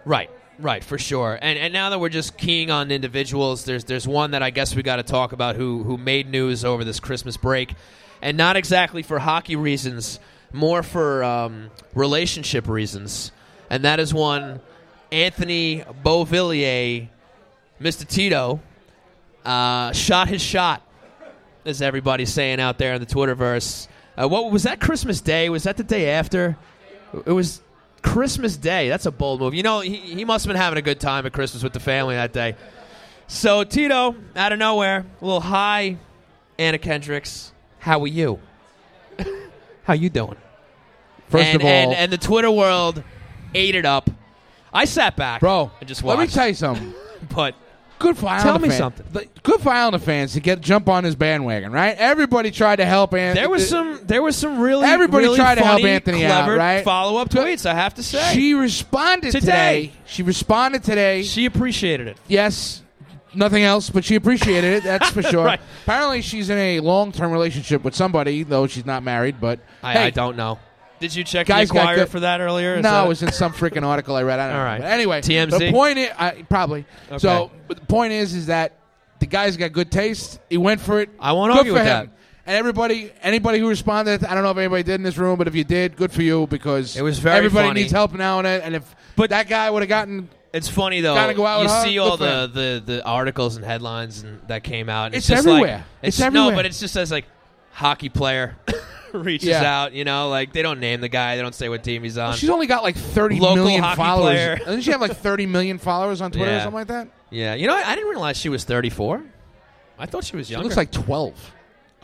[0.04, 1.38] Right, right, for sure.
[1.40, 4.76] And and now that we're just keying on individuals, there's there's one that I guess
[4.76, 7.74] we got to talk about who who made news over this Christmas break,
[8.20, 10.20] and not exactly for hockey reasons,
[10.55, 13.32] more for um, relationship reasons,
[13.68, 14.61] and that is one
[15.11, 17.09] Anthony Beauvillier,
[17.80, 18.07] Mr.
[18.07, 18.61] Tito,
[19.44, 20.82] uh, shot his shot,
[21.66, 23.88] as everybody's saying out there in the Twitterverse.
[24.16, 25.48] Uh, what was that Christmas Day?
[25.48, 26.57] Was that the day after?
[27.26, 27.61] It was
[28.02, 28.88] Christmas Day.
[28.88, 29.55] That's a bold move.
[29.55, 31.80] You know, he, he must have been having a good time at Christmas with the
[31.80, 32.55] family that day.
[33.26, 35.96] So Tito, out of nowhere, a little hi,
[36.59, 37.52] Anna Kendricks.
[37.78, 38.38] How are you?
[39.84, 40.36] How you doing?
[41.28, 43.02] First and, of all, and, and the Twitter world
[43.54, 44.10] ate it up.
[44.72, 46.92] I sat back, bro, and just let me tell you something.
[47.34, 47.54] but
[48.00, 48.78] Good for Islander Tell me fans.
[48.78, 49.06] something.
[49.12, 51.96] The- Good for Islander fans to get jump on his bandwagon, right?
[51.96, 53.40] Everybody tried to help Anthony.
[53.40, 56.26] there was uh, some there was some really Everybody really tried to help funny, Anthony
[56.26, 56.82] out, right?
[56.84, 57.64] follow up tweets.
[57.66, 59.86] I have to say, She responded Today.
[59.86, 59.92] today.
[60.06, 61.22] She responded today.
[61.22, 62.16] she appreciated it.
[62.26, 62.82] yes,
[63.32, 64.82] nothing else, but she appreciated it.
[64.82, 65.44] That's for sure.
[65.44, 65.60] Right.
[65.84, 69.40] Apparently, she's in a long-term relationship with somebody, though she's not married.
[69.40, 70.58] But I, hey, I don't know.
[71.01, 72.76] Did you check Guys the got Inquirer good- for that earlier?
[72.76, 74.38] Is no, that- it was in some freaking article I read.
[74.40, 74.70] I don't All know.
[74.70, 74.80] right.
[74.80, 75.59] But anyway, TMZ?
[75.59, 76.84] The point is, I, probably.
[77.09, 77.18] Okay.
[77.18, 78.72] So, but the point is, is that
[79.18, 80.38] the guy's got good taste.
[80.49, 81.11] He went for it.
[81.20, 82.07] I won't good argue for with him.
[82.07, 82.11] that.
[82.47, 85.49] And everybody, anybody who responded, I don't know if anybody did in this room, but
[85.49, 87.80] if you did, good for you because It was very everybody funny.
[87.80, 88.61] needs help now and then.
[88.61, 91.14] And if But- that guy would have gotten, It's funny though.
[91.14, 91.84] Gotta go out you with her.
[91.84, 95.07] see all the, the, the articles and headlines and that came out.
[95.07, 95.78] and It's just everywhere.
[96.03, 96.55] Like, It's no, everywhere.
[96.55, 97.24] but it's just as like
[97.72, 98.57] hockey player
[99.22, 99.62] reaches Yeah.
[99.84, 99.92] out.
[99.92, 101.36] You know, like they don't name the guy.
[101.36, 102.34] They don't say what team he's on.
[102.36, 104.34] she's only got like thirty million Local hockey followers.
[104.34, 104.56] player.
[104.64, 106.62] Doesn't she have like thirty million followers on Twitter or Yeah.
[106.64, 107.08] something like that?
[107.30, 109.22] yeah, you know, I, I didn't realize she was 34.
[109.98, 110.62] I thought she was young.
[110.62, 110.64] She younger.
[110.68, 111.52] looks like twelve.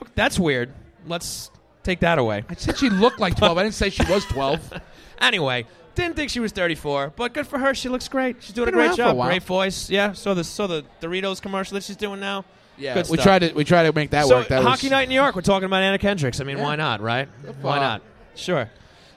[0.03, 0.73] Oh, that's weird.
[1.07, 1.51] Let's
[1.83, 2.45] take that away.
[2.49, 3.59] I said she looked like twelve.
[3.59, 4.61] I didn't say she was twelve.
[5.21, 7.75] Anyway, didn't think she was 34, but good for her.
[7.75, 8.37] She looks great.
[8.43, 9.17] She's doing Been a great for a job.
[9.19, 9.29] while.
[9.29, 9.91] Great voice.
[9.91, 10.13] Yeah.
[10.13, 12.47] So the so the Doritos commercial that she's doing now.
[12.81, 13.25] Yeah, Good we stuff.
[13.25, 14.49] tried to we tried to make that so work.
[14.49, 15.37] That hockey was, night in New York.
[15.37, 16.41] We're talking about Anna Kendricks.
[16.41, 16.65] I mean, Yeah.
[16.65, 17.29] why not, right?
[17.61, 18.03] Why not?
[18.35, 18.71] Sure.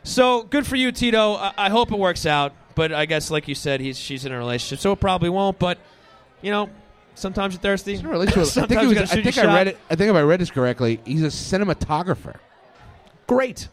[0.04, 1.34] So good for you, Tito.
[1.36, 2.54] I, I hope it works out.
[2.76, 5.60] But I guess, like you said, he's she's in a relationship, so it probably won't.
[5.60, 5.78] But
[6.42, 6.70] you know,
[7.16, 7.92] sometimes you're thirsty.
[7.92, 8.64] He's in a relationship.
[8.64, 9.78] I think, was, I, think I read it.
[9.90, 12.36] I think if I read this correctly, he's a cinematographer.
[13.28, 13.70] Great,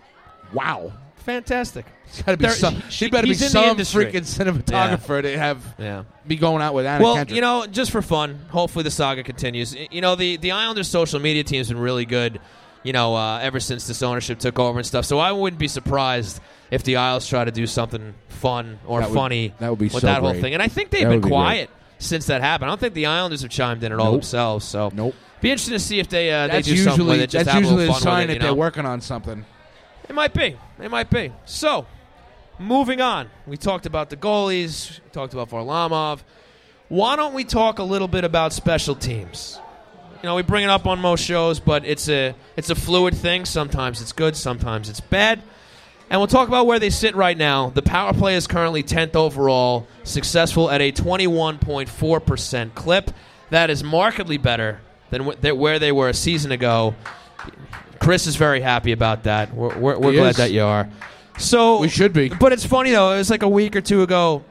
[0.53, 0.93] Wow,
[1.25, 1.87] fantastic.
[2.13, 2.83] he's got to be There- some.
[2.89, 4.07] she- he better be he's in the some industry.
[4.07, 6.03] freaking cinematographer to have Yeah.
[6.27, 7.35] be going out with Anna Well, Kendrick.
[7.37, 9.75] you know, just for fun, hopefully the saga continues.
[9.75, 12.41] Y- You know, the the Islanders' social media team's been really good.
[12.83, 15.05] You know, uh, ever since this ownership took over and stuff.
[15.05, 16.41] So I wouldn't be surprised
[16.71, 19.85] if the Isles try to do something fun or That would- funny that would be
[19.87, 20.41] with so that whole great.
[20.41, 20.55] thing.
[20.55, 21.69] And I think they've That been would be quiet.
[21.99, 22.71] since that happened.
[22.71, 24.23] I don't think the Islanders have chimed in at all Nope.
[24.23, 24.65] themselves.
[24.65, 25.15] So Nope.
[25.43, 27.31] be interesting to see if they uh, they That's do something with usually it.
[27.31, 28.87] Just that's have usually a a little fun sign with that it, you they're working
[28.87, 29.45] on something.
[30.11, 30.57] It might be.
[30.83, 31.33] It might be.
[31.45, 31.87] So,
[32.59, 33.31] moving on.
[33.47, 34.99] We talked about the goalies.
[35.05, 36.25] We talked about Varlamov.
[36.89, 39.61] Why don't we talk a little bit about special teams?
[40.21, 43.15] You know, we bring it up on most shows, but it's a it's a fluid
[43.15, 43.45] thing.
[43.45, 45.45] Sometimes it's good, sometimes it's bad.
[46.11, 47.71] And we'll talk about where they sit right now.
[47.71, 53.13] The power play is currently 10th overall, successful at a 21.4% clip.
[53.51, 54.81] That is markedly better
[55.11, 56.97] than where they were a season ago.
[58.01, 59.55] Chris is very happy about that.
[59.55, 60.37] We're, we're, we're glad is.
[60.39, 60.89] that you are.
[61.39, 62.29] So We should be.
[62.29, 63.13] But it's funny though.
[63.13, 64.45] It was like a week or two ago.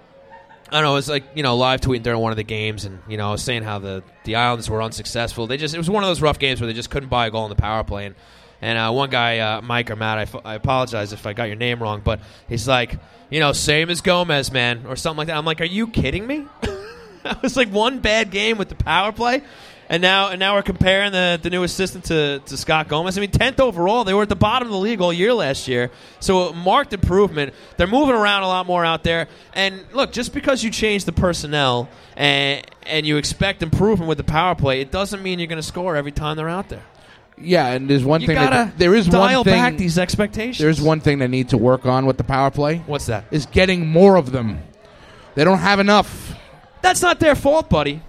[0.69, 0.91] I don't know.
[0.91, 3.35] It was like you know live tweeting during one of the games, and you know
[3.35, 5.47] saying how the the Islanders were unsuccessful.
[5.47, 7.31] They just it was one of those rough games where they just couldn't buy a
[7.31, 8.05] goal in the power play.
[8.05, 8.15] And
[8.61, 11.45] and uh, one guy, uh, Mike or Matt, I, f- I apologize if I got
[11.45, 12.97] your name wrong, but he's like,
[13.29, 15.37] you know, same as Gomez, man, or something like that.
[15.37, 16.45] I'm like, are you kidding me?
[17.23, 19.43] that was like one bad game with the power play.
[19.91, 23.17] And now, and now we're comparing the, the new assistant to, to Scott Gomez.
[23.17, 24.03] I mean, tenth overall.
[24.03, 27.55] They were at the bottom of the league all year last year, so marked improvement.
[27.75, 29.27] They're moving around a lot more out there.
[29.53, 34.23] And look, just because you change the personnel and and you expect improvement with the
[34.23, 36.83] power play, it doesn't mean you're going to score every time they're out there.
[37.41, 39.97] Yeah, and there's one You thing gotta that there is dial one thing back these
[39.97, 40.57] expectations.
[40.59, 43.25] there's one thing they need to work on with the power play What's that?
[43.31, 44.61] is getting more of them.
[45.35, 46.35] They don't have enough.
[46.81, 48.01] That's not their fault, buddy.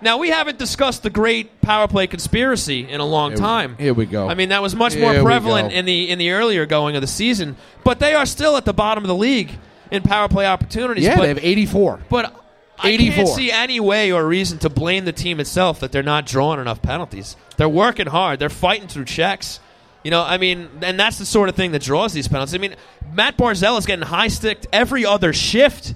[0.00, 3.76] Now we haven't discussed the great power play conspiracy in a long Here time.
[3.78, 4.28] here we go.
[4.28, 6.96] I mean, that was much more Here we prevalent in the in the earlier going
[6.96, 9.58] of the season, but they are still at the bottom of the league
[9.90, 11.04] in power play opportunities.
[11.04, 12.00] Yeah, but, they have 84.
[12.08, 12.42] but
[12.78, 13.14] I 84.
[13.14, 16.60] can't see any way or reason to blame the team itself that they're not drawing
[16.60, 17.36] enough penalties.
[17.56, 18.38] They're working hard.
[18.38, 19.60] They're fighting through checks.
[20.04, 22.54] You know, I mean, and that's the sort of thing that draws these penalties.
[22.54, 22.76] I mean,
[23.12, 25.94] Matt Barzal is getting high sticked every other shift,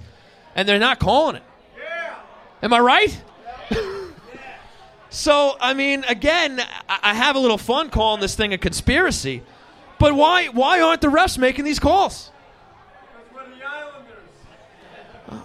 [0.55, 1.43] and they're not calling it.
[1.77, 2.15] Yeah.
[2.63, 3.21] Am I right?
[5.11, 6.59] So, I mean, again,
[6.89, 9.43] I have a little fun calling this thing a conspiracy,
[9.99, 12.31] but why why aren't the refs making these calls?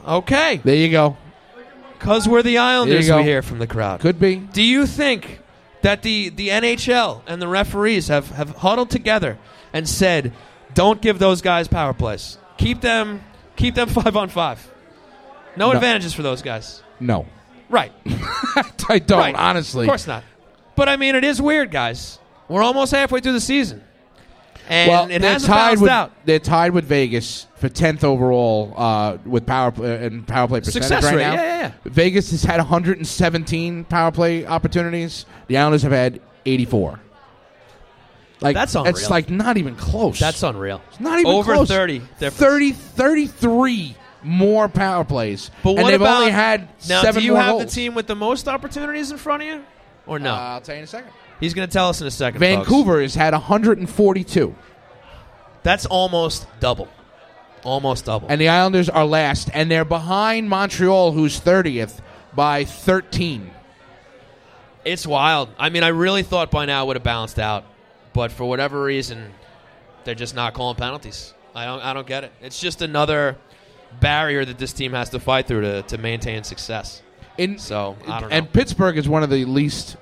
[0.06, 1.16] Okay, There you go.
[1.98, 4.00] because we're the Islanders, we hear from the crowd.
[4.00, 4.36] Could be.
[4.36, 5.40] Do you think
[5.82, 9.38] that the, the NHL and the referees have, have huddled together
[9.72, 10.32] and said,
[10.74, 12.38] don't give those guys power plays.
[12.58, 13.22] Keep them
[13.54, 14.68] keep them five on five.
[15.56, 15.76] No, No.
[15.76, 16.82] advantages for those guys.
[16.98, 17.26] No.
[17.68, 17.92] Right.
[18.88, 19.34] I don't, right.
[19.34, 19.84] honestly.
[19.84, 20.24] Of course not.
[20.76, 22.18] But I mean it is weird, guys.
[22.48, 23.82] We're almost halfway through the season.
[24.68, 26.12] And well, it they're tied with out.
[26.24, 30.88] they're tied with Vegas for 10th overall uh, with power uh, and power play percentage
[30.88, 31.34] Success right rate, now.
[31.34, 31.72] yeah, yeah, yeah.
[31.84, 35.24] Vegas has had 117 power play opportunities.
[35.46, 37.00] The Islanders have had 84.
[38.40, 40.18] Like That's It's like not even close.
[40.18, 40.82] That's unreal.
[40.90, 41.68] It's not even Over close.
[41.68, 42.36] 30 difference.
[42.36, 45.50] 30 33 more power plays.
[45.62, 47.02] But and what they've about only had now?
[47.02, 47.64] seven do you have goals.
[47.64, 49.64] the team with the most opportunities in front of you,
[50.06, 50.32] or no?
[50.32, 51.10] Uh, I'll tell you in a second.
[51.40, 52.40] He's going to tell us in a second.
[52.40, 52.48] folks.
[52.68, 54.54] Vancouver has had 142,
[55.62, 56.88] That's almost double.
[57.62, 58.28] Almost double.
[58.28, 62.00] and the Islanders are last, and they're behind Montreal, who's 30th,
[62.34, 63.50] by 13.
[64.84, 65.48] it's wild.
[65.58, 67.64] I mean, I really thought by now it would have balanced out,
[68.12, 69.32] but for whatever reason,
[70.04, 71.34] they're just not calling penalties.
[71.54, 71.80] I don't.
[71.80, 72.32] I don't get it.
[72.40, 73.36] It's just another
[74.00, 77.02] barrier that this team has to fight through to, to maintain success.
[77.38, 78.36] In, So I don't know.
[78.36, 79.96] And Pittsburgh is one of the least.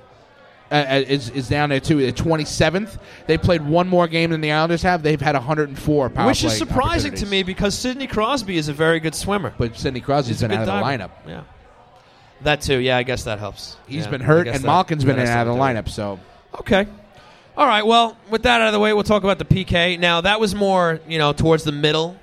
[0.70, 2.04] Uh, uh, is, is down there too.
[2.04, 5.02] At 27th, they played one more game than the Islanders have.
[5.02, 8.98] They've had 104 power Which is surprising to me because Sidney Crosby is a very
[8.98, 9.52] good swimmer.
[9.58, 11.10] But Sidney Crosby's He's been out of the lineup.
[11.28, 11.42] Yeah.
[12.42, 12.78] That too.
[12.78, 13.76] Yeah, I guess that helps.
[13.86, 15.86] He's Yeah, been hurt, and that- Malkin's been in out of the something to do
[15.86, 15.90] with lineup.
[15.90, 16.20] So.
[16.60, 16.86] Okay.
[17.56, 17.86] All right.
[17.86, 19.98] Well, with that out of the way, we'll talk about the PK.
[19.98, 22.16] Now, that was more, you know, towards the middle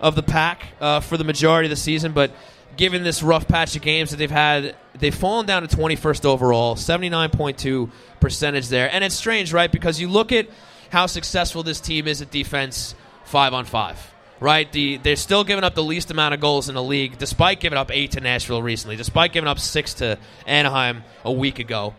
[0.00, 2.30] of the pack uh, for the majority of the season, but
[2.76, 6.76] given this rough patch of games that they've had, they've fallen down to 21st overall,
[6.76, 7.90] 79.2
[8.20, 8.90] percentage there.
[8.92, 9.70] And it's strange, right?
[9.70, 10.48] Because you look at
[10.90, 12.94] how successful this team is at defense
[13.24, 14.12] five on five.
[14.38, 17.58] Right, the, they're still giving up the least amount of goals in the league, despite
[17.58, 21.94] giving up eight to Nashville recently, despite giving up six to Anaheim a week ago.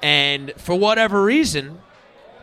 [0.00, 1.80] And for whatever reason,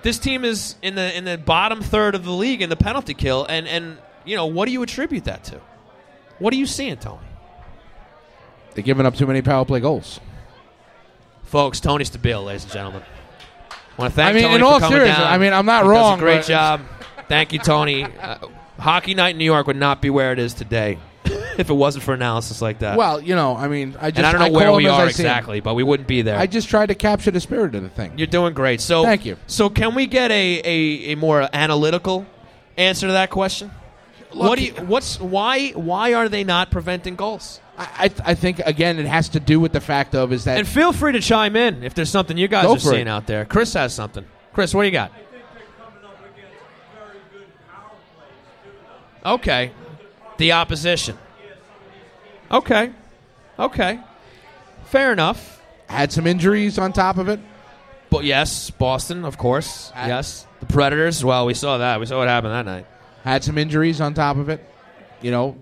[0.02, 3.14] this team is in the in the bottom third of the league in the penalty
[3.14, 3.46] kill.
[3.46, 3.98] And and
[4.28, 5.62] you know what do you attribute that to?
[6.40, 7.22] What are you seeing, Tony?
[8.78, 10.20] they're giving up too many power play goals.
[11.46, 13.02] Folks, Tony Stabile, ladies and gentlemen.
[13.72, 15.18] I want to thank I mean, Tony in all seriousness.
[15.18, 16.82] I mean, I'm not He wrong, great job.
[17.28, 18.04] Thank you, Tony.
[18.04, 18.38] Uh,
[18.78, 22.04] hockey night in New York would not be where it is today if it wasn't
[22.04, 23.00] for analysis like that.
[23.00, 25.06] Well, you know, I mean, I just and I don't know call where we are
[25.06, 26.38] I exactly, but we wouldn't be there.
[26.38, 28.14] I just tried to capture the spirit of the thing.
[28.16, 28.80] You're doing great.
[28.80, 29.38] So Thank you.
[29.48, 32.28] So can we get a, a, a more analytical
[32.78, 33.72] answer to that question?
[34.34, 37.62] Look, what do you, what's why why are they not preventing goals?
[37.78, 40.58] I, I, I think again it has to do with the fact of is that
[40.58, 43.08] And feel free to chime in if there's something you guys are seeing it.
[43.08, 43.46] out there.
[43.46, 44.26] Chris has something.
[44.54, 45.12] Chris, what do you got?
[45.12, 46.54] I think they're coming up against
[46.94, 49.30] very good power plays too.
[49.30, 49.72] Okay,
[50.38, 51.18] the opposition.
[52.52, 52.92] Okay,
[53.60, 54.00] okay,
[54.86, 55.62] fair enough.
[55.88, 57.40] had some injuries on top of it.
[58.10, 59.92] But yes, Boston, of course.
[59.96, 61.24] I- yes, the Predators.
[61.26, 62.00] Well, we saw that.
[62.00, 62.86] We saw what happened that night.
[63.28, 64.64] Had some injuries on top of it.
[65.22, 65.58] You know,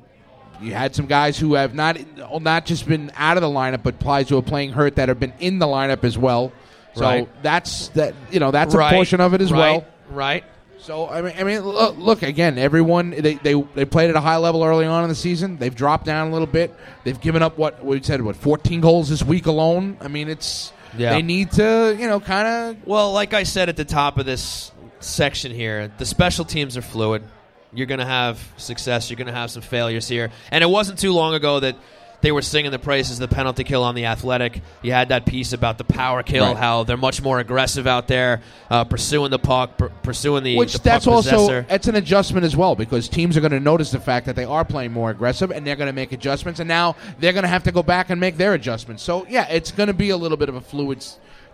[0.62, 1.98] you had some guys who have not
[2.42, 5.20] not just been out of the lineup, but guys who are playing hurt that have
[5.20, 6.52] been in the lineup as well.
[6.94, 7.44] So Right.
[7.44, 8.14] that's that.
[8.32, 9.86] You know, that's Right, a portion of it as right, well.
[10.12, 10.44] Right.
[10.78, 12.60] So I mean, I mean, look, look again.
[12.60, 15.58] Everyone they, they they played at a high level early on in the season.
[15.58, 16.72] They've dropped down a little bit.
[17.04, 19.98] They've given up what we said what 14 goals this week alone.
[20.02, 21.14] I mean, it's Yeah.
[21.14, 24.28] they need to you know kind of Well, like I said at the top of
[24.28, 27.24] this section here, the special teams are fluid.
[27.74, 29.10] You're going to have success.
[29.10, 30.32] You're going to have some failures here.
[30.52, 31.76] And it wasn't too long ago that
[32.22, 34.62] they were singing the praises of the penalty kill on the athletic.
[34.82, 36.58] You had that piece about the power kill, Right.
[36.58, 38.42] how they're much more aggressive out there,
[38.72, 42.56] uh, pursuing the puck, pur- pursuing the, which the that's also it's an adjustment as
[42.56, 45.52] well because teams are going to notice the fact that they are playing more aggressive
[45.52, 48.10] and they're going to make adjustments and now they're going to have to go back
[48.10, 49.04] and make their adjustments.
[49.04, 51.06] So yeah, it's going to be a little bit of a fluid.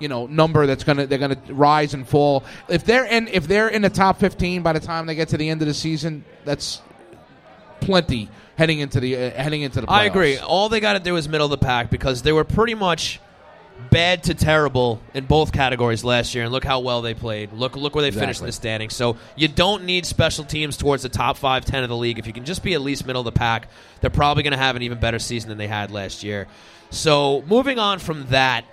[0.01, 2.43] You know, number that's gonna they're gonna rise and fall.
[2.67, 5.37] If they're in if they're in the top fifteen by the time they get to
[5.37, 6.81] the end of the season, that's
[7.79, 9.87] plenty heading into the uh, heading into the.
[9.87, 9.91] Playoffs.
[9.91, 10.37] I agree.
[10.37, 13.19] All they got to do is middle of the pack because they were pretty much
[13.89, 17.51] bad to terrible in both categories last year, and look how well they played.
[17.51, 18.95] Look, look where they finished in the standings.
[18.95, 22.19] So you don't need special teams towards the top five, ten of the league.
[22.19, 23.67] If you can just be at least middle of the pack,
[23.99, 26.47] they're probably going to have an even better season than they had last year.
[26.91, 28.65] So moving on from that,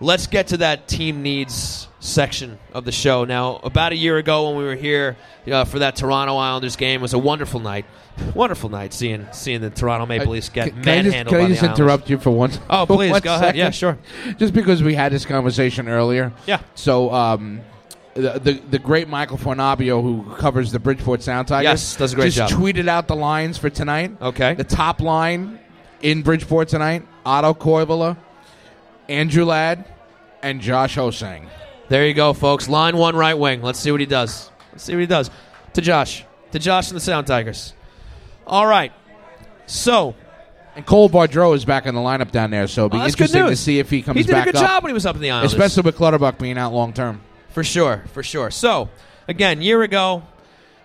[0.00, 3.24] let's get to that team needs section of the show.
[3.24, 5.16] Now, about a year ago when we were here
[5.50, 7.84] uh, for that Toronto Islanders game, was a wonderful night.
[8.34, 11.44] Wonderful night seeing seeing the Toronto Maple Leafs get Can, can I just, manhandled can
[11.44, 11.78] I just Islanders.
[11.80, 12.50] interrupt you for one?
[12.68, 13.56] Oh, please one go ahead.
[13.56, 13.96] Yeah, sure.
[14.36, 16.30] Just because we had this conversation earlier.
[16.46, 16.60] Yeah.
[16.74, 17.62] So, um,
[18.12, 22.16] the, the the great Michael Fornabio, who covers the Bridgeport Sound Tigers, Yes, does a
[22.16, 22.60] great just job.
[22.60, 24.12] tweeted out the lines for tonight.
[24.20, 24.52] Okay.
[24.54, 25.58] The top line
[26.02, 28.18] in Bridgeport tonight: Otto Koivula,
[29.10, 29.84] Andrew Ladd,
[30.42, 31.48] and Josh Ho-Sang.
[31.88, 32.68] There you go, folks.
[32.68, 33.60] Line one, right wing.
[33.60, 34.50] Let's see what he does.
[34.70, 35.30] Let's see what he does.
[35.74, 36.24] To Josh.
[36.52, 37.74] To Josh and the Sound Tigers.
[38.46, 38.92] All right.
[39.66, 40.14] So,
[40.76, 43.08] And Cole Bardreau is back in the lineup down there, so it'll be oh, well,
[43.08, 44.90] interesting to see if he comes back he did back a good up, job when
[44.90, 45.52] he was up in the Islanders.
[45.52, 47.20] especially with Clutterbuck being out long term.
[47.50, 48.50] For sure, for sure.
[48.52, 48.88] So,
[49.26, 50.22] again, year ago,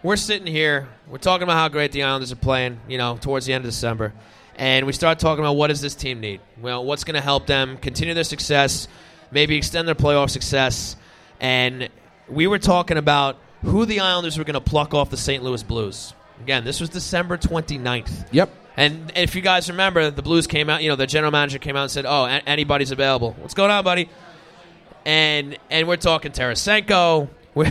[0.01, 3.45] we're sitting here, we're talking about how great the Islanders are playing, you know, towards
[3.45, 4.13] the end of December.
[4.57, 6.39] And we start talking about what does this team need?
[6.61, 8.87] Well, what's going to help them continue their success,
[9.31, 10.95] maybe extend their playoff success.
[11.41, 11.89] And
[12.29, 15.43] we were talking about who the Islanders were going to pluck off the St.
[15.43, 16.13] Louis Blues.
[16.41, 18.27] Again, this was December 29th.
[18.31, 18.49] Yep.
[18.77, 20.83] And if you guys remember, the Blues came out.
[20.83, 23.33] You know, the general manager came out and said, "Oh, anybody's available.
[23.39, 24.09] What's going on, buddy?"
[25.05, 27.29] And and we're talking Tarasenko.
[27.55, 27.67] We're,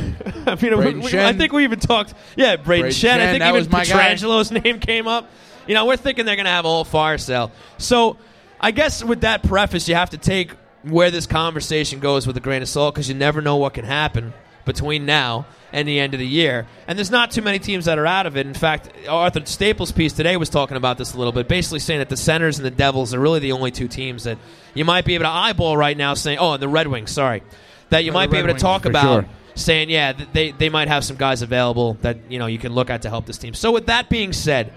[0.47, 2.14] I mean, we, we- I think we even talked.
[2.37, 3.20] Yeah, Brayden, Brayden Schenn.
[3.20, 3.93] I think that even was my guy.
[4.14, 5.28] Pietrangelo's name came up.
[5.66, 7.50] You know, we're thinking they're going to have a whole fire sale.
[7.78, 8.16] So,
[8.60, 10.52] I guess with that preface, you have to take
[10.82, 13.84] where this conversation goes with a grain of salt because you never know what can
[13.84, 14.32] happen
[14.64, 16.66] between now and the end of the year.
[16.86, 18.46] And there's not too many teams that are out of it.
[18.46, 21.98] In fact, Arthur Staple's piece today was talking about this a little bit, basically saying
[22.00, 24.38] that the Senators and the Devils are really the only two teams that
[24.72, 27.42] you might be able to eyeball right now, saying, "Oh, and the Red Wings, sorry."
[27.90, 29.28] That you Yeah, might be able to talk about sure.
[29.56, 32.88] saying, yeah, they, they might have some guys available that you know you can look
[32.88, 33.52] at to help this team.
[33.54, 34.72] So with that being said,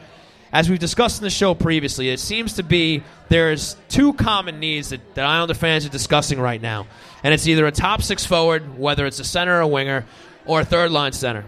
[0.57, 4.89] as we've discussed in the show previously, it seems to be there's two common needs
[4.89, 6.87] that, that Islander fans are discussing right now,
[7.21, 10.03] and it's either a top six forward, whether it's a center or a winger,
[10.47, 11.45] or a third line center.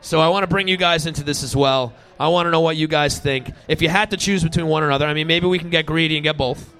[0.00, 1.92] So I want to bring you guys into this as well.
[2.18, 3.50] I want to know what you guys think.
[3.68, 5.84] If you had to choose between one or another, I mean, maybe we can get
[5.84, 6.72] greedy and get both.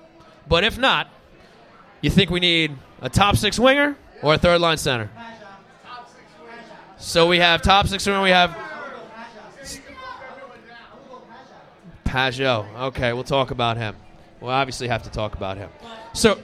[0.48, 1.10] But if not,
[2.00, 5.10] you think we need a top six winger or a third line center?
[6.96, 8.22] So we have top six winger.
[8.22, 8.56] We have
[12.08, 12.66] Pageau.
[12.88, 13.94] Okay, we'll talk about him.
[14.40, 15.68] We'll obviously have to talk about him.
[16.14, 16.38] So,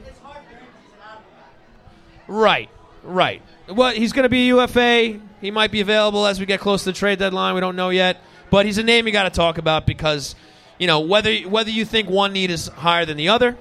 [2.28, 2.68] right,
[3.02, 3.40] right.
[3.68, 5.20] Well, he's going to be UFA.
[5.40, 7.54] He might be available as we get close to the trade deadline.
[7.54, 8.18] We don't know yet,
[8.50, 10.34] but he's a name you got to talk about because,
[10.78, 13.56] you know, whether whether you think one need is higher than the other,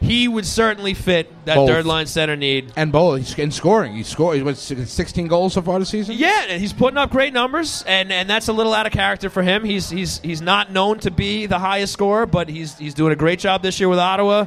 [0.00, 1.68] he would certainly fit that Both.
[1.68, 2.72] third line center need.
[2.76, 3.94] And Bo, he's in scoring.
[3.94, 4.36] He scored.
[4.36, 6.16] He was 16 goals so far this season.
[6.16, 9.28] Yeah, and he's putting up great numbers, and, and that's a little out of character
[9.28, 9.64] for him.
[9.64, 13.16] He's he's he's not known to be the highest scorer, but he's he's doing a
[13.16, 14.46] great job this year with Ottawa.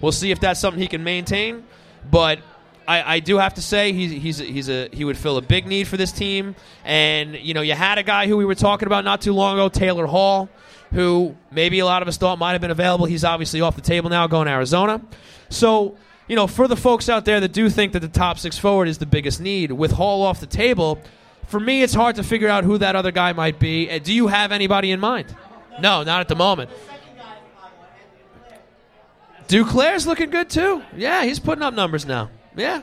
[0.00, 1.64] We'll see if that's something he can maintain.
[2.10, 2.40] But
[2.86, 5.42] I, I do have to say he's he's a, he's a he would fill a
[5.42, 6.56] big need for this team.
[6.84, 9.54] And you know, you had a guy who we were talking about not too long
[9.54, 10.48] ago, Taylor Hall,
[10.92, 13.06] who maybe a lot of us thought might have been available.
[13.06, 15.00] He's obviously off the table now, going to Arizona.
[15.50, 15.96] So
[16.28, 18.86] you know, for the folks out there that do think that the top six forward
[18.86, 21.00] is the biggest need, with Hall off the table,
[21.46, 23.90] for me, it's hard to figure out who that other guy might be.
[23.90, 25.34] Uh, Do you have anybody in mind?
[25.80, 26.70] No, not at the moment.
[29.48, 30.82] Duclair's looking good too.
[30.94, 32.28] Yeah, he's putting up numbers now.
[32.54, 32.82] Yeah,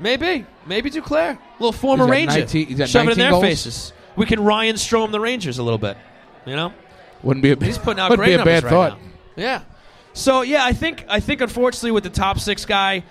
[0.00, 3.44] maybe, maybe Duclair, little former Ranger, 19 he's shove it in their goals?
[3.44, 3.92] faces.
[4.16, 5.96] We can Ryan Strom the Rangers a little bit.
[6.44, 6.72] You know,
[7.22, 8.98] Wouldn't be a he's putting out great be a numbers bad right thought.
[8.98, 9.06] now.
[9.36, 9.62] Yeah.
[10.12, 13.04] So yeah, I think I think unfortunately with the top six guy,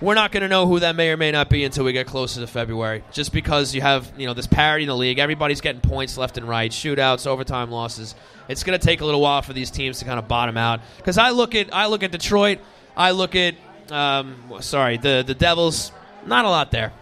[0.00, 2.06] we're not going to know who that may or may not be until we get
[2.06, 3.02] closer to February.
[3.12, 6.38] Just because you have you know this parity in the league, everybody's getting points left
[6.38, 8.14] and right, shootouts, overtime losses.
[8.48, 10.80] It's going to take a little while for these teams to kind of bottom out.
[10.98, 12.58] Because I look at I look at Detroit,
[12.96, 13.54] I look at
[13.90, 15.92] um, sorry the the Devils.
[16.26, 16.92] Not a lot there,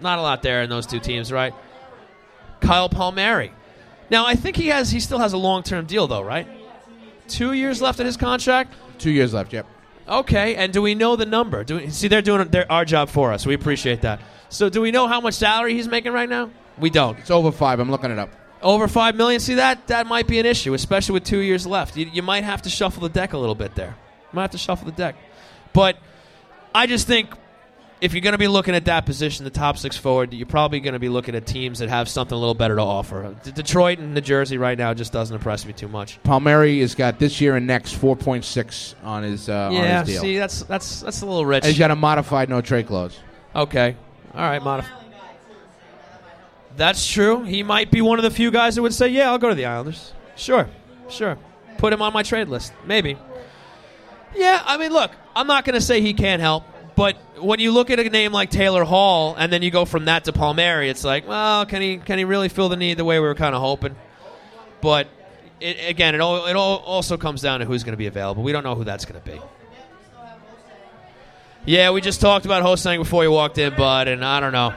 [0.00, 1.54] not a lot there in those two teams, right?
[2.60, 3.52] Kyle Palmieri.
[4.10, 6.46] Now I think he has he still has a long term deal though, right?
[7.28, 8.74] Two years left in his contract.
[8.98, 9.52] Two years left.
[9.52, 9.66] Yep.
[10.08, 11.64] Okay, and do we know the number?
[11.64, 13.44] Do we, see they're doing their, our job for us.
[13.44, 14.20] We appreciate that.
[14.48, 16.50] So do we know how much salary he's making right now?
[16.78, 17.18] We don't.
[17.18, 17.80] It's over five.
[17.80, 18.30] I'm looking it up.
[18.62, 19.40] Over five million.
[19.40, 21.96] See that that might be an issue, especially with two years left.
[21.96, 23.96] You, you might have to shuffle the deck a little bit there.
[24.32, 25.16] You might have to shuffle the deck.
[25.72, 25.98] But
[26.74, 27.30] I just think
[28.00, 30.80] if you're going to be looking at that position, the top six forward, you're probably
[30.80, 33.34] going to be looking at teams that have something a little better to offer.
[33.42, 36.22] D- Detroit and New Jersey right now just doesn't impress me too much.
[36.22, 40.22] Palmieri has got this year and next 4.6 on his uh, yeah, on his deal.
[40.22, 41.64] see, that's that's that's a little rich.
[41.64, 43.18] And he's got a modified no trade clause.
[43.54, 43.96] Okay.
[44.34, 44.86] All right, modif-
[46.76, 47.42] That's true.
[47.44, 49.54] He might be one of the few guys that would say, "Yeah, I'll go to
[49.54, 50.68] the Islanders." Sure,
[51.08, 51.38] sure.
[51.78, 53.16] Put him on my trade list, maybe.
[54.34, 57.72] Yeah, I mean, look, I'm not going to say he can't help, but when you
[57.72, 60.88] look at a name like Taylor Hall and then you go from that to Palmieri,
[60.88, 63.34] it's like, well, can he can he really fill the need the way we were
[63.34, 63.96] kind of hoping?
[64.80, 65.08] But
[65.60, 68.42] it, again, it all, it all also comes down to who's going to be available.
[68.42, 69.40] We don't know who that's going to be.
[71.64, 74.72] Yeah, we just talked about Ho-Sang before you walked in, bud, and I don't know.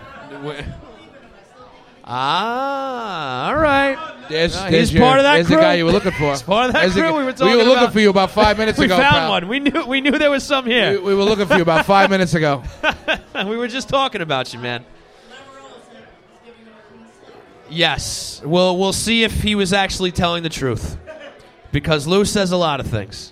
[2.10, 3.98] We- Ah, all right.
[4.30, 5.56] There's, there's he's your- part of that there's crew.
[5.58, 6.32] the guy you were looking for.
[6.32, 7.94] He's part of that There's crew guy- we were talking looking about.
[7.94, 8.98] for you about five minutes We ago.
[8.98, 9.30] We found pal.
[9.30, 9.48] one.
[9.48, 11.00] We knew we knew there was some We, here.
[11.02, 12.64] we were looking for you about five minutes ago.
[13.46, 14.86] we were just talking about you, man.
[17.70, 18.42] Yes.
[18.44, 20.98] Well, we'll see if he was actually telling the truth.
[21.72, 23.32] Because Lou says a lot of things.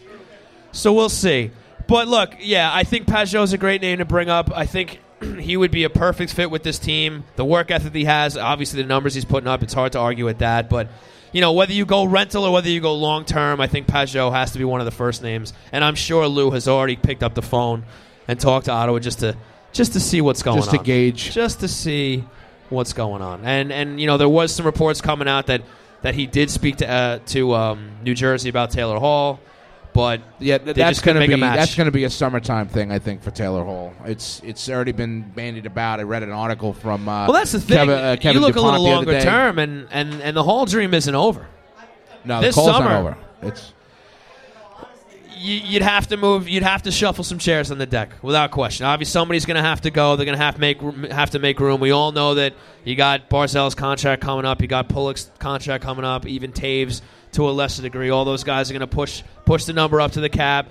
[0.72, 1.50] So we'll see.
[1.88, 4.52] But look, yeah, I think Pageau's a great name to bring up.
[4.56, 5.00] I think
[5.40, 7.24] he would be a perfect fit with this team.
[7.36, 10.26] The work ethic he has, obviously the numbers he's putting up, it's hard to argue
[10.26, 10.70] with that.
[10.70, 10.90] But,
[11.32, 14.32] you know, whether you go rental or whether you go long term, I think Pageau
[14.32, 15.54] has to be one of the first names.
[15.72, 17.84] And I'm sure Lou has already picked up the phone
[18.28, 19.36] and talked to Ottawa just to
[19.74, 21.32] just to see what's going Just on Just to gauge.
[21.34, 22.24] just to see
[22.70, 23.46] what's going on.
[23.46, 25.62] And and you know there was some reports coming out that
[26.02, 29.40] that he did speak to uh, to um, New Jersey about Taylor Hall,
[29.98, 33.00] but Yeah, th- that's going to be that's going to be a summertime thing, I
[33.00, 33.94] think, for Taylor Hall.
[34.06, 36.00] It's it's already been bandied about.
[36.00, 37.78] I read an article from uh, well, that's the thing.
[37.78, 40.68] Kevin, uh, Kevin you look DuPont a little longer term, and, and and the Hall
[40.68, 41.48] dream isn't over.
[42.26, 43.18] No, this the call's summer- not over.
[43.42, 43.74] It's
[45.40, 46.48] You, you'd have to move.
[46.48, 48.86] You'd have to shuffle some chairs on the deck without question.
[48.86, 50.16] Obviously, somebody's going to have to go.
[50.16, 50.80] They're going to have to make
[51.12, 51.80] have to make room.
[51.80, 54.62] We all know that you got Barzal's contract coming up.
[54.62, 56.28] You got Pulock's contract coming up.
[56.28, 57.02] Even Toews
[57.34, 58.10] to a lesser degree.
[58.10, 60.70] All those guys are going to push push the number up to the cap.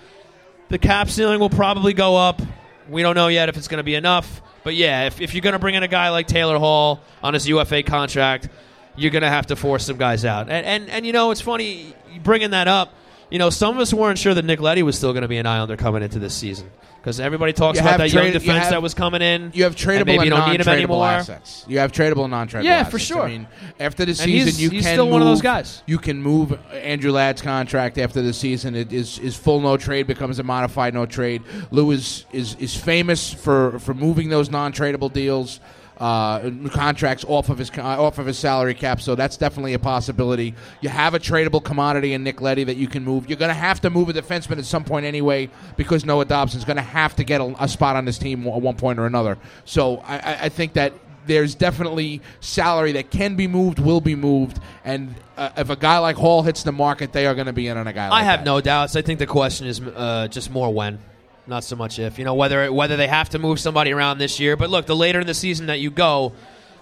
[0.69, 2.43] The cap ceiling will probably go up.
[2.89, 4.43] We don't know yet if it's going to be enough.
[4.65, 7.35] But yeah, if, if you're going to bring in a guy like Taylor Hall on
[7.35, 8.49] his UFA contract,
[8.97, 10.49] you're going to have to force some guys out.
[10.49, 12.93] And, and, and you know, it's funny bringing that up.
[13.31, 15.37] You know, some of us weren't sure that Nick Leddy was still going to be
[15.39, 16.71] an Islander coming into this season.
[17.01, 19.53] Because everybody talks You about that young trade- you defense have- that was coming in.
[19.55, 21.65] you have and tradable maybe and, you don't need him non-tradable assets.
[21.69, 22.65] You have tradable and non-tradable.
[22.65, 22.91] Yeah, assets.
[22.91, 23.23] for sure.
[23.23, 23.47] I mean,
[23.79, 25.83] after the And season, he's- you he's can still move, one of those guys.
[25.87, 28.75] You can move Andrew Ladd's contract after the season.
[28.75, 31.43] It is is full no trade becomes a modified no trade.
[31.71, 35.61] Lou is is, is famous for for moving those non-tradable deals.
[35.99, 39.79] Uh, contracts off of his uh, off of his salary cap, so that's definitely a
[39.79, 40.55] possibility.
[40.83, 43.31] You have a tradable commodity in Nick Leddy that you can move.
[43.31, 46.67] You're going to have to move a defenseman at some point anyway, because Noah Dobson's
[46.67, 49.07] going to have to get a, a spot on this team at one point or
[49.07, 49.39] another.
[49.65, 50.93] So I, I, I think that
[51.27, 55.99] there's definitely salary that can be moved, will be moved, and uh, if a guy
[55.99, 58.11] like Hall hits the market, they are going to be in on a guy.
[58.11, 58.45] like I have that.
[58.45, 58.97] no doubts.
[58.97, 60.99] I think the question is uh, just more when,
[61.47, 62.19] not so much if.
[62.19, 64.57] You know whether whether they have to move somebody around this year.
[64.57, 66.33] But look, the later in the season that you go,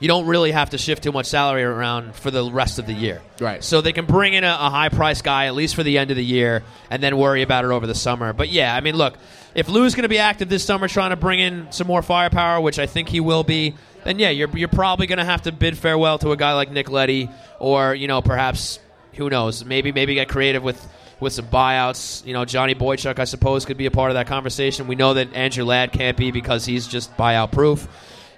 [0.00, 2.92] you don't really have to shift too much salary around for the rest of the
[2.92, 3.22] year.
[3.40, 3.62] Right.
[3.62, 6.10] So they can bring in a, a high price guy at least for the end
[6.10, 8.32] of the year, and then worry about it over the summer.
[8.32, 9.16] But yeah, I mean, look,
[9.54, 12.60] if Lou's going to be active this summer, trying to bring in some more firepower,
[12.60, 15.52] which I think he will be, then yeah, you're you're probably going to have to
[15.52, 18.78] bid farewell to a guy like Nick Leddy, or you know, perhaps
[19.14, 20.86] who knows, maybe maybe get creative with
[21.20, 22.24] with some buyouts.
[22.26, 24.86] You know, Johnny Boychuk, I suppose, could be a part of that conversation.
[24.86, 27.88] We know that Andrew Ladd can't be because he's just buyout proof.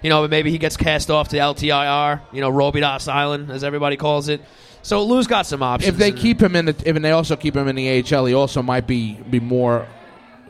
[0.01, 3.63] You know, but maybe he gets cast off to LTIR, you know, Robidas Island, as
[3.63, 4.41] everybody calls it.
[4.83, 5.89] So Lou's got some options.
[5.89, 8.33] If they keep him in the, if they also keep him in the AHL, he
[8.33, 9.87] also might be be more.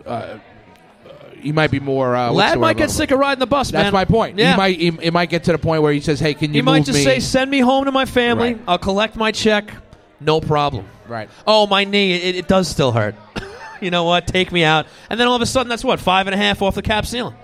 [0.06, 0.40] Uh,
[1.40, 2.16] he might be more.
[2.16, 3.94] Uh, the might get sick of riding the bus, That's man.
[3.94, 4.38] my point.
[4.38, 4.52] Yeah.
[4.52, 4.80] He might.
[4.80, 6.86] He, it might get to the point where he says, "Hey, can you He might
[6.86, 8.56] just me?" say, "Send me home to my family.
[8.56, 8.64] Right.
[8.68, 9.72] I'll collect my check.
[10.20, 11.30] No problem." Right.
[11.46, 12.14] Oh, my knee.
[12.14, 13.16] It, it does still hurt.
[13.82, 14.28] you know what?
[14.28, 14.88] Take me out.
[15.10, 17.06] And then all of a sudden, that's what five and a half off the cap
[17.06, 17.36] ceiling,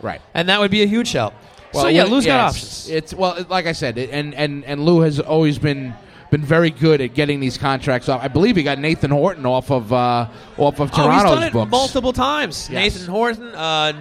[0.00, 0.20] Right.
[0.34, 1.34] and that would be a huge help.
[1.72, 2.88] so Well, yeah, when- Lou's got yes, options.
[2.90, 5.94] It's well, like I said, it, and and and Lou has always been
[6.30, 8.22] been very good at getting these contracts off.
[8.22, 11.52] I believe he got Nathan Horton off of uh, off of oh, he's done it
[11.52, 11.70] books.
[11.70, 12.68] multiple times.
[12.70, 12.94] Yes.
[12.94, 13.92] Nathan Horton, uh,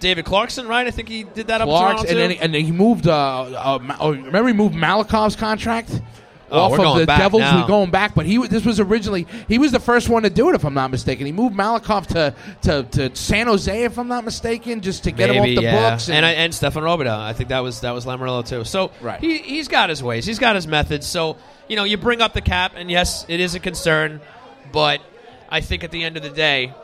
[0.00, 0.86] David Clarkson, right?
[0.86, 2.34] I think he did that up in Toronto and then too.
[2.36, 3.06] he, and he moved.
[3.06, 6.00] Uh, uh, oh, remember, he moved Malakhov's contract.
[6.50, 7.62] Oh, off of the Devils, now.
[7.62, 10.50] we're going back, but he this was originally he was the first one to do
[10.50, 11.26] it, if I'm not mistaken.
[11.26, 15.30] He moved Malakhov to, to, to San Jose, if I'm not mistaken, just to get
[15.30, 15.90] him off the yeah.
[15.90, 16.08] books.
[16.10, 17.08] and, I, and Stefan Robidas.
[17.18, 18.64] I think that was that was Lamoriello too.
[18.64, 19.20] So Right.
[19.20, 20.26] he he's got his ways.
[20.26, 21.06] He's got his methods.
[21.06, 21.36] So
[21.68, 24.20] you know, you bring up the cap, and yes, it is a concern,
[24.70, 25.00] but
[25.48, 26.74] I think at the end of the day.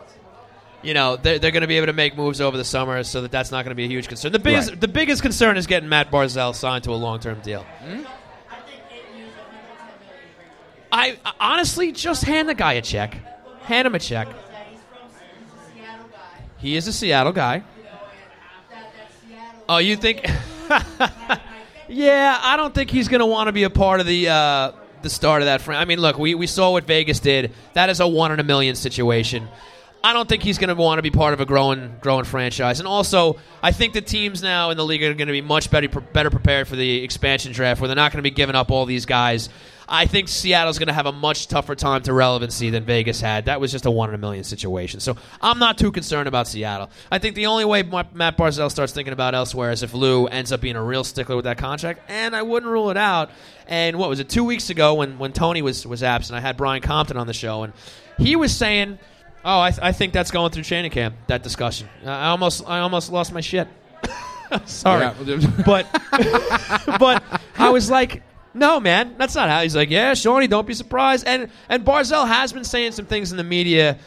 [0.83, 3.21] You know they're, they're going to be able to make moves over the summer, so
[3.21, 4.33] that that's not going to be a huge concern.
[4.33, 4.81] The biggest Right.
[4.81, 7.67] the biggest concern is getting Matt Barzal signed to a long term deal.
[7.85, 8.07] I
[10.93, 13.17] I- honestly just hand the guy a check,
[13.63, 14.29] hand him a check.
[16.59, 17.63] He is a Seattle guy.
[19.69, 20.27] Oh, you think?
[21.89, 24.73] yeah, I don't think he's going to want to be a part of the uh,
[25.03, 25.61] the start of that.
[25.61, 27.53] Fran- I mean, look, we, we saw what Vegas did.
[27.75, 29.49] That is a one in a million situation.
[30.03, 32.79] I don't think he's going to want to be part of a growing growing franchise.
[32.81, 35.71] And also, I think the teams now in the league are going to be much
[35.71, 38.71] better better prepared for the expansion draft, where they're not going to be giving up
[38.71, 39.51] all these guys.
[39.93, 43.47] I think Seattle's going to have a much tougher time to relevancy than Vegas had.
[43.47, 45.01] That was just a one in a million situation.
[45.01, 46.91] So I'm not too concerned about Seattle.
[47.11, 50.53] I think the only way Matt Barzal starts thinking about elsewhere is if Lou ends
[50.53, 53.31] up being a real stickler with that contract, and I wouldn't rule it out.
[53.67, 54.29] And what was it?
[54.29, 57.35] Two weeks ago when when Tony was was absent, I had Brian Compton on the
[57.35, 57.73] show, and
[58.17, 58.99] he was saying.
[59.43, 61.15] Oh, I, th- I think that's going through training camp.
[61.29, 61.89] That discussion.
[62.05, 63.69] I almost I almost lost my shit.
[64.67, 65.11] Sorry,
[65.65, 65.87] but
[67.01, 67.23] but
[67.57, 68.23] I was like,
[68.53, 69.63] no, man, that's not how.
[69.63, 71.27] He's like, yeah, Shawnee, don't be surprised.
[71.27, 73.99] And and Barzal has been saying some things in the media.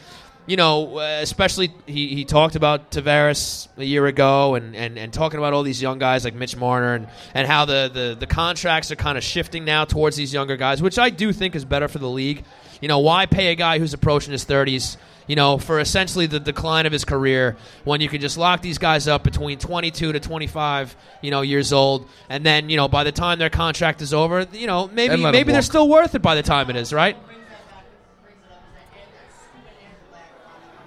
[0.46, 5.12] You know, uh, especially he, he talked about Tavares a year ago, and, and, and
[5.12, 8.26] talking about all these young guys like Mitch Marner, and, and how the, the, the
[8.26, 11.64] contracts are kind of shifting now towards these younger guys, which I do think is
[11.64, 12.44] better for the league.
[12.82, 14.98] You know, why pay a guy who's approaching his thirties?
[15.26, 18.78] you know, for essentially the decline of his career when you can just lock these
[18.78, 23.04] guys up between 22 to 25, you know, years old, and then you know by
[23.04, 25.88] the time their contract is over, you know, maybe And let 'em maybe they're still
[25.88, 27.16] worth it by the time it is, right?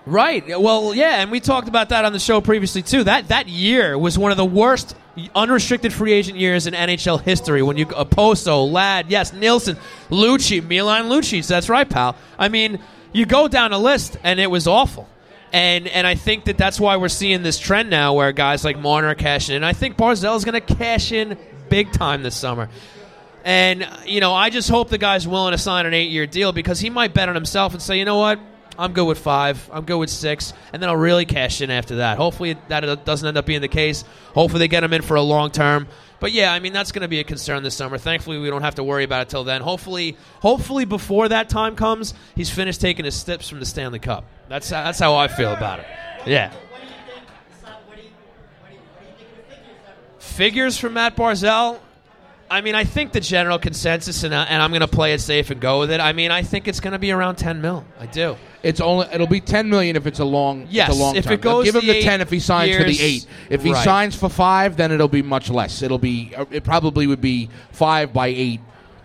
[0.08, 0.48] Right.
[0.48, 3.04] Well, yeah, and we talked about that on the show previously too.
[3.04, 4.96] That that year was one of the worst
[5.36, 7.62] unrestricted free agent years in NHL history.
[7.62, 9.76] When you uh, Poso, Ladd, yes, Nielsen,
[10.10, 11.46] Lucci, Milan Lucic.
[11.46, 12.16] That's right, pal.
[12.40, 12.80] I mean,
[13.12, 15.10] you go down a list, and it was awful.
[15.52, 18.80] And and I think that that's why we're seeing this trend now, where guys like
[18.80, 19.64] Marner are cashing in.
[19.66, 21.38] I think Barzal is going to cash in
[21.68, 22.70] big time this summer.
[23.44, 26.54] And, you know, I just hope the guy's willing to sign an eight year deal
[26.54, 28.40] because he might bet on himself and say, you know what?
[28.80, 29.70] I'm good with five.
[29.72, 30.54] I'm good with six.
[30.72, 32.18] And then I'll really cash in after that.
[32.18, 34.04] Hopefully that doesn't end up being the case.
[34.34, 35.88] Hopefully they get him in for a long term.
[36.20, 37.98] But yeah, I mean that's going to be a concern this summer.
[37.98, 39.62] Thankfully, we don't have to worry about it till then.
[39.62, 44.26] Hopefully, hopefully before that time comes, he's finished taking his steps from the Stanley Cup.
[44.50, 45.86] That's that's how I feel about it.
[46.26, 46.52] Yeah.
[50.20, 51.80] Figures from Matt Barzal.
[52.50, 55.20] I mean, I think the general consensus, and, I, and I'm going to play it
[55.20, 56.00] safe and go with it.
[56.00, 57.86] I mean, I think it's going to be around 10 mil.
[58.00, 58.38] I do.
[58.64, 61.24] It's only it'll be ten million if it's a long Yes, it's a long if
[61.26, 61.34] term.
[61.34, 63.26] it goes give him the the ten eight if he signs for the eight.
[63.50, 63.84] If he right.
[63.84, 65.82] signs for five, then it'll be much less.
[65.84, 68.60] It'll be uh, it probably would be five by eight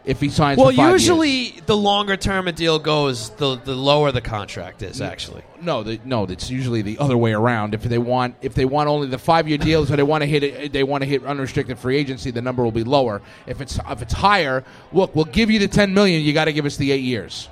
[0.04, 0.58] if he signs.
[0.58, 1.62] Well, for five usually years.
[1.66, 5.00] the longer term a deal goes, the the lower the contract is.
[5.00, 7.74] Actually, no, the, no, it's usually the other way around.
[7.74, 10.26] If they want if they want only the five year deals or they want to
[10.26, 13.22] hit it, they want to hit unrestricted free agency, the number will be lower.
[13.46, 16.22] If it's if it's higher, look, we'll give you the ten million.
[16.22, 17.48] You got to give us the eight years.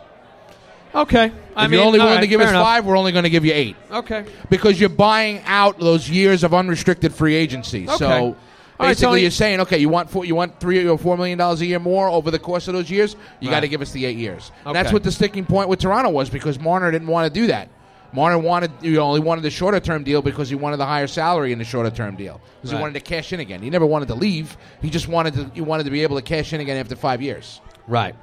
[0.95, 1.33] okay.
[1.55, 2.65] I if mean, you're only willing right, to give us enough.
[2.65, 3.77] five, we're only going to give you eight.
[3.91, 4.25] Okay.
[4.49, 7.87] because you're buying out those years of unrestricted free agency.
[7.87, 8.07] So, Okay.
[8.29, 8.37] Right,
[8.89, 11.61] Basically, Tony- you're saying, okay, you want four, you want three or four million dollars
[11.61, 13.15] a year more over the course of those years.
[13.41, 13.57] You Right.
[13.57, 14.51] got to give us the eight years.
[14.65, 14.73] Okay.
[14.73, 17.69] That's what the sticking point with Toronto was because Marner didn't want to do that.
[18.13, 21.07] Marner wanted you know, only wanted the shorter term deal because he wanted the higher
[21.07, 22.79] salary in the shorter term deal because Right.
[22.79, 23.63] he wanted to cash in again.
[23.63, 24.57] He never wanted to leave.
[24.83, 27.23] He just wanted to he wanted to be able to cash in again after five
[27.23, 27.61] years.
[27.87, 28.15] Right.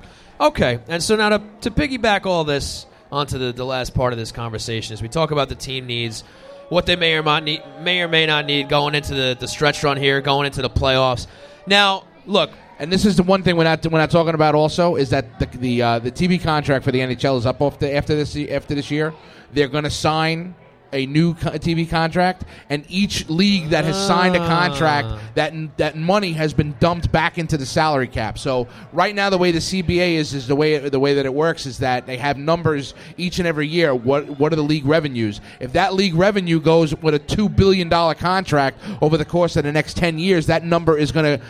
[0.42, 0.80] Okay.
[0.90, 4.32] And so now to, to piggyback all this onto the, the last part of this
[4.34, 6.26] conversation as we talk about the team needs,
[6.70, 9.84] what they may or need, may or may not need going into the, the stretch
[9.84, 11.28] run here, going into the playoffs.
[11.66, 14.54] Now, look, And this is the one thing we're not we're not talking about.
[14.54, 18.16] Also, is that the the uh, the TV contract for the NHL is up after
[18.16, 19.14] this after this year.
[19.52, 20.54] They're going to sign
[20.94, 25.20] a new co- TV contract, and each league that has signed a contract, Ah.
[25.36, 28.38] that that money has been dumped back into the salary cap.
[28.40, 31.34] So right now, the way the CBA is is the way the way that it
[31.34, 33.94] works is that they have numbers each and every year.
[33.94, 35.42] What what are the league revenues?
[35.60, 39.64] If that league revenue goes with a two billion dollar contract over the course of
[39.64, 41.44] the next ten years, that number is going to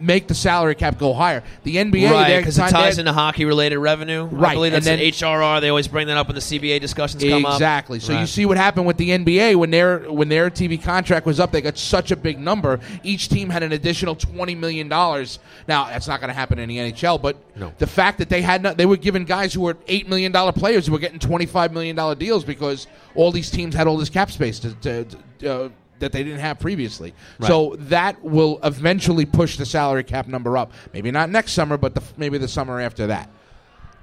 [0.00, 1.42] make the salary cap go higher.
[1.64, 4.22] The NBA, right, they're because it ties they're- into hockey related revenue.
[4.24, 5.60] I Right, believe and that's an then- HRR.
[5.60, 7.54] They always bring that up when the CBA discussions come up.
[7.54, 8.00] Exactly.
[8.00, 11.38] So you see what happened with the NBA when their when their TV contract was
[11.38, 12.80] up, they got such a big number.
[13.02, 15.38] Each team had an additional twenty million dollars.
[15.68, 17.72] Now that's not going to happen in the NHL, but No.
[17.78, 20.52] the fact that they had not, they were giving guys who were eight million dollar
[20.52, 23.96] players who were getting twenty five million dollar deals because all these teams had all
[23.96, 24.72] this cap space to.
[24.74, 25.04] to,
[25.40, 25.68] to uh,
[26.00, 30.72] that they didn't have previously, so that will eventually push the salary cap number up.
[30.92, 33.30] Maybe not next summer, but the, maybe the summer after that.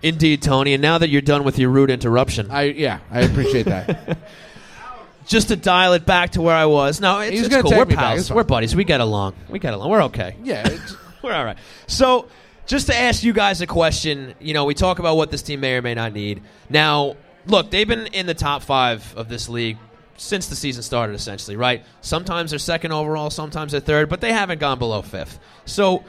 [0.02, 0.74] Indeed, Tony.
[0.74, 4.18] And now that you're done with your rude interruption, I yeah, I appreciate that.
[5.28, 7.00] just to dial it back to where I was.
[7.00, 7.72] No, it's, He's it's gonna cool.
[7.72, 8.04] take We're me back.
[8.06, 8.20] pals.
[8.20, 8.38] It's fine.
[8.38, 8.76] We're buddies.
[8.76, 9.36] We get along.
[9.50, 9.90] We get along.
[9.90, 10.36] We're okay.
[10.44, 11.58] yeah, it's, We're all right.
[11.88, 12.28] So,
[12.66, 15.60] just to ask you guys a question, you know, we talk about what this team
[15.60, 16.42] may or may not need.
[16.70, 19.78] Now, look, they've been in the top five of this league
[20.18, 21.86] since the season started, essentially, right?
[22.02, 25.40] Sometimes they're second overall, sometimes they're third, but they haven't gone below fifth.
[25.66, 26.04] So,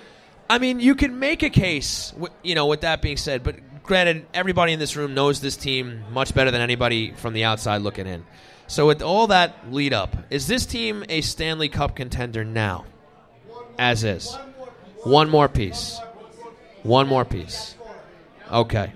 [0.50, 4.26] I mean, you can make a case, you know, with that being said, but granted,
[4.34, 8.06] everybody in this room knows this team much better than anybody from the outside looking
[8.06, 8.24] in.
[8.66, 12.84] So, with all that lead up, is this team a Stanley Cup contender now?
[13.78, 14.34] As is.
[15.04, 15.98] One more piece.
[16.82, 17.76] One more piece.
[18.50, 18.92] Okay.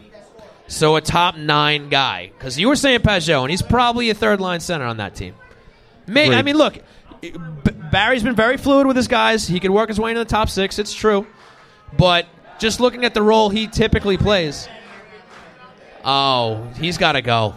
[0.72, 4.40] So a top nine guy, because you were saying Pageau, and he's probably a third
[4.40, 5.34] line center on that team.
[6.06, 6.78] May, I mean, look,
[7.20, 7.30] B-
[7.90, 9.46] Barry's been very fluid with his guys.
[9.46, 10.78] He could work his way into the top six.
[10.78, 11.26] It's true,
[11.98, 12.26] but
[12.58, 14.66] just looking at the role he typically plays,
[16.06, 17.54] oh, he's got to go.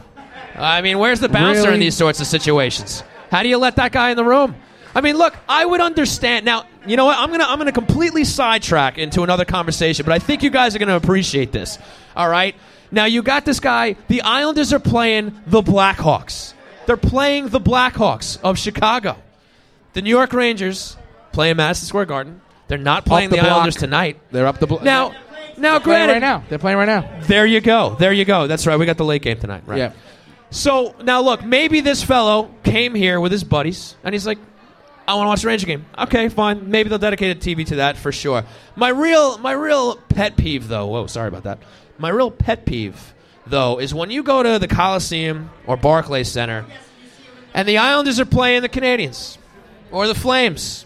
[0.54, 3.02] I mean, where's the bouncer in these sorts of situations?
[3.32, 4.56] How do you let that guy in the room?
[4.94, 6.46] I mean, look, I would understand.
[6.46, 7.18] Now, you know what?
[7.18, 10.80] I'm gonna I'm gonna completely sidetrack into another conversation, but I think you guys are
[10.80, 11.78] gonna appreciate this.
[12.16, 12.56] All right.
[12.96, 13.98] Now you got this guy.
[14.08, 16.54] The Islanders are playing the Blackhawks.
[16.86, 19.18] They're playing the Blackhawks of Chicago.
[19.92, 20.96] The New York Rangers
[21.34, 22.40] playing Madison Square Garden.
[22.70, 23.42] They're not playing the the.
[23.44, 24.18] Islanders tonight.
[24.32, 25.14] they're up the blo- Now,
[25.58, 26.44] now, granted, right now.
[26.48, 27.20] They're playing right now.
[27.24, 27.96] there you go.
[28.00, 28.48] There you go.
[28.48, 28.80] That's right.
[28.80, 29.64] We got the late game tonight.
[29.66, 29.78] Right.
[29.78, 29.92] Yeah.
[30.52, 34.38] So now look, maybe this fellow came here with his buddies, and he's like,
[35.06, 36.70] "I want to watch the Ranger game." Okay, fine.
[36.72, 38.46] Maybe they'll dedicate a TV to that for sure.
[38.78, 40.88] My real, my real pet peeve, though.
[40.88, 41.60] Whoa, sorry about that.
[41.98, 43.14] My real pet peeve,
[43.48, 46.66] though, is when you go to the Coliseum or Barclays Center,
[47.54, 49.38] and the Islanders are playing the Canadiens
[49.92, 50.86] or the Flames,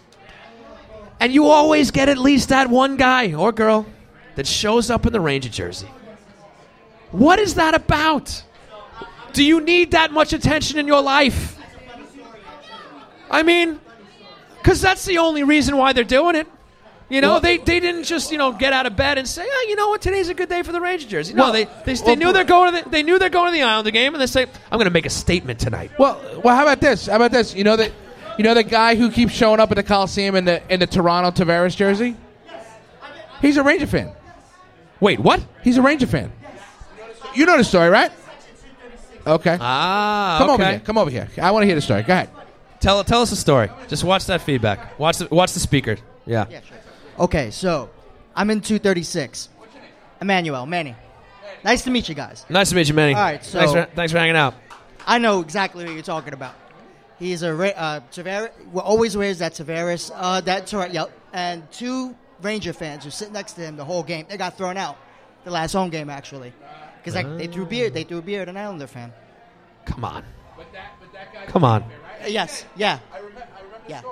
[1.18, 3.86] and you always get at least that one guy or girl
[4.36, 5.88] that shows up in the Ranger jersey.
[7.10, 8.44] What is that about?
[9.32, 11.58] Do you need that much attention in your life?
[13.30, 13.80] I mean,
[14.58, 16.46] because that's the only reason why they're doing it.
[17.10, 19.44] You know, Well- they, they didn't just you know get out of bed and say,
[19.44, 21.34] oh, you know what, today's a good day for the Ranger jersey.
[21.34, 23.46] No, Well, they they, they well, knew they're going to the, they knew they're going
[23.46, 25.90] to the Islander game, and they say, I'm going to make a statement tonight.
[25.98, 27.06] Well, well, how about this?
[27.06, 27.54] How about this?
[27.54, 27.90] You know that,
[28.38, 30.86] you know the guy who keeps showing up at the Coliseum in the in the
[30.86, 32.16] Toronto Tavares jersey.
[33.42, 34.12] He's a Ranger fan.
[35.00, 35.42] Wait, what?
[35.64, 36.30] He's a Ranger fan.
[37.34, 38.12] You know the story, right?
[39.26, 39.56] Okay.
[39.60, 40.80] Ah, Come over here.
[40.80, 41.28] Come over here.
[41.40, 42.02] I want to hear the story.
[42.02, 42.30] Go ahead.
[42.80, 43.68] Tell tell us the story.
[43.88, 44.98] Just watch that feedback.
[44.98, 45.96] Watch the watch the speaker.
[46.26, 46.46] Yeah.
[46.50, 46.76] Yeah, sure.
[47.18, 47.90] Okay, so
[48.34, 49.48] I'm in 236.
[50.20, 50.94] Emmanuel, Manny.
[51.64, 52.46] Nice to meet you guys.
[52.48, 53.14] Nice to meet you, Manny.
[53.14, 54.54] All right, so- thanks for thanks for hanging out.
[55.06, 56.54] I know exactly what you're talking about.
[57.18, 58.50] He's a Ra- uh, Tavares.
[58.72, 60.10] Well, always wears that Tavares.
[60.14, 60.90] Uh, that's right.
[60.92, 61.10] Yep.
[61.32, 64.26] And two Ranger fans who sit next to him the whole game.
[64.28, 64.96] They got thrown out
[65.44, 66.52] the last home game actually
[66.98, 67.90] because like, they threw beer.
[67.90, 69.12] They threw beer at an Islander fan.
[69.84, 70.24] Come on.
[71.48, 71.82] Come on.
[71.82, 72.64] Uh, yes.
[72.76, 72.98] Yeah.
[73.88, 74.02] Yeah.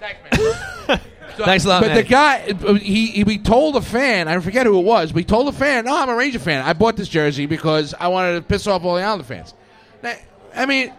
[0.00, 1.00] Thanks man.
[1.36, 2.02] so, Thanks a lot, But Manny.
[2.02, 5.12] the guy, he, he we told a fan, I forget who it was.
[5.12, 6.64] We told a fan, "No, I'm a Ranger fan.
[6.64, 9.54] I bought this jersey because I wanted to piss off all the Islander fans."
[10.02, 10.14] Now,
[10.54, 10.92] I mean,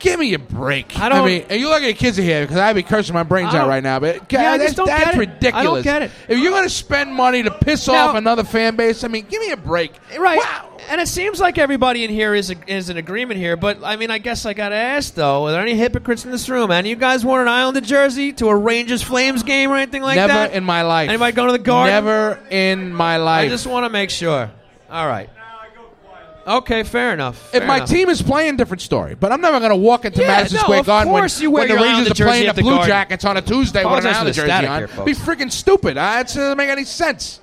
[0.00, 0.98] Give me a break.
[0.98, 3.22] I don't- mean, and you look at the kids here because I'd be cursing my
[3.22, 3.68] brains out oh.
[3.68, 4.00] right now.
[4.00, 5.16] But Yeah, I that's, just don't that's get it.
[5.16, 5.64] I ridiculous.
[5.64, 6.10] don't get it.
[6.28, 9.24] If you're going to spend money to piss Now- off another fan base, I mean,
[9.28, 9.92] give me a break.
[10.18, 10.38] Right.
[10.38, 10.70] Wow.
[10.90, 13.56] And it seems like everybody in here is is in agreement here.
[13.56, 16.30] But I mean, I guess I got to ask though: Are there any hypocrites in
[16.30, 16.70] this room?
[16.70, 20.16] And you guys worn an Islander jersey to a Rangers Flames game or anything like
[20.16, 20.26] that?
[20.26, 20.52] Never that?
[20.52, 21.08] in my life.
[21.08, 21.94] Anybody going to the Garden?
[21.94, 23.46] Never in my life.
[23.46, 24.50] I just want to make sure.
[24.90, 25.30] All right.
[25.34, 26.26] Now I go quiet.
[26.46, 26.82] Okay.
[26.82, 27.54] Fair enough.
[27.54, 27.88] if my enough.
[27.88, 29.14] team is playing, different story.
[29.14, 31.50] But I'm never going to walk into Yeah, Madison no, Square Garden when, course you
[31.50, 32.88] wear when the Rangers are playing the the Blue Garden.
[32.88, 34.78] Jackets on a Tuesday with an Apologize Islander the jersey on.
[34.96, 35.96] here, Be freaking stupid.
[35.96, 37.40] Uh, it doesn't make any sense.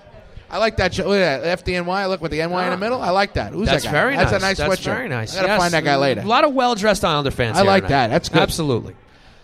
[0.49, 0.97] I like that.
[0.97, 2.09] Look at that FDNY.
[2.09, 3.01] Look with the NY in the middle.
[3.01, 3.53] I like that.
[3.53, 3.91] Who's That's that guy?
[4.01, 4.41] very That's nice.
[4.41, 4.83] a nice That's sweatshirt.
[4.95, 5.33] very nice.
[5.33, 5.61] I gotta Yes.
[5.61, 6.21] find that guy later.
[6.21, 7.57] A lot of well-dressed Islander fans.
[7.57, 8.09] I like that.
[8.09, 8.41] That's good.
[8.41, 8.95] Absolutely.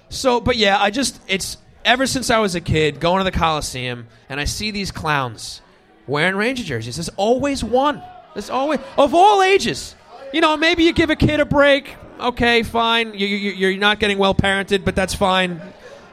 [0.10, 3.32] So, but yeah, I just it's ever since I was a kid going to the
[3.38, 5.62] Coliseum and I see these clowns
[6.08, 6.98] wearing Ranger jerseys.
[6.98, 8.02] There's always one.
[8.38, 9.96] There's always of all ages.
[10.32, 11.96] You know, maybe you give a kid a break.
[12.20, 13.16] Okay, fine.
[13.16, 15.60] You, you, you're not getting well parented, but that's fine.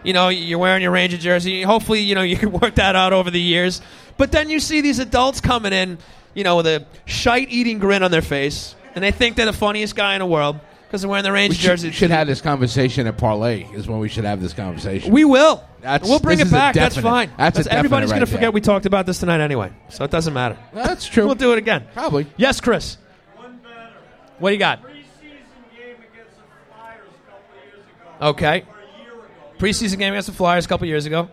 [0.02, 1.60] You know, you're wearing your Ranger jersey.
[1.60, 3.82] Hopefully, you know you can work that out over the years.
[4.16, 5.98] But then you see these adults coming in,
[6.32, 9.94] you know, with a shite-eating grin on their face, and they think they're the funniest
[9.94, 10.58] guy in the world
[10.94, 11.90] because they're wearing the Ranger We should, jersey.
[11.90, 13.66] should have this conversation at Parlay.
[13.74, 15.12] Is when we should have this conversation.
[15.12, 15.64] We will.
[15.80, 16.74] That's- we'll bring it it is a back.
[16.76, 17.32] That's fine.
[17.36, 18.50] That's a everybody's right gonna forget there.
[18.52, 20.56] we talked about this tonight anyway, so it doesn't matter.
[20.72, 21.24] That's true.
[21.26, 21.84] We'll do it again.
[21.94, 22.26] Probably.
[22.36, 22.96] Yes, Chris.
[23.34, 23.90] One better.
[24.38, 24.82] What do you got?
[24.84, 28.28] Preseason game against the Flyers a couple of years ago.
[28.28, 28.46] Okay.
[28.46, 29.24] A year ago.
[29.58, 31.28] Preseason game against the Flyers a couple years ago.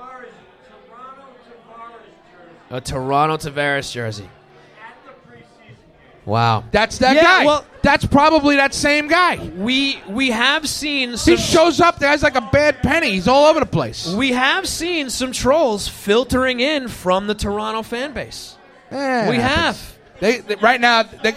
[0.00, 0.30] Tavares,
[0.80, 2.00] Toronto Tavares
[2.32, 4.24] jersey A Toronto Tavares jersey.
[4.80, 6.11] at the preseason game.
[6.24, 6.64] Wow.
[6.70, 7.44] That's that Yeah, guy.
[7.46, 9.38] well- that's probably that same guy.
[9.56, 11.34] We we have seen some.
[11.36, 13.10] He shows up there as like a bad penny.
[13.10, 14.06] He's all over the place.
[14.14, 18.56] we have seen some trolls filtering in from the Toronto fan base.
[18.92, 19.56] Yeah, we it happens.
[19.80, 19.98] have.
[20.20, 21.02] They, they right now.
[21.02, 21.34] They,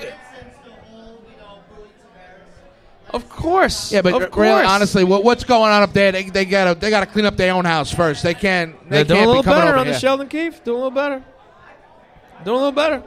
[3.10, 3.92] Of course.
[3.94, 4.46] yeah, but of r- course.
[4.48, 6.12] really, honestly, what, what's going on up there?
[6.12, 8.24] They, they gotta they gotta clean up their own house first.
[8.24, 8.76] They can't.
[8.90, 9.94] They they're doing a can't little be coming better over on here.
[9.94, 10.64] the Sheldon Keefe.
[10.64, 11.24] Doing a little better.
[12.44, 13.04] Doing a little better.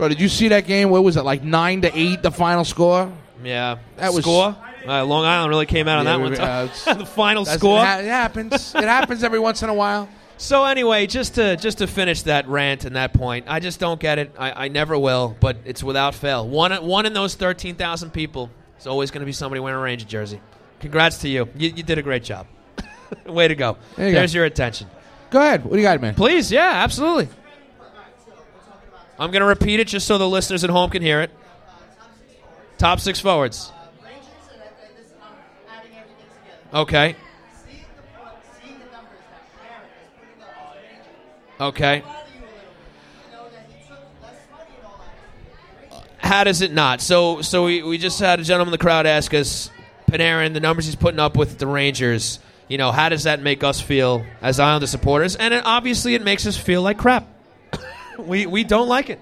[0.00, 0.88] Bro, did you see that game?
[0.88, 2.22] What was it like nine to eight?
[2.22, 3.12] The final score.
[3.44, 3.76] Yeah.
[3.98, 4.56] That was- score.
[4.88, 6.40] Uh, Long Island really came out on Yeah, that we- one.
[6.40, 7.80] uh, the final score.
[7.80, 8.74] It, ha- it happens.
[8.74, 10.08] it happens every once in a while.
[10.38, 14.00] So anyway, just to just to finish that rant and that point, I just don't
[14.00, 14.34] get it.
[14.38, 16.48] I, I never will, but it's without fail.
[16.48, 18.48] One one in those thirteen thousand people
[18.78, 20.40] is always going to be somebody wearing a Ranger jersey.
[20.80, 21.46] Congrats to you.
[21.54, 22.46] You, you did a great job.
[23.26, 23.76] Way to go.
[23.96, 24.38] There you There's go.
[24.38, 24.86] your attention.
[25.28, 25.62] Go ahead.
[25.62, 26.14] What do you got, man?
[26.14, 27.28] Please, yeah, absolutely.
[29.20, 31.30] I'm going to repeat it just so the listeners at home can hear it.
[32.78, 33.70] Top six forwards.
[36.72, 37.16] Okay.
[41.60, 42.02] Okay.
[46.16, 47.02] How does it not?
[47.02, 49.70] So, so we, we just had a gentleman in the crowd ask us,
[50.10, 52.38] Panarin, the numbers he's putting up with the Rangers.
[52.68, 55.36] You know, how does that make us feel as Islander supporters?
[55.36, 57.26] And it, obviously, it makes us feel like crap.
[58.26, 59.20] We we don't like it.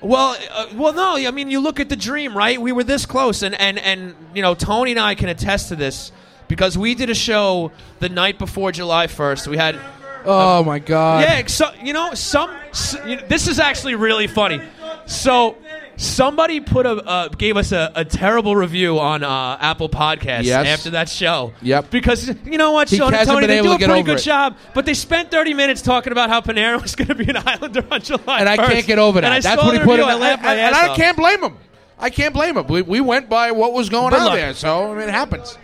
[0.00, 1.16] Well, uh, well, no.
[1.16, 2.60] I mean, you look at the dream, right?
[2.60, 5.76] We were this close, and and and you know, Tony and I can attest to
[5.76, 6.10] this
[6.48, 9.46] because we did a show the night before July first.
[9.46, 9.78] We had,
[10.24, 11.22] Oh my God.
[11.22, 12.50] yeah, so you know, some.
[12.70, 14.60] s you know, this is actually really funny.
[15.06, 15.56] So.
[15.96, 20.66] Somebody put a uh, gave us a, a terrible review on uh, Apple Podcasts Yes.
[20.66, 21.52] after that show.
[21.62, 21.90] Yep.
[21.90, 24.22] Because you know what, He Sean and Tony, they do a pretty good it.
[24.22, 27.36] job, but they spent 30 minutes talking about how Panarin was going to be an
[27.36, 29.26] Islander on July and I can't get over that.
[29.26, 30.06] And I That's saw what he put in.
[30.06, 31.56] review, I and, laughed my and I can't blame him.
[31.98, 32.66] I can't blame him.
[32.66, 35.12] We, we went by what was going But on look- there, so I mean, it
[35.12, 35.56] happens.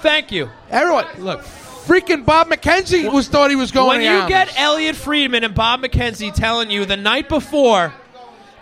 [0.00, 0.50] Thank you.
[0.70, 3.88] Everyone, Look, freaking Bob McKenzie was thought he was going.
[3.88, 7.94] when to you get Elliotte Friedman and Bob McKenzie telling you the night before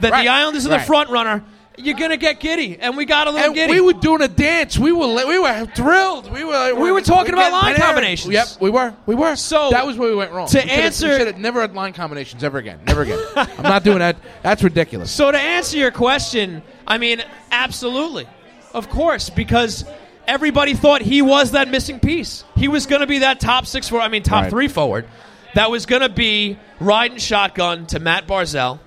[0.03, 0.87] that Right, the Islanders are the right.
[0.87, 1.43] front runner,
[1.79, 3.73] you're gonna get giddy, and we got a little and giddy.
[3.73, 4.79] we were doing a dance.
[4.79, 6.31] We were we were thrilled.
[6.31, 8.33] We were We were talking about line combinations.
[8.35, 8.95] Yep, we were.
[9.07, 9.35] We were.
[9.37, 10.47] So, that was where we went wrong.
[10.49, 12.81] to We should've- we answer- should've never had line combinations ever again.
[12.87, 13.19] Never again.
[13.37, 14.17] I'm not doing that.
[14.43, 15.11] That's ridiculous.
[15.11, 18.29] So to answer your question, I mean, absolutely,
[18.75, 19.85] of course, because
[20.29, 22.45] everybody thought he was that missing piece.
[22.55, 24.05] He was going to be that top six forward.
[24.05, 24.51] I mean, top Right.
[24.51, 25.07] three forward.
[25.55, 28.79] That was going to be riding shotgun to Matt Barzal,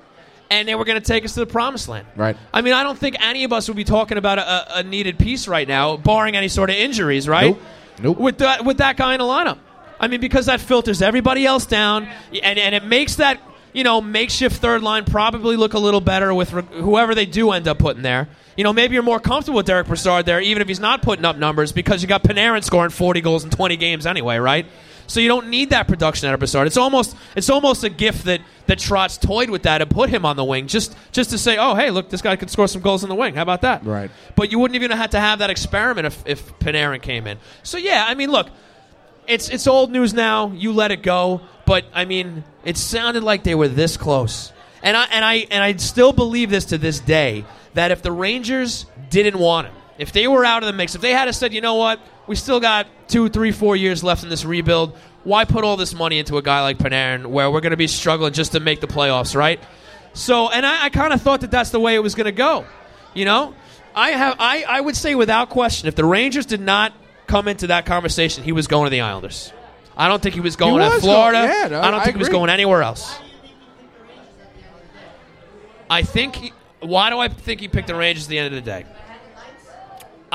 [0.50, 2.08] and they were going to take us to the promised land.
[2.16, 2.38] Right.
[2.54, 5.18] I mean, I don't think any of us would be talking about a, a needed
[5.18, 7.52] piece right now, barring any sort of injuries, right?
[7.52, 7.62] Nope.
[8.02, 8.18] Nope.
[8.18, 9.60] With that with that guy in the lineup.
[10.00, 12.08] I mean, because that filters everybody else down,
[12.44, 13.40] and and it makes that
[13.74, 17.52] you know makeshift third line probably look a little better with re- whoever they do
[17.52, 18.28] end up putting there.
[18.58, 21.26] You know, maybe you're more comfortable with Derek Brassard there, even if he's not putting
[21.26, 24.66] up numbers, because you got Panarin scoring 40 goals in 20 games anyway, right?
[25.08, 26.68] So you don't need that production out of Brassard.
[26.68, 30.26] It's almost it's almost a gift that that Trotz toyed with that and put him
[30.26, 32.82] on the wing just just to say, oh hey, look, this guy can score some
[32.82, 33.36] goals in the wing.
[33.36, 33.86] How about that?
[33.86, 34.10] Right.
[34.36, 37.38] But you wouldn't even have had to have that experiment if if Panarin came in.
[37.64, 38.48] So yeah, I mean, look,
[39.28, 40.52] it's it's old news now.
[40.52, 41.42] You let it go.
[41.66, 44.54] But I mean, it sounded like they were this close,
[44.84, 48.12] and I and I and I still believe this to this day that if the
[48.12, 51.54] Rangers didn't want him, if they were out of the mix, if they had said,
[51.54, 54.98] you know what, we still got two, three, four years left in this rebuild.
[55.24, 57.88] Why put all this money into a guy like Panarin, where we're going to be
[57.88, 59.60] struggling just to make the playoffs, right?
[60.14, 62.32] So, and I, I kind of thought that that's the way it was going to
[62.32, 62.66] go.
[63.14, 63.54] You know,
[63.96, 66.94] I have I, I would say without question, if the Rangers did not
[67.28, 69.52] come into that conversation, he was going to the Islanders.
[69.98, 71.40] I don't think he was going He to was Florida.
[71.40, 72.40] going- yeah, no, I don't I think he was agree.
[72.40, 73.18] going anywhere else.
[75.90, 76.36] I think.
[76.36, 78.86] He, why do I think he picked the Rangers at the end of the day?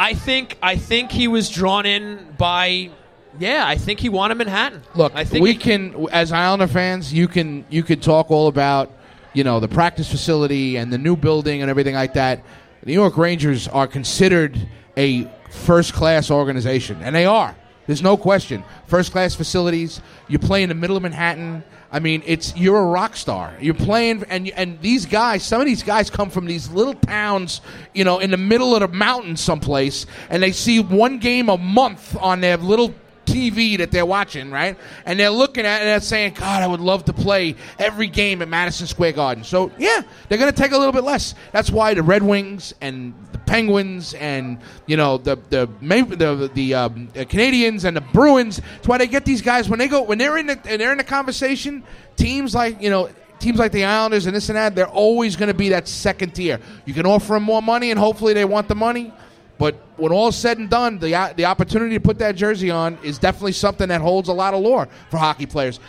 [0.01, 2.91] I think I think he was drawn in by.
[3.39, 4.83] Yeah, I think he wanted Manhattan.
[4.95, 8.49] Look, I think we he- can, as Islander fans, you can you could talk all
[8.49, 8.91] about,
[9.35, 12.43] you know, the practice facility and the new building and everything like that.
[12.81, 14.59] The New York Rangers are considered
[14.97, 17.55] a first class organization, and they are.
[17.87, 18.65] There's no question.
[18.87, 20.01] First class facilities.
[20.29, 21.63] You play in the middle of Manhattan.
[21.93, 23.55] I mean, it's you're a rock star.
[23.61, 27.61] You're playing, and and these guys, some of these guys come from these little towns,
[27.95, 31.59] you know, in the middle of the mountains someplace, and they see one game a
[31.59, 32.95] month on their little
[33.31, 34.77] TV that they're watching, right?
[35.05, 38.09] And they're looking at it and they're saying, God, I would love to play every
[38.09, 39.45] game at Madison Square Garden.
[39.45, 41.35] So, yeah, they're going to take a little bit less.
[41.53, 43.15] That's why the Red Wings and
[43.51, 48.87] Penguins and, you know, the the the, the um, uh, Canadiens and the Bruins, that's
[48.87, 50.99] why they get these guys when they go, when they're in the, and they're in
[50.99, 51.83] the conversation,
[52.15, 53.11] teams like, you know,
[53.41, 56.31] teams like the Islanders and this and that, they're always going to be that second
[56.31, 56.61] tier.
[56.85, 59.13] You can offer them more money and hopefully they want the money.
[59.59, 63.19] But when all said and done, the the opportunity to put that jersey on is
[63.19, 65.81] definitely something that holds a lot of lore for hockey players.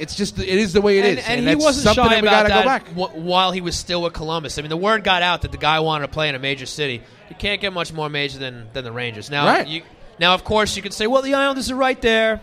[0.00, 2.22] It's just it is the way it is, and, and he wasn't something shy that
[2.22, 2.88] we about that go back.
[3.12, 4.58] wh- while he was still with Columbus.
[4.58, 6.66] I mean, the word got out that the guy wanted to play in a major
[6.66, 7.02] city.
[7.28, 9.30] You can't get much more major than, than the Rangers.
[9.30, 9.66] Now, Right.
[9.68, 9.82] you,
[10.18, 12.40] now of course, you could say, well, the Islanders are right there,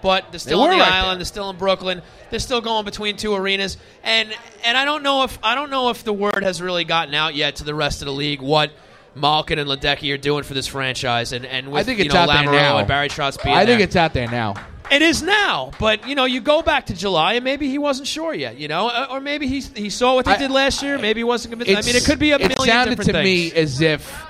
[0.00, 1.10] but they're still were on the right island.
[1.10, 1.16] there.
[1.18, 2.02] They're still in Brooklyn.
[2.30, 4.32] They're still going between two arenas, and
[4.64, 7.34] and I don't know if I don't know if the word has really gotten out
[7.34, 8.70] yet to the rest of the league what.
[9.14, 12.14] Malkin and Ledecky are doing for this franchise, and and with I think you it's
[12.14, 12.78] know out there now.
[12.78, 13.84] and Barry Trotz being I think there.
[13.86, 14.54] it's out there now.
[14.90, 18.08] It is now, but you know, you go back to July, and maybe he wasn't
[18.08, 20.82] sure yet, you know, Uh, or maybe he he saw what they I- did last
[20.82, 20.98] year.
[20.98, 21.82] Maybe he wasn't convinced.
[21.82, 23.52] I mean, it could be a million It sounded different to things.
[23.54, 24.22] me as if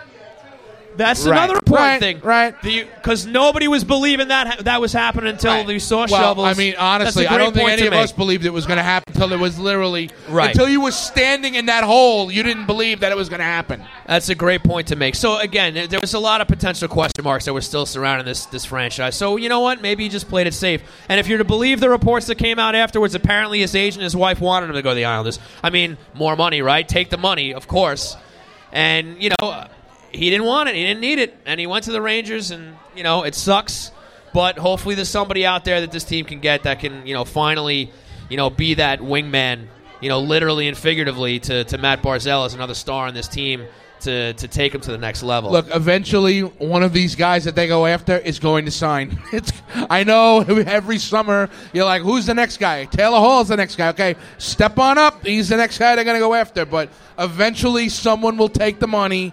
[0.96, 1.36] That's Right.
[1.38, 2.54] another important Right, thing, right.
[2.62, 5.66] Because nobody was believing that ha- that was happening until Right.
[5.66, 6.46] we saw well, shovels.
[6.46, 8.00] I mean, honestly, I don't think any of make.
[8.02, 10.50] us believed it was going to happen until it was literally Right.
[10.50, 12.30] until you were standing in that hole.
[12.30, 13.82] You didn't believe that it was going to happen.
[14.06, 15.14] That's a great point to make.
[15.14, 18.44] So again, there- was a lot of potential question marks that were still surrounding this
[18.46, 19.16] this franchise.
[19.16, 19.80] So you know what?
[19.80, 20.82] Maybe he just played it safe.
[21.08, 24.04] And if you're to believe the reports that came out afterwards, apparently his agent and
[24.04, 25.38] his wife wanted him to go to the Islanders.
[25.62, 26.86] I mean, more money, right?
[26.86, 28.16] Take the money, of course.
[28.72, 29.64] And you know,
[30.12, 30.74] he didn't want it.
[30.74, 32.50] He didn't need it, and he went to the Rangers.
[32.50, 33.90] And you know, it sucks.
[34.32, 37.24] But hopefully, there's somebody out there that this team can get that can you know
[37.24, 37.90] finally
[38.28, 39.66] you know be that wingman.
[40.00, 43.68] You know, literally and figuratively to, to Matt Barzal as another star on this team
[44.02, 45.50] to, to take him to the next level.
[45.50, 49.18] Look, eventually, one of these guys that they go after is going to sign.
[49.32, 49.50] It's.
[49.88, 52.84] I know every summer you're like, who's the next guy?
[52.84, 53.88] Taylor Hall's the next guy.
[53.88, 55.24] Okay, step on up.
[55.24, 56.66] He's the next guy they're going to go after.
[56.66, 59.32] But eventually, someone will take the money,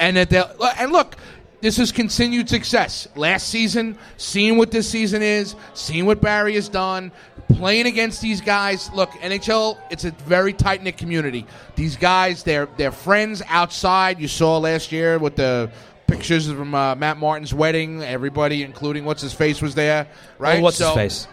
[0.00, 0.50] and that they'll.
[0.78, 1.14] And look,
[1.60, 3.06] this is continued success.
[3.14, 7.12] Last season, seeing what this season is, seeing what Barry has done,
[7.48, 8.90] playing against these guys.
[8.94, 11.46] Look, NHL, it's a very tight knit community.
[11.76, 14.18] These guys, they're they're friends outside.
[14.18, 15.70] You saw last year with the
[16.06, 18.02] pictures from uh, Matt Martin's wedding.
[18.02, 20.08] Everybody, including what's his face, was there.
[20.38, 20.58] Right?
[20.58, 20.94] Oh, what's So- his
[21.26, 21.28] face?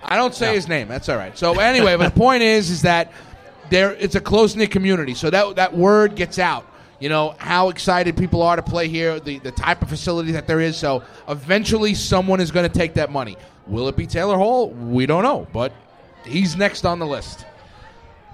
[0.00, 0.88] I don't say his name.
[0.88, 1.36] That's all right.
[1.36, 3.12] So anyway, but the point is, is that
[3.68, 5.14] there it's a close knit community.
[5.14, 6.64] So that that word gets out.
[7.00, 10.46] You know how excited people are to play here, the the type of facility that
[10.46, 10.76] there is.
[10.76, 13.36] So eventually, someone is going to take that money.
[13.66, 14.70] Will it be Taylor Hall?
[14.70, 15.72] We don't know, but
[16.24, 17.44] he's next on the list.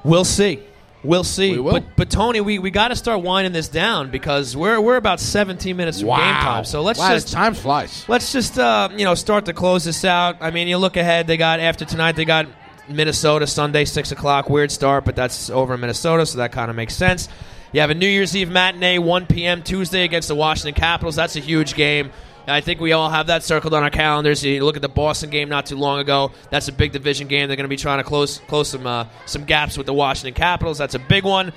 [0.02, 0.62] We'll see.
[1.04, 1.52] We'll see.
[1.52, 1.72] We will.
[1.72, 5.20] But but Tony, we, we got to start winding this down because we're we're about
[5.20, 6.64] 17 minutes from game time.
[6.64, 8.06] So let's wow, just time flies.
[8.08, 10.38] let's just uh, you know start to close this out.
[10.40, 11.26] I mean, you look ahead.
[11.26, 12.12] They got after tonight.
[12.12, 12.46] They got
[12.88, 14.48] Minnesota Sunday six o'clock.
[14.48, 17.28] Weird start, but that's over in Minnesota, so that kind of makes sense.
[17.74, 19.60] You have a New Year's Eve matinee, 1 p.m.
[19.60, 21.16] Tuesday against the Washington Capitals.
[21.16, 22.12] That's a huge game.
[22.46, 24.44] I think we all have that circled on our calendars.
[24.44, 26.30] You look at the Boston game not too long ago.
[26.50, 27.48] That's a big division game.
[27.48, 30.34] They're going to be trying to close close some uh, some gaps with the Washington
[30.34, 30.78] Capitals.
[30.78, 31.52] That's a big one.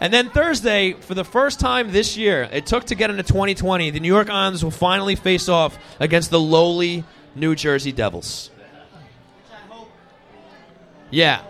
[0.00, 3.90] And then Thursday, for the first time this year, it took to get into 2020.
[3.90, 7.04] The New York Islanders will finally face off against the lowly
[7.36, 8.50] New Jersey Devils.
[11.12, 11.42] Yeah.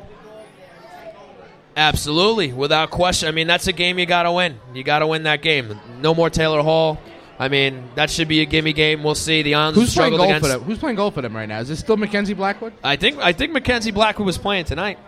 [1.76, 3.28] Absolutely, without question.
[3.28, 4.58] I mean, that's a game you got to win.
[4.74, 5.78] You got to win that game.
[6.00, 7.00] No more Taylor Hall.
[7.38, 9.02] I mean, that should be a gimme game.
[9.02, 9.40] We'll see.
[9.42, 10.42] The Islanders Who's playing goal against.
[10.42, 10.60] for them?
[10.62, 11.60] Who's playing goal for them right now?
[11.60, 12.74] Is it still Mackenzie Blackwood?
[12.84, 14.98] I think I think Mackenzie Blackwood was playing tonight,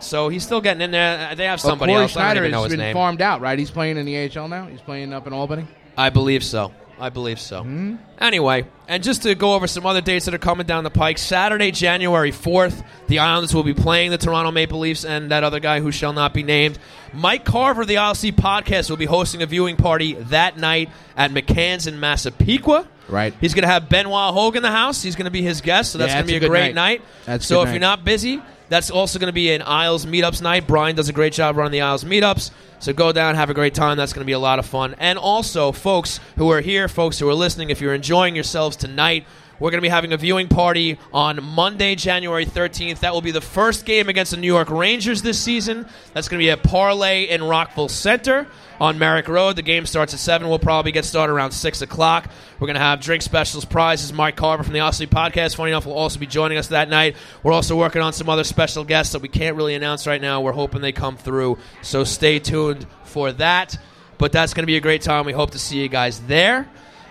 [0.00, 1.34] so he's still getting in there.
[1.34, 2.16] They have somebody Cory else.
[2.16, 2.94] I don't Schneider even know his been name.
[2.94, 3.58] farmed out, right?
[3.58, 4.66] He's playing in the AHL now.
[4.66, 5.66] He's playing up in Albany.
[5.96, 6.72] I believe so.
[7.00, 7.62] I believe so.
[7.62, 7.96] Hmm?
[8.20, 11.18] Anyway, and just to go over some other dates that are coming down the pike,
[11.18, 15.60] Saturday, January 4th, the Islanders will be playing the Toronto Maple Leafs and that other
[15.60, 16.78] guy who shall not be named.
[17.14, 21.30] Mike Carver, of the ILC podcast, will be hosting a viewing party that night at
[21.30, 22.86] McCann's in Massapequa.
[23.08, 23.32] Right.
[23.40, 25.02] He's going to have Benoit Hogue in the house.
[25.02, 26.74] He's going to be his guest, so that's Yeah, going to be a a, great
[26.74, 27.00] night.
[27.00, 27.02] night.
[27.24, 27.72] That's so if night.
[27.74, 30.66] you're not busy, that's also going to be an Isles meetups night.
[30.66, 32.50] Brian does a great job running the Isles meetups.
[32.80, 33.96] So go down, have a great time.
[33.96, 34.94] That's going to be a lot of fun.
[34.98, 39.26] And also, folks who are here, folks who are listening, if you're enjoying yourselves tonight,
[39.60, 43.00] we're going to be having a viewing party on Monday, January 13th.
[43.00, 45.86] That will be the first game against the New York Rangers this season.
[46.14, 48.46] That's going to be at Parlay in Rockville Centre
[48.80, 49.56] on Merrick Road.
[49.56, 50.48] The game starts at 7.
[50.48, 52.30] We'll probably get started around 6 o'clock.
[52.60, 54.12] We're going to have drink specials, prizes.
[54.12, 57.16] Mike Carver from the Aussie Podcast, funny enough, will also be joining us that night.
[57.42, 60.40] We're also working on some other special guests that we can't really announce right now.
[60.40, 61.58] We're hoping they come through.
[61.82, 63.76] So stay tuned for that.
[64.18, 65.26] But that's going to be a great time.
[65.26, 66.68] We hope to see you guys there.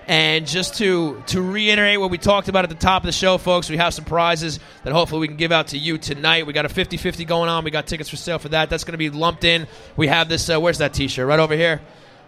[0.07, 3.37] And just to to reiterate what we talked about at the top of the show,
[3.37, 6.47] folks, we have some prizes that hopefully we can give out to you tonight.
[6.47, 7.65] We got a 50-50 going on.
[7.65, 8.69] We got tickets for sale for that.
[8.69, 9.67] That's going to be lumped in.
[9.97, 10.49] We have this.
[10.49, 11.27] Uh, where's that T-shirt?
[11.27, 11.81] Right over here.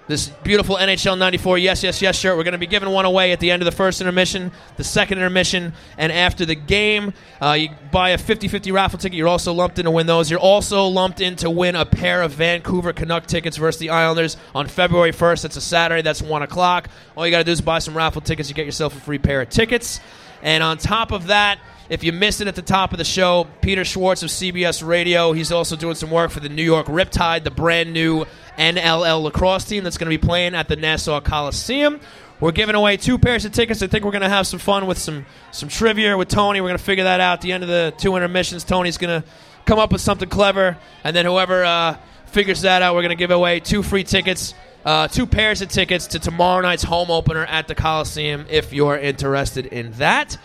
[0.10, 2.36] This beautiful NHL 94 Yes, Yes, Yes shirt.
[2.36, 4.84] We're going to be giving one away at the end of the first intermission, the
[4.84, 7.14] second intermission, and after the game.
[7.40, 9.15] Uh, you buy a 50 50 raffle ticket.
[9.15, 10.31] You're also lumped in to win those.
[10.31, 14.36] You're also lumped in to win a pair of Vancouver Canuck tickets versus the Islanders
[14.56, 15.45] on February 1st.
[15.45, 16.02] It's a Saturday.
[16.02, 16.90] That's 1 o'clock.
[17.15, 18.49] All you got to do is buy some raffle tickets.
[18.49, 19.99] You get yourself a free pair of tickets.
[20.41, 21.60] And on top of that,
[21.90, 25.34] if you missed it at the top of the show, Peter Schwartz of CBS Radio,
[25.34, 28.26] he's also doing some work for the New York Riptide, the brand new
[28.60, 31.99] NLL lacrosse team that's going to be playing at the Nassau Coliseum.
[32.40, 33.82] We're giving away two pairs of tickets.
[33.82, 36.61] I think we're going to have some fun with some some trivia with Tony.
[36.61, 38.64] We're going to figure that out at the end of the two intermissions.
[38.64, 39.28] Tony's going to
[39.66, 41.98] come up with something clever, and then whoever uh,
[42.28, 44.53] figures that out, we're going to give away two free tickets,
[44.86, 48.45] uh, two pairs of tickets to tomorrow night's home opener at the Coliseum.
[48.49, 50.38] If you're interested in that.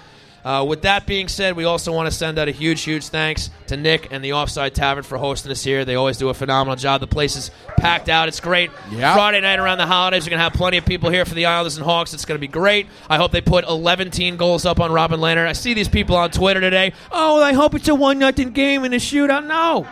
[0.44, 3.48] Uh, with that being said, we also want to send out a huge, huge thanks
[3.66, 5.86] to Nick and the Offside Tavern for hosting us here.
[5.86, 7.00] They always do a phenomenal job.
[7.00, 8.28] The place is packed out.
[8.28, 8.70] It's great.
[8.90, 9.14] Yeah.
[9.14, 11.46] Friday night around the holidays, you're going to have plenty of people here for the
[11.46, 12.12] Islanders and Hawks.
[12.12, 12.88] It's going to be great.
[13.08, 15.46] I hope they put 11 teen goals up on Robin Lehner.
[15.46, 16.92] I see these people on Twitter today.
[17.10, 19.46] Oh, I hope it's a 1 nothing game in a shootout.
[19.46, 19.86] No.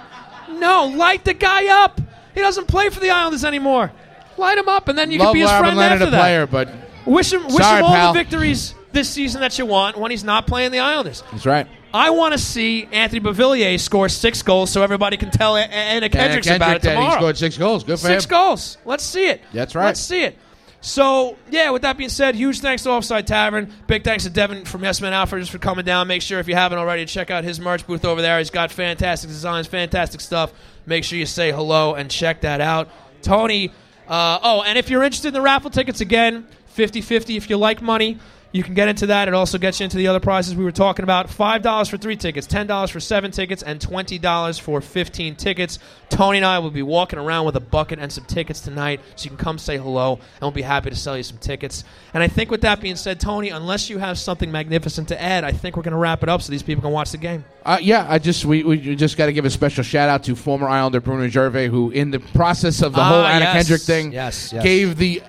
[0.51, 1.99] No, light the guy up.
[2.35, 3.91] He doesn't play for the Islanders anymore.
[4.37, 6.11] Light him up, and then you Love can be his Robin friend Lehner, after a
[6.11, 6.20] that.
[6.20, 6.69] player, but
[7.07, 8.12] Wish him, wish Sorry, him all pal.
[8.12, 11.23] the victories this season that you want when he's not playing the Islanders.
[11.32, 11.66] that's right.
[11.94, 16.47] I want to see Anthony Beauvillier score six goals so everybody can tell Anna Kendricks
[16.47, 17.16] Kendrick about it that he tomorrow.
[17.19, 17.85] scored six goals.
[17.85, 18.31] Good for Six him.
[18.31, 18.78] goals.
[18.86, 19.43] Let's see it.
[19.52, 19.85] That's right.
[19.86, 20.39] Let's see it.
[20.81, 23.73] So, yeah, with that being said, huge thanks to Offside Tavern.
[23.86, 26.09] Big thanks to Devin from Yes Man Alfred just for coming down.
[26.09, 28.39] Make sure if you haven't already, check out his merch booth over there.
[28.39, 30.52] He's got fantastic designs, fantastic stuff.
[30.86, 32.89] Make sure you say hello and check that out.
[33.20, 33.69] Tony,
[34.09, 37.59] uh, oh, and if you're interested in the raffle tickets, again, 50 50 if you
[37.59, 38.19] like money.
[38.53, 39.29] You can get into that.
[39.29, 41.27] It also gets you into the other prizes we were talking about.
[41.29, 45.79] $5 for three tickets, $10 for seven tickets, and $20 for 15 tickets.
[46.11, 49.24] Tony and I will be walking around with a bucket and some tickets tonight, so
[49.24, 51.83] you can come say hello, and we'll be happy to sell you some tickets.
[52.12, 55.45] And I think with that being said, Tony, unless you have something magnificent to add,
[55.45, 57.47] I think we're going to wrap it up so these people can watch the game.
[57.65, 60.37] Uh, yeah, I just we, we just got to give a special shout out to
[60.37, 63.55] former Islander Bruno Gervais, who in the process of the Ah, whole Anna yes.
[63.55, 64.62] Kendrick thing, Yes, yes.
[64.62, 65.23] gave the.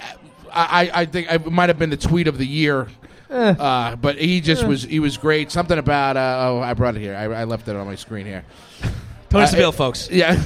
[0.51, 2.87] I, I I think it might have been the tweet of the year.
[3.33, 5.51] Uh, but he just was he was great.
[5.51, 7.15] Something about uh, oh I brought it here.
[7.15, 8.43] I, I left it on my screen here.
[9.29, 10.09] Tony Uh, Seville, folks.
[10.11, 10.35] Yeah,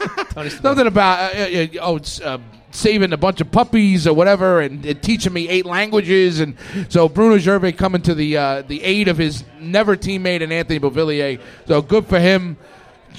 [0.30, 0.62] Tony Seville.
[0.62, 2.38] something about uh, uh, uh, oh it's uh,
[2.70, 6.56] saving a bunch of puppies or whatever, and, uh, teaching me eight languages, and
[6.88, 10.80] so Bruno Gervais coming to the uh, the aid of his never teammate and Anthony
[10.80, 11.40] Beauvillier.
[11.66, 12.56] So good for him.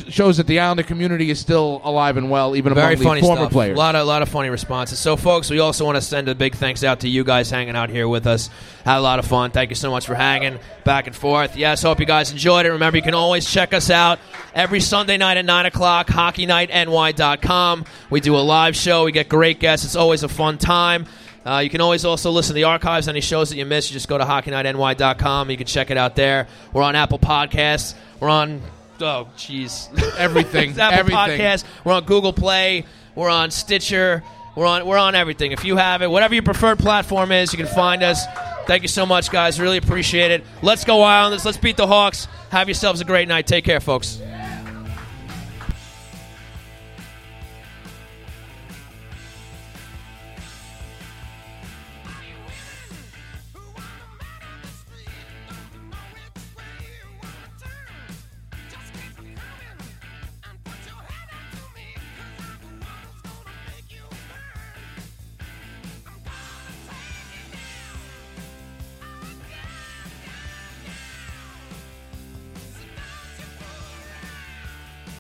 [0.08, 3.28] Shows that the Islander community is still alive and well, even Very among funny the
[3.28, 3.52] former stuff.
[3.52, 3.76] players.
[3.76, 5.00] A lot of a lot of funny responses.
[5.00, 7.76] So, folks, we also want to send a big thanks out to you guys hanging
[7.76, 8.50] out here with us.
[8.86, 9.52] Had a lot of fun.
[9.52, 11.58] Thank you so much for hanging back and forth.
[11.58, 12.72] Yes, hope you guys enjoyed it.
[12.72, 14.20] Remember, you can always check us out
[14.56, 16.08] every Sunday night at nine o'clock.
[16.08, 17.86] HockeyNightNY.com.
[18.10, 19.06] We do a live show.
[19.06, 19.86] We get great guests.
[19.86, 21.06] It's always a fun time.
[21.46, 23.90] Uh, you can always also listen to the archives, any shows that you missed.
[23.90, 25.50] You just go to HockeyNightNY.com.
[25.50, 26.48] You can check it out there.
[26.72, 27.96] We're on Apple Podcasts.
[28.20, 28.62] We're on,
[29.02, 29.90] oh, jeez.
[30.18, 31.40] everything, Apple everything.
[31.40, 31.64] Podcast.
[31.84, 32.86] We're on Google Play.
[33.16, 34.24] We're on Stitcher.
[34.56, 35.54] We're on we're on everything.
[35.54, 38.26] If you have it, whatever your preferred platform is, you can find us.
[38.68, 39.60] Thank you so much, guys.
[39.60, 40.44] Really appreciate it.
[40.62, 41.46] Let's go Islanders.
[41.46, 42.28] Let's beat the Hawks.
[42.52, 43.48] Have yourselves a great night.
[43.48, 44.22] Take care, folks.